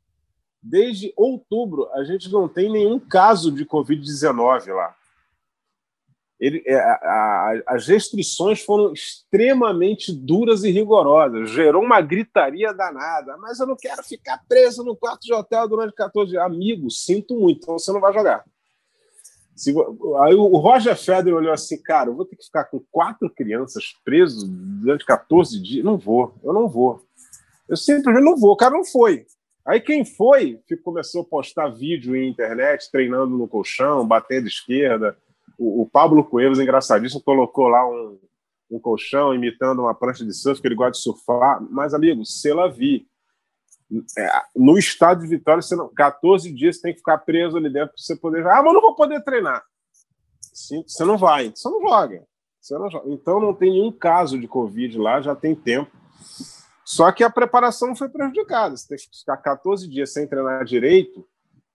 Desde 0.63 1.13
outubro, 1.17 1.89
a 1.93 2.03
gente 2.03 2.33
não 2.33 2.49
tem 2.49 2.71
nenhum 2.71 2.99
caso 2.99 3.53
de 3.53 3.65
Covid-19 3.65 4.73
lá. 4.75 4.97
Ele, 6.39 6.63
é, 6.67 6.75
a, 6.75 6.93
a, 6.93 7.63
as 7.69 7.87
restrições 7.87 8.61
foram 8.61 8.93
extremamente 8.93 10.13
duras 10.13 10.65
e 10.65 10.71
rigorosas, 10.71 11.51
gerou 11.51 11.83
uma 11.83 12.01
gritaria 12.01 12.75
danada. 12.75 13.37
Mas 13.39 13.59
eu 13.59 13.67
não 13.67 13.77
quero 13.77 14.03
ficar 14.03 14.43
preso 14.47 14.85
no 14.85 14.95
quarto 14.95 15.23
de 15.23 15.33
hotel 15.33 15.67
durante 15.67 15.95
14 15.95 16.31
dias. 16.31 16.43
Amigo, 16.43 16.91
sinto 16.91 17.39
muito, 17.39 17.61
então 17.63 17.79
você 17.79 17.91
não 17.91 18.01
vai 18.01 18.13
jogar. 18.13 18.45
Se, 19.55 19.75
aí 20.25 20.35
o 20.35 20.59
Roger 20.59 20.95
Federer 20.95 21.35
olhou 21.35 21.53
assim, 21.53 21.81
cara, 21.83 22.11
eu 22.11 22.15
vou 22.15 22.27
ter 22.27 22.37
que 22.37 22.45
ficar 22.45 22.65
com 22.65 22.79
quatro 22.93 23.31
crianças 23.31 23.95
presas 24.05 24.45
durante 24.45 25.07
14 25.07 25.59
dias. 25.63 25.83
Não 25.83 25.97
vou, 25.97 26.35
eu 26.45 26.53
não 26.53 26.69
vou. 26.69 27.03
Eu 27.67 27.77
simplesmente 27.77 28.23
não 28.23 28.37
vou. 28.37 28.53
O 28.53 28.57
cara 28.57 28.75
não 28.75 28.85
foi. 28.85 29.25
Aí 29.65 29.81
quem 29.81 30.05
foi 30.05 30.61
começou 30.85 31.23
a 31.23 31.25
postar 31.25 31.71
vídeo 31.71 32.15
em 32.15 32.29
internet, 32.29 32.91
treinando 32.93 33.37
no 33.37 33.49
colchão, 33.49 34.07
batendo 34.07 34.47
esquerda. 34.47 35.17
O, 35.59 35.83
o 35.83 35.87
Pablo 35.89 36.25
Coelho, 36.25 36.61
engraçadíssimo, 36.61 37.23
colocou 37.23 37.69
lá 37.69 37.89
um, 37.89 38.19
um 38.71 38.79
colchão 38.79 39.35
imitando 39.35 39.81
uma 39.81 39.95
prancha 39.95 40.25
de 40.25 40.35
surf, 40.35 40.61
que 40.61 40.69
ele 40.69 40.75
gosta 40.75 40.93
de 40.93 40.99
surfar. 40.99 41.63
Mas, 41.71 41.95
amigo, 41.95 42.25
se 42.25 42.51
ela 42.51 42.71
vi 42.71 43.07
é, 44.19 44.29
no 44.55 44.77
estado 44.77 45.23
de 45.23 45.29
Vitória, 45.29 45.63
você 45.63 45.77
não, 45.77 45.89
14 45.89 46.53
dias 46.53 46.77
você 46.77 46.83
tem 46.83 46.93
que 46.93 46.99
ficar 46.99 47.19
preso 47.19 47.57
ali 47.57 47.71
dentro 47.71 47.95
para 47.95 48.03
você 48.03 48.17
poder. 48.17 48.47
Ah, 48.47 48.63
mas 48.63 48.75
não 48.75 48.81
vou 48.81 48.95
poder 48.95 49.23
treinar. 49.23 49.63
Sim, 50.41 50.83
você 50.87 51.05
não 51.05 51.17
vai. 51.17 51.53
Você 51.55 51.69
não 51.69 51.81
joga. 51.87 52.25
Então 53.07 53.39
não 53.39 53.55
tem 53.55 53.71
nenhum 53.71 53.93
caso 53.93 54.39
de 54.39 54.49
Covid 54.49 54.99
lá, 54.99 55.21
já 55.21 55.37
tem 55.37 55.55
tempo. 55.55 55.91
Só 56.85 57.13
que 57.13 57.23
a 57.23 57.31
preparação 57.31 57.95
foi 57.95 58.09
prejudicada. 58.09 58.77
Você 58.77 58.89
tem 58.89 58.99
que 58.99 59.19
ficar 59.19 59.37
14 59.37 59.89
dias 59.89 60.13
sem 60.13 60.27
treinar 60.27 60.65
direito. 60.65 61.27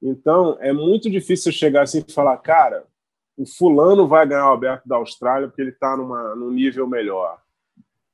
Então 0.02 0.58
é 0.60 0.74
muito 0.74 1.10
difícil 1.10 1.52
chegar 1.52 1.84
assim 1.84 2.04
e 2.06 2.12
falar, 2.12 2.38
cara, 2.38 2.86
o 3.38 3.46
fulano 3.46 4.08
vai 4.08 4.28
ganhar 4.28 4.50
o 4.50 4.54
aberto 4.54 4.88
da 4.88 4.98
Austrália 4.98 5.48
porque 5.48 5.62
ele 5.62 5.72
está 5.72 5.96
num 5.98 6.52
nível 6.52 6.88
melhor. 6.88 7.40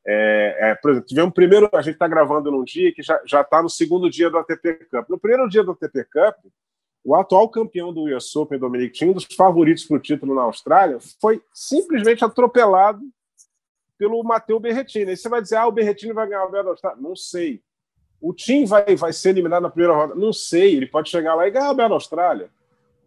É, 0.05 0.69
é, 0.69 0.75
por 0.75 0.91
exemplo, 0.91 1.07
tivemos 1.07 1.33
primeiro, 1.33 1.69
a 1.73 1.81
gente 1.81 1.95
está 1.95 2.07
gravando 2.07 2.49
num 2.49 2.63
dia 2.63 2.93
que 2.93 3.01
já 3.03 3.41
está 3.41 3.61
no 3.61 3.69
segundo 3.69 4.09
dia 4.09 4.29
do 4.29 4.37
ATP 4.37 4.85
Cup. 4.89 5.09
No 5.09 5.19
primeiro 5.19 5.49
dia 5.49 5.63
do 5.63 5.71
ATP 5.71 6.05
Cup, 6.05 6.35
o 7.03 7.15
atual 7.15 7.49
campeão 7.49 7.93
do 7.93 8.05
US 8.15 8.35
Open, 8.35 8.59
Dominic 8.59 8.97
Thiem, 8.97 9.11
um 9.11 9.13
dos 9.13 9.25
favoritos 9.25 9.85
para 9.85 9.97
o 9.97 9.99
título 9.99 10.33
na 10.33 10.43
Austrália, 10.43 10.97
foi 11.21 11.41
simplesmente 11.53 12.23
atropelado 12.23 13.01
pelo 13.97 14.23
Matteo 14.23 14.59
Berrettini. 14.59 15.11
Aí 15.11 15.17
você 15.17 15.27
vai 15.27 15.41
dizer, 15.41 15.55
ah, 15.55 15.67
o 15.67 15.71
Berrettini 15.71 16.13
vai 16.13 16.27
ganhar 16.27 16.45
o 16.45 16.51
da 16.51 16.69
Austrália. 16.69 17.01
Não 17.01 17.15
sei. 17.15 17.61
O 18.21 18.33
Tim 18.33 18.65
vai, 18.65 18.95
vai 18.95 19.13
ser 19.13 19.29
eliminado 19.29 19.63
na 19.63 19.69
primeira 19.69 19.93
roda. 19.95 20.15
Não 20.15 20.31
sei. 20.31 20.75
Ele 20.75 20.87
pode 20.87 21.09
chegar 21.09 21.35
lá 21.35 21.47
e 21.47 21.51
ganhar 21.51 21.71
o 21.71 21.73
da 21.73 21.85
Austrália. 21.85 22.49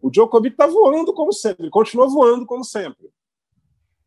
O 0.01 0.11
Djokovic 0.11 0.55
está 0.55 0.67
voando 0.67 1.13
como 1.13 1.33
sempre. 1.33 1.65
Ele 1.65 1.71
continua 1.71 2.09
voando 2.09 2.47
como 2.47 2.65
sempre. 2.65 3.11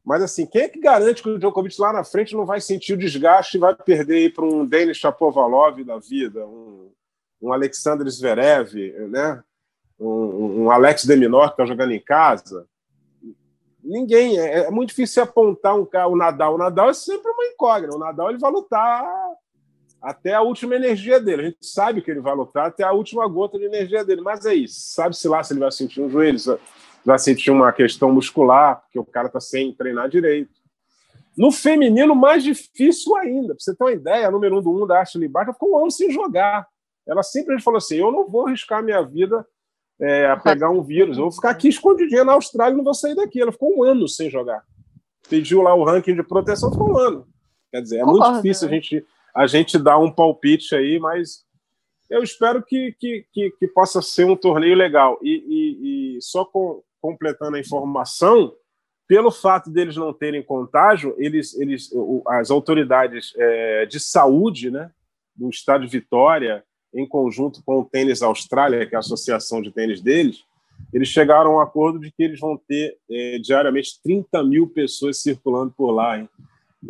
Mas 0.03 0.21
assim, 0.21 0.45
quem 0.45 0.63
é 0.63 0.69
que 0.69 0.79
garante 0.79 1.23
que 1.23 1.29
o 1.29 1.39
Djokovic 1.39 1.79
lá 1.79 1.93
na 1.93 2.03
frente 2.03 2.35
não 2.35 2.45
vai 2.45 2.59
sentir 2.59 2.93
o 2.93 2.97
desgaste 2.97 3.57
e 3.57 3.59
vai 3.59 3.75
perder 3.75 4.33
para 4.33 4.45
um 4.45 4.65
Denis 4.65 4.97
Shapovalov 4.97 5.81
da 5.83 5.97
vida, 5.97 6.45
um, 6.45 6.91
um 7.41 7.53
Alexander 7.53 8.09
Zverev, 8.09 8.73
né? 9.09 9.43
um, 9.99 10.63
um 10.63 10.71
Alex 10.71 11.05
Deminor 11.05 11.47
que 11.47 11.53
está 11.53 11.65
jogando 11.65 11.91
em 11.91 11.99
casa? 11.99 12.67
Ninguém. 13.83 14.39
É, 14.39 14.65
é, 14.65 14.71
muito 14.71 14.89
difícil 14.89 15.23
apontar 15.23 15.75
um 15.75 15.85
cara, 15.85 16.07
o 16.07 16.15
Nadal. 16.15 16.55
O 16.55 16.57
Nadal 16.57 16.89
é 16.89 16.93
sempre 16.93 17.29
uma 17.29 17.45
incógnita. 17.45 17.95
O 17.95 17.99
Nadal 17.99 18.29
ele 18.29 18.39
vai 18.39 18.51
lutar 18.51 19.03
até 20.03 20.33
a 20.33 20.41
última 20.41 20.75
energia 20.75 21.17
dele. 21.17 21.41
A 21.41 21.45
gente 21.45 21.65
sabe 21.65 22.01
que 22.01 22.11
ele 22.11 22.19
vai 22.19 22.35
lutar 22.35 22.67
até 22.67 22.83
a 22.83 22.91
última 22.91 23.25
gota 23.25 23.57
de 23.57 23.63
energia 23.63 24.03
dele. 24.03 24.21
Mas 24.21 24.45
é 24.45 24.53
isso. 24.53 24.93
Sabe-se 24.93 25.29
lá 25.29 25.41
se 25.41 25.53
ele 25.53 25.61
vai 25.61 25.71
sentir 25.71 26.01
um 26.01 26.09
joelho, 26.09 26.37
já 27.05 27.17
sentir 27.17 27.51
uma 27.51 27.71
questão 27.71 28.11
muscular, 28.11 28.81
porque 28.81 28.99
o 28.99 29.05
cara 29.05 29.27
está 29.27 29.39
sem 29.39 29.73
treinar 29.73 30.09
direito. 30.09 30.51
No 31.37 31.51
feminino, 31.51 32.13
mais 32.13 32.43
difícil 32.43 33.15
ainda. 33.15 33.55
Para 33.55 33.63
você 33.63 33.73
ter 33.73 33.83
uma 33.83 33.93
ideia, 33.93 34.27
a 34.27 34.31
número 34.31 34.59
um 34.59 34.61
do 34.61 34.71
mundo, 34.73 34.87
da 34.87 35.01
Ashley 35.01 35.27
Barton, 35.27 35.53
ficou 35.53 35.71
um 35.71 35.77
ano 35.77 35.89
sem 35.89 36.11
jogar. 36.11 36.67
Ela 37.07 37.23
simplesmente 37.23 37.63
falou 37.63 37.77
assim: 37.77 37.95
eu 37.95 38.11
não 38.11 38.27
vou 38.27 38.45
arriscar 38.45 38.83
minha 38.83 39.01
vida 39.01 39.45
é, 39.99 40.27
a 40.27 40.37
pegar 40.37 40.69
um 40.69 40.83
vírus, 40.83 41.17
eu 41.17 41.23
vou 41.23 41.31
ficar 41.31 41.51
aqui 41.51 41.69
escondidinha 41.69 42.23
na 42.23 42.33
Austrália 42.33 42.73
e 42.73 42.77
não 42.77 42.83
vou 42.83 42.93
sair 42.93 43.15
daqui. 43.15 43.41
Ela 43.41 43.51
ficou 43.51 43.77
um 43.77 43.83
ano 43.83 44.07
sem 44.07 44.29
jogar. 44.29 44.63
Pediu 45.29 45.61
lá 45.61 45.73
o 45.73 45.83
ranking 45.83 46.13
de 46.13 46.23
proteção, 46.23 46.71
ficou 46.71 46.91
um 46.91 46.97
ano. 46.97 47.27
Quer 47.71 47.81
dizer, 47.81 47.97
é 47.97 47.99
Concordo, 48.01 48.33
muito 48.33 48.43
difícil 48.43 48.67
a, 48.67 48.71
gente, 48.71 49.05
a 49.35 49.47
gente 49.47 49.77
dar 49.77 49.97
um 49.97 50.11
palpite 50.11 50.75
aí, 50.75 50.99
mas 50.99 51.43
eu 52.09 52.21
espero 52.21 52.63
que, 52.63 52.95
que, 52.99 53.25
que, 53.31 53.51
que 53.59 53.67
possa 53.67 54.01
ser 54.01 54.25
um 54.25 54.35
torneio 54.35 54.75
legal. 54.75 55.17
E, 55.21 55.43
e, 55.47 56.17
e 56.17 56.21
só 56.21 56.45
com, 56.45 56.83
completando 57.01 57.57
a 57.57 57.59
informação, 57.59 58.53
pelo 59.07 59.31
fato 59.31 59.69
deles 59.69 59.97
não 59.97 60.13
terem 60.13 60.43
contágio, 60.43 61.15
eles, 61.17 61.53
eles, 61.59 61.89
as 62.27 62.51
autoridades 62.51 63.33
é, 63.35 63.85
de 63.85 63.99
saúde 63.99 64.69
né, 64.69 64.91
do 65.35 65.49
estado 65.49 65.85
de 65.85 65.91
Vitória, 65.91 66.63
em 66.93 67.07
conjunto 67.07 67.63
com 67.65 67.79
o 67.79 67.85
Tênis 67.85 68.21
Austrália, 68.21 68.85
que 68.85 68.93
é 68.93 68.97
a 68.97 68.99
associação 68.99 69.61
de 69.61 69.71
tênis 69.71 69.99
deles, 69.99 70.43
eles 70.93 71.07
chegaram 71.07 71.51
a 71.51 71.55
um 71.55 71.59
acordo 71.59 71.99
de 71.99 72.11
que 72.11 72.23
eles 72.23 72.39
vão 72.39 72.55
ter 72.55 72.95
é, 73.09 73.39
diariamente 73.39 73.99
30 74.03 74.43
mil 74.43 74.67
pessoas 74.67 75.21
circulando 75.21 75.73
por 75.75 75.91
lá. 75.91 76.19
Hein? 76.19 76.29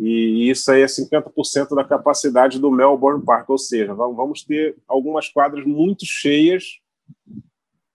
E 0.00 0.50
isso 0.50 0.70
aí 0.72 0.82
é 0.82 0.86
50% 0.86 1.74
da 1.74 1.84
capacidade 1.84 2.58
do 2.58 2.70
Melbourne 2.70 3.24
Park, 3.24 3.48
ou 3.48 3.58
seja, 3.58 3.94
vamos 3.94 4.42
ter 4.42 4.76
algumas 4.88 5.28
quadras 5.28 5.64
muito 5.64 6.04
cheias 6.04 6.80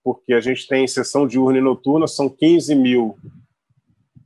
porque 0.04 0.34
a 0.34 0.41
gente 0.41 0.68
tem 0.68 0.88
sessão 0.88 1.28
diurna 1.28 1.60
e 1.60 1.62
noturna, 1.62 2.08
são 2.08 2.30
15 2.30 2.74
mil 2.74 3.18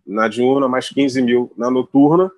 na 0.05 0.28
diurna, 0.28 0.67
mais 0.67 0.89
15 0.89 1.21
mil 1.21 1.51
na 1.57 1.69
noturna, 1.69 2.32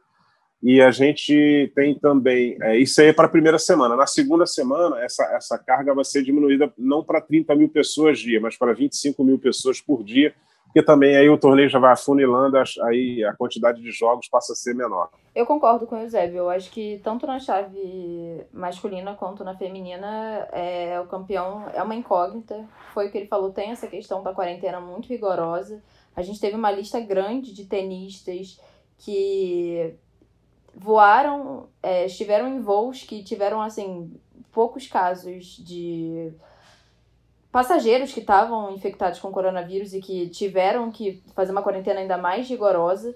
e 0.63 0.81
a 0.81 0.89
gente 0.89 1.71
tem 1.75 1.93
também, 1.93 2.57
é, 2.61 2.77
isso 2.77 2.99
aí 3.01 3.07
é 3.07 3.13
para 3.13 3.25
a 3.25 3.29
primeira 3.29 3.59
semana. 3.59 3.95
Na 3.95 4.07
segunda 4.07 4.47
semana, 4.47 4.99
essa, 4.99 5.23
essa 5.35 5.59
carga 5.59 5.93
vai 5.93 6.03
ser 6.03 6.23
diminuída 6.23 6.73
não 6.75 7.03
para 7.03 7.21
30 7.21 7.53
mil 7.55 7.69
pessoas 7.69 8.17
dia, 8.17 8.39
mas 8.39 8.57
para 8.57 8.73
25 8.73 9.23
mil 9.23 9.37
pessoas 9.37 9.79
por 9.79 10.03
dia, 10.03 10.33
porque 10.75 10.83
também 10.85 11.15
aí 11.15 11.29
o 11.29 11.37
torneio 11.37 11.69
já 11.69 11.79
vai 11.79 11.93
afunilando, 11.93 12.57
aí 12.83 13.23
a 13.23 13.33
quantidade 13.33 13.81
de 13.81 13.91
jogos 13.91 14.27
passa 14.27 14.51
a 14.51 14.55
ser 14.57 14.75
menor. 14.75 15.09
Eu 15.33 15.45
concordo 15.45 15.87
com 15.87 15.95
o 15.95 15.99
Eusébio. 15.99 16.39
Eu 16.39 16.49
acho 16.49 16.69
que 16.69 16.99
tanto 17.01 17.25
na 17.25 17.39
chave 17.39 18.45
masculina 18.51 19.15
quanto 19.15 19.41
na 19.41 19.55
feminina, 19.55 20.45
é, 20.51 20.99
o 20.99 21.05
campeão 21.05 21.63
é 21.73 21.81
uma 21.81 21.95
incógnita. 21.95 22.65
Foi 22.93 23.07
o 23.07 23.11
que 23.11 23.17
ele 23.17 23.27
falou, 23.27 23.53
tem 23.53 23.71
essa 23.71 23.87
questão 23.87 24.21
da 24.21 24.33
quarentena 24.33 24.81
muito 24.81 25.07
rigorosa. 25.07 25.81
A 26.13 26.21
gente 26.21 26.41
teve 26.41 26.57
uma 26.57 26.71
lista 26.71 26.99
grande 26.99 27.53
de 27.53 27.63
tenistas 27.63 28.59
que 28.97 29.95
voaram, 30.75 31.69
é, 31.81 32.05
estiveram 32.05 32.49
em 32.49 32.59
voos 32.59 33.01
que 33.01 33.23
tiveram, 33.23 33.61
assim, 33.61 34.13
poucos 34.51 34.87
casos 34.87 35.55
de 35.55 36.33
passageiros 37.55 38.11
que 38.11 38.19
estavam 38.19 38.73
infectados 38.73 39.17
com 39.17 39.31
coronavírus 39.31 39.93
e 39.93 40.01
que 40.01 40.27
tiveram 40.27 40.91
que 40.91 41.23
fazer 41.33 41.53
uma 41.53 41.61
quarentena 41.61 42.01
ainda 42.01 42.17
mais 42.17 42.49
rigorosa. 42.49 43.15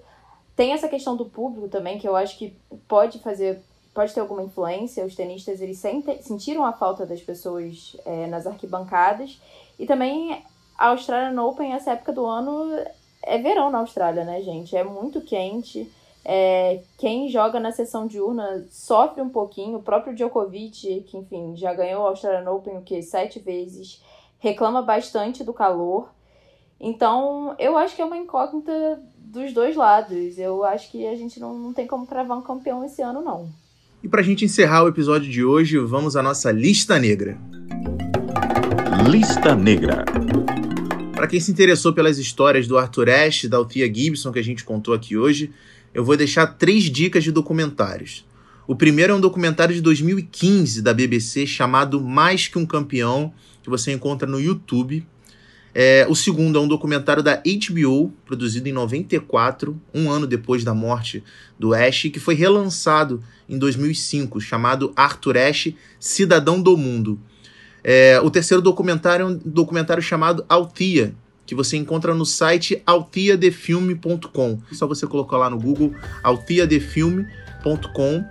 Tem 0.56 0.72
essa 0.72 0.88
questão 0.88 1.14
do 1.14 1.26
público 1.26 1.68
também, 1.68 1.98
que 1.98 2.08
eu 2.08 2.16
acho 2.16 2.38
que 2.38 2.56
pode 2.88 3.18
fazer, 3.18 3.60
pode 3.92 4.14
ter 4.14 4.20
alguma 4.20 4.42
influência. 4.42 5.04
Os 5.04 5.14
tenistas, 5.14 5.60
eles 5.60 5.76
sentem, 5.76 6.22
sentiram 6.22 6.64
a 6.64 6.72
falta 6.72 7.04
das 7.04 7.20
pessoas 7.20 7.94
é, 8.06 8.26
nas 8.28 8.46
arquibancadas. 8.46 9.38
E 9.78 9.84
também 9.84 10.42
a 10.78 10.86
Australian 10.86 11.38
Open, 11.42 11.74
essa 11.74 11.90
época 11.90 12.10
do 12.10 12.24
ano, 12.24 12.82
é 13.22 13.36
verão 13.36 13.68
na 13.68 13.80
Austrália, 13.80 14.24
né, 14.24 14.40
gente? 14.40 14.74
É 14.74 14.82
muito 14.82 15.20
quente. 15.20 15.86
É, 16.24 16.80
quem 16.96 17.28
joga 17.28 17.60
na 17.60 17.72
sessão 17.72 18.06
diurna 18.06 18.66
sofre 18.70 19.20
um 19.20 19.28
pouquinho. 19.28 19.76
O 19.76 19.82
próprio 19.82 20.14
Djokovic, 20.14 21.02
que 21.02 21.18
enfim 21.18 21.54
já 21.56 21.74
ganhou 21.74 22.06
a 22.06 22.08
Australian 22.08 22.50
Open 22.50 22.78
o 22.78 22.82
que 22.82 23.02
sete 23.02 23.38
vezes, 23.38 24.00
reclama 24.40 24.82
bastante 24.82 25.44
do 25.44 25.52
calor. 25.52 26.08
Então, 26.80 27.54
eu 27.58 27.76
acho 27.76 27.94
que 27.94 28.02
é 28.02 28.04
uma 28.04 28.16
incógnita 28.16 29.00
dos 29.18 29.52
dois 29.52 29.76
lados. 29.76 30.38
Eu 30.38 30.64
acho 30.64 30.90
que 30.90 31.06
a 31.06 31.14
gente 31.14 31.38
não, 31.38 31.56
não 31.56 31.72
tem 31.72 31.86
como 31.86 32.06
cravar 32.06 32.36
um 32.36 32.42
campeão 32.42 32.84
esse 32.84 33.00
ano, 33.00 33.22
não. 33.22 33.48
E 34.02 34.08
pra 34.08 34.22
gente 34.22 34.44
encerrar 34.44 34.82
o 34.84 34.88
episódio 34.88 35.30
de 35.30 35.44
hoje, 35.44 35.78
vamos 35.78 36.16
à 36.16 36.22
nossa 36.22 36.50
lista 36.50 36.98
negra. 36.98 37.38
Lista 39.08 39.54
negra. 39.54 40.04
Para 41.14 41.26
quem 41.26 41.38
se 41.38 41.52
interessou 41.52 41.92
pelas 41.92 42.18
histórias 42.18 42.66
do 42.66 42.78
Arthur 42.78 43.10
Ashe 43.10 43.46
e 43.46 43.48
da 43.48 43.58
Althea 43.58 43.92
Gibson 43.92 44.32
que 44.32 44.38
a 44.38 44.44
gente 44.44 44.64
contou 44.64 44.94
aqui 44.94 45.18
hoje, 45.18 45.52
eu 45.92 46.02
vou 46.02 46.16
deixar 46.16 46.46
três 46.46 46.84
dicas 46.84 47.22
de 47.22 47.30
documentários. 47.30 48.24
O 48.66 48.74
primeiro 48.74 49.12
é 49.12 49.16
um 49.16 49.20
documentário 49.20 49.74
de 49.74 49.82
2015 49.82 50.80
da 50.80 50.94
BBC 50.94 51.46
chamado 51.46 52.00
Mais 52.00 52.48
que 52.48 52.56
um 52.56 52.64
Campeão, 52.64 53.34
que 53.62 53.70
você 53.70 53.92
encontra 53.92 54.28
no 54.28 54.40
YouTube. 54.40 55.06
É, 55.74 56.06
o 56.08 56.14
segundo 56.16 56.58
é 56.58 56.62
um 56.62 56.66
documentário 56.66 57.22
da 57.22 57.36
HBO, 57.36 58.12
produzido 58.26 58.68
em 58.68 58.72
94, 58.72 59.80
um 59.94 60.10
ano 60.10 60.26
depois 60.26 60.64
da 60.64 60.74
morte 60.74 61.22
do 61.58 61.72
Ash, 61.72 62.02
que 62.12 62.18
foi 62.18 62.34
relançado 62.34 63.22
em 63.48 63.56
2005, 63.56 64.40
chamado 64.40 64.92
Arthur 64.96 65.38
Ashe, 65.38 65.76
Cidadão 65.98 66.60
do 66.60 66.76
Mundo. 66.76 67.20
É, 67.82 68.20
o 68.20 68.30
terceiro 68.30 68.60
documentário 68.60 69.24
é 69.24 69.26
um 69.26 69.40
documentário 69.44 70.02
chamado 70.02 70.44
Altia, 70.48 71.14
que 71.46 71.54
você 71.54 71.76
encontra 71.76 72.14
no 72.14 72.26
site 72.26 72.82
altiadefilme.com. 72.86 74.60
Só 74.72 74.86
você 74.86 75.06
colocar 75.06 75.36
lá 75.36 75.50
no 75.50 75.58
Google 75.58 75.92
altiadefilme.com. 76.22 78.24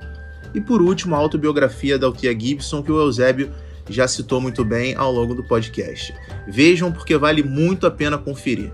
E 0.53 0.61
por 0.61 0.81
último, 0.81 1.15
a 1.15 1.17
autobiografia 1.17 1.99
da 1.99 2.07
Altia 2.07 2.37
Gibson, 2.37 2.81
que 2.81 2.91
o 2.91 2.99
Eusébio 2.99 3.51
já 3.89 4.07
citou 4.07 4.39
muito 4.39 4.63
bem 4.63 4.95
ao 4.95 5.11
longo 5.11 5.33
do 5.33 5.43
podcast. 5.43 6.13
Vejam 6.47 6.91
porque 6.91 7.17
vale 7.17 7.43
muito 7.43 7.85
a 7.85 7.91
pena 7.91 8.17
conferir. 8.17 8.71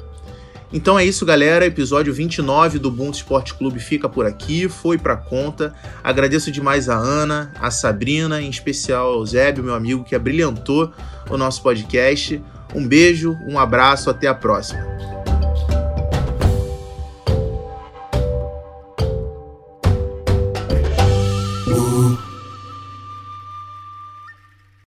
Então 0.73 0.97
é 0.99 1.05
isso, 1.05 1.25
galera. 1.25 1.65
Episódio 1.65 2.13
29 2.13 2.79
do 2.79 2.89
Ubuntu 2.89 3.17
Esporte 3.17 3.53
Clube 3.53 3.79
fica 3.79 4.09
por 4.09 4.25
aqui, 4.25 4.67
foi 4.67 4.97
pra 4.97 5.15
conta. 5.15 5.73
Agradeço 6.03 6.51
demais 6.51 6.89
a 6.89 6.95
Ana, 6.95 7.53
a 7.61 7.71
Sabrina, 7.71 8.41
em 8.41 8.49
especial 8.49 9.13
ao 9.13 9.25
Zébio, 9.25 9.63
meu 9.63 9.73
amigo, 9.73 10.03
que 10.03 10.15
abrilhantou 10.15 10.91
o 11.29 11.37
nosso 11.37 11.61
podcast. 11.61 12.41
Um 12.73 12.85
beijo, 12.85 13.37
um 13.47 13.57
abraço, 13.57 14.09
até 14.09 14.27
a 14.27 14.33
próxima. 14.33 15.34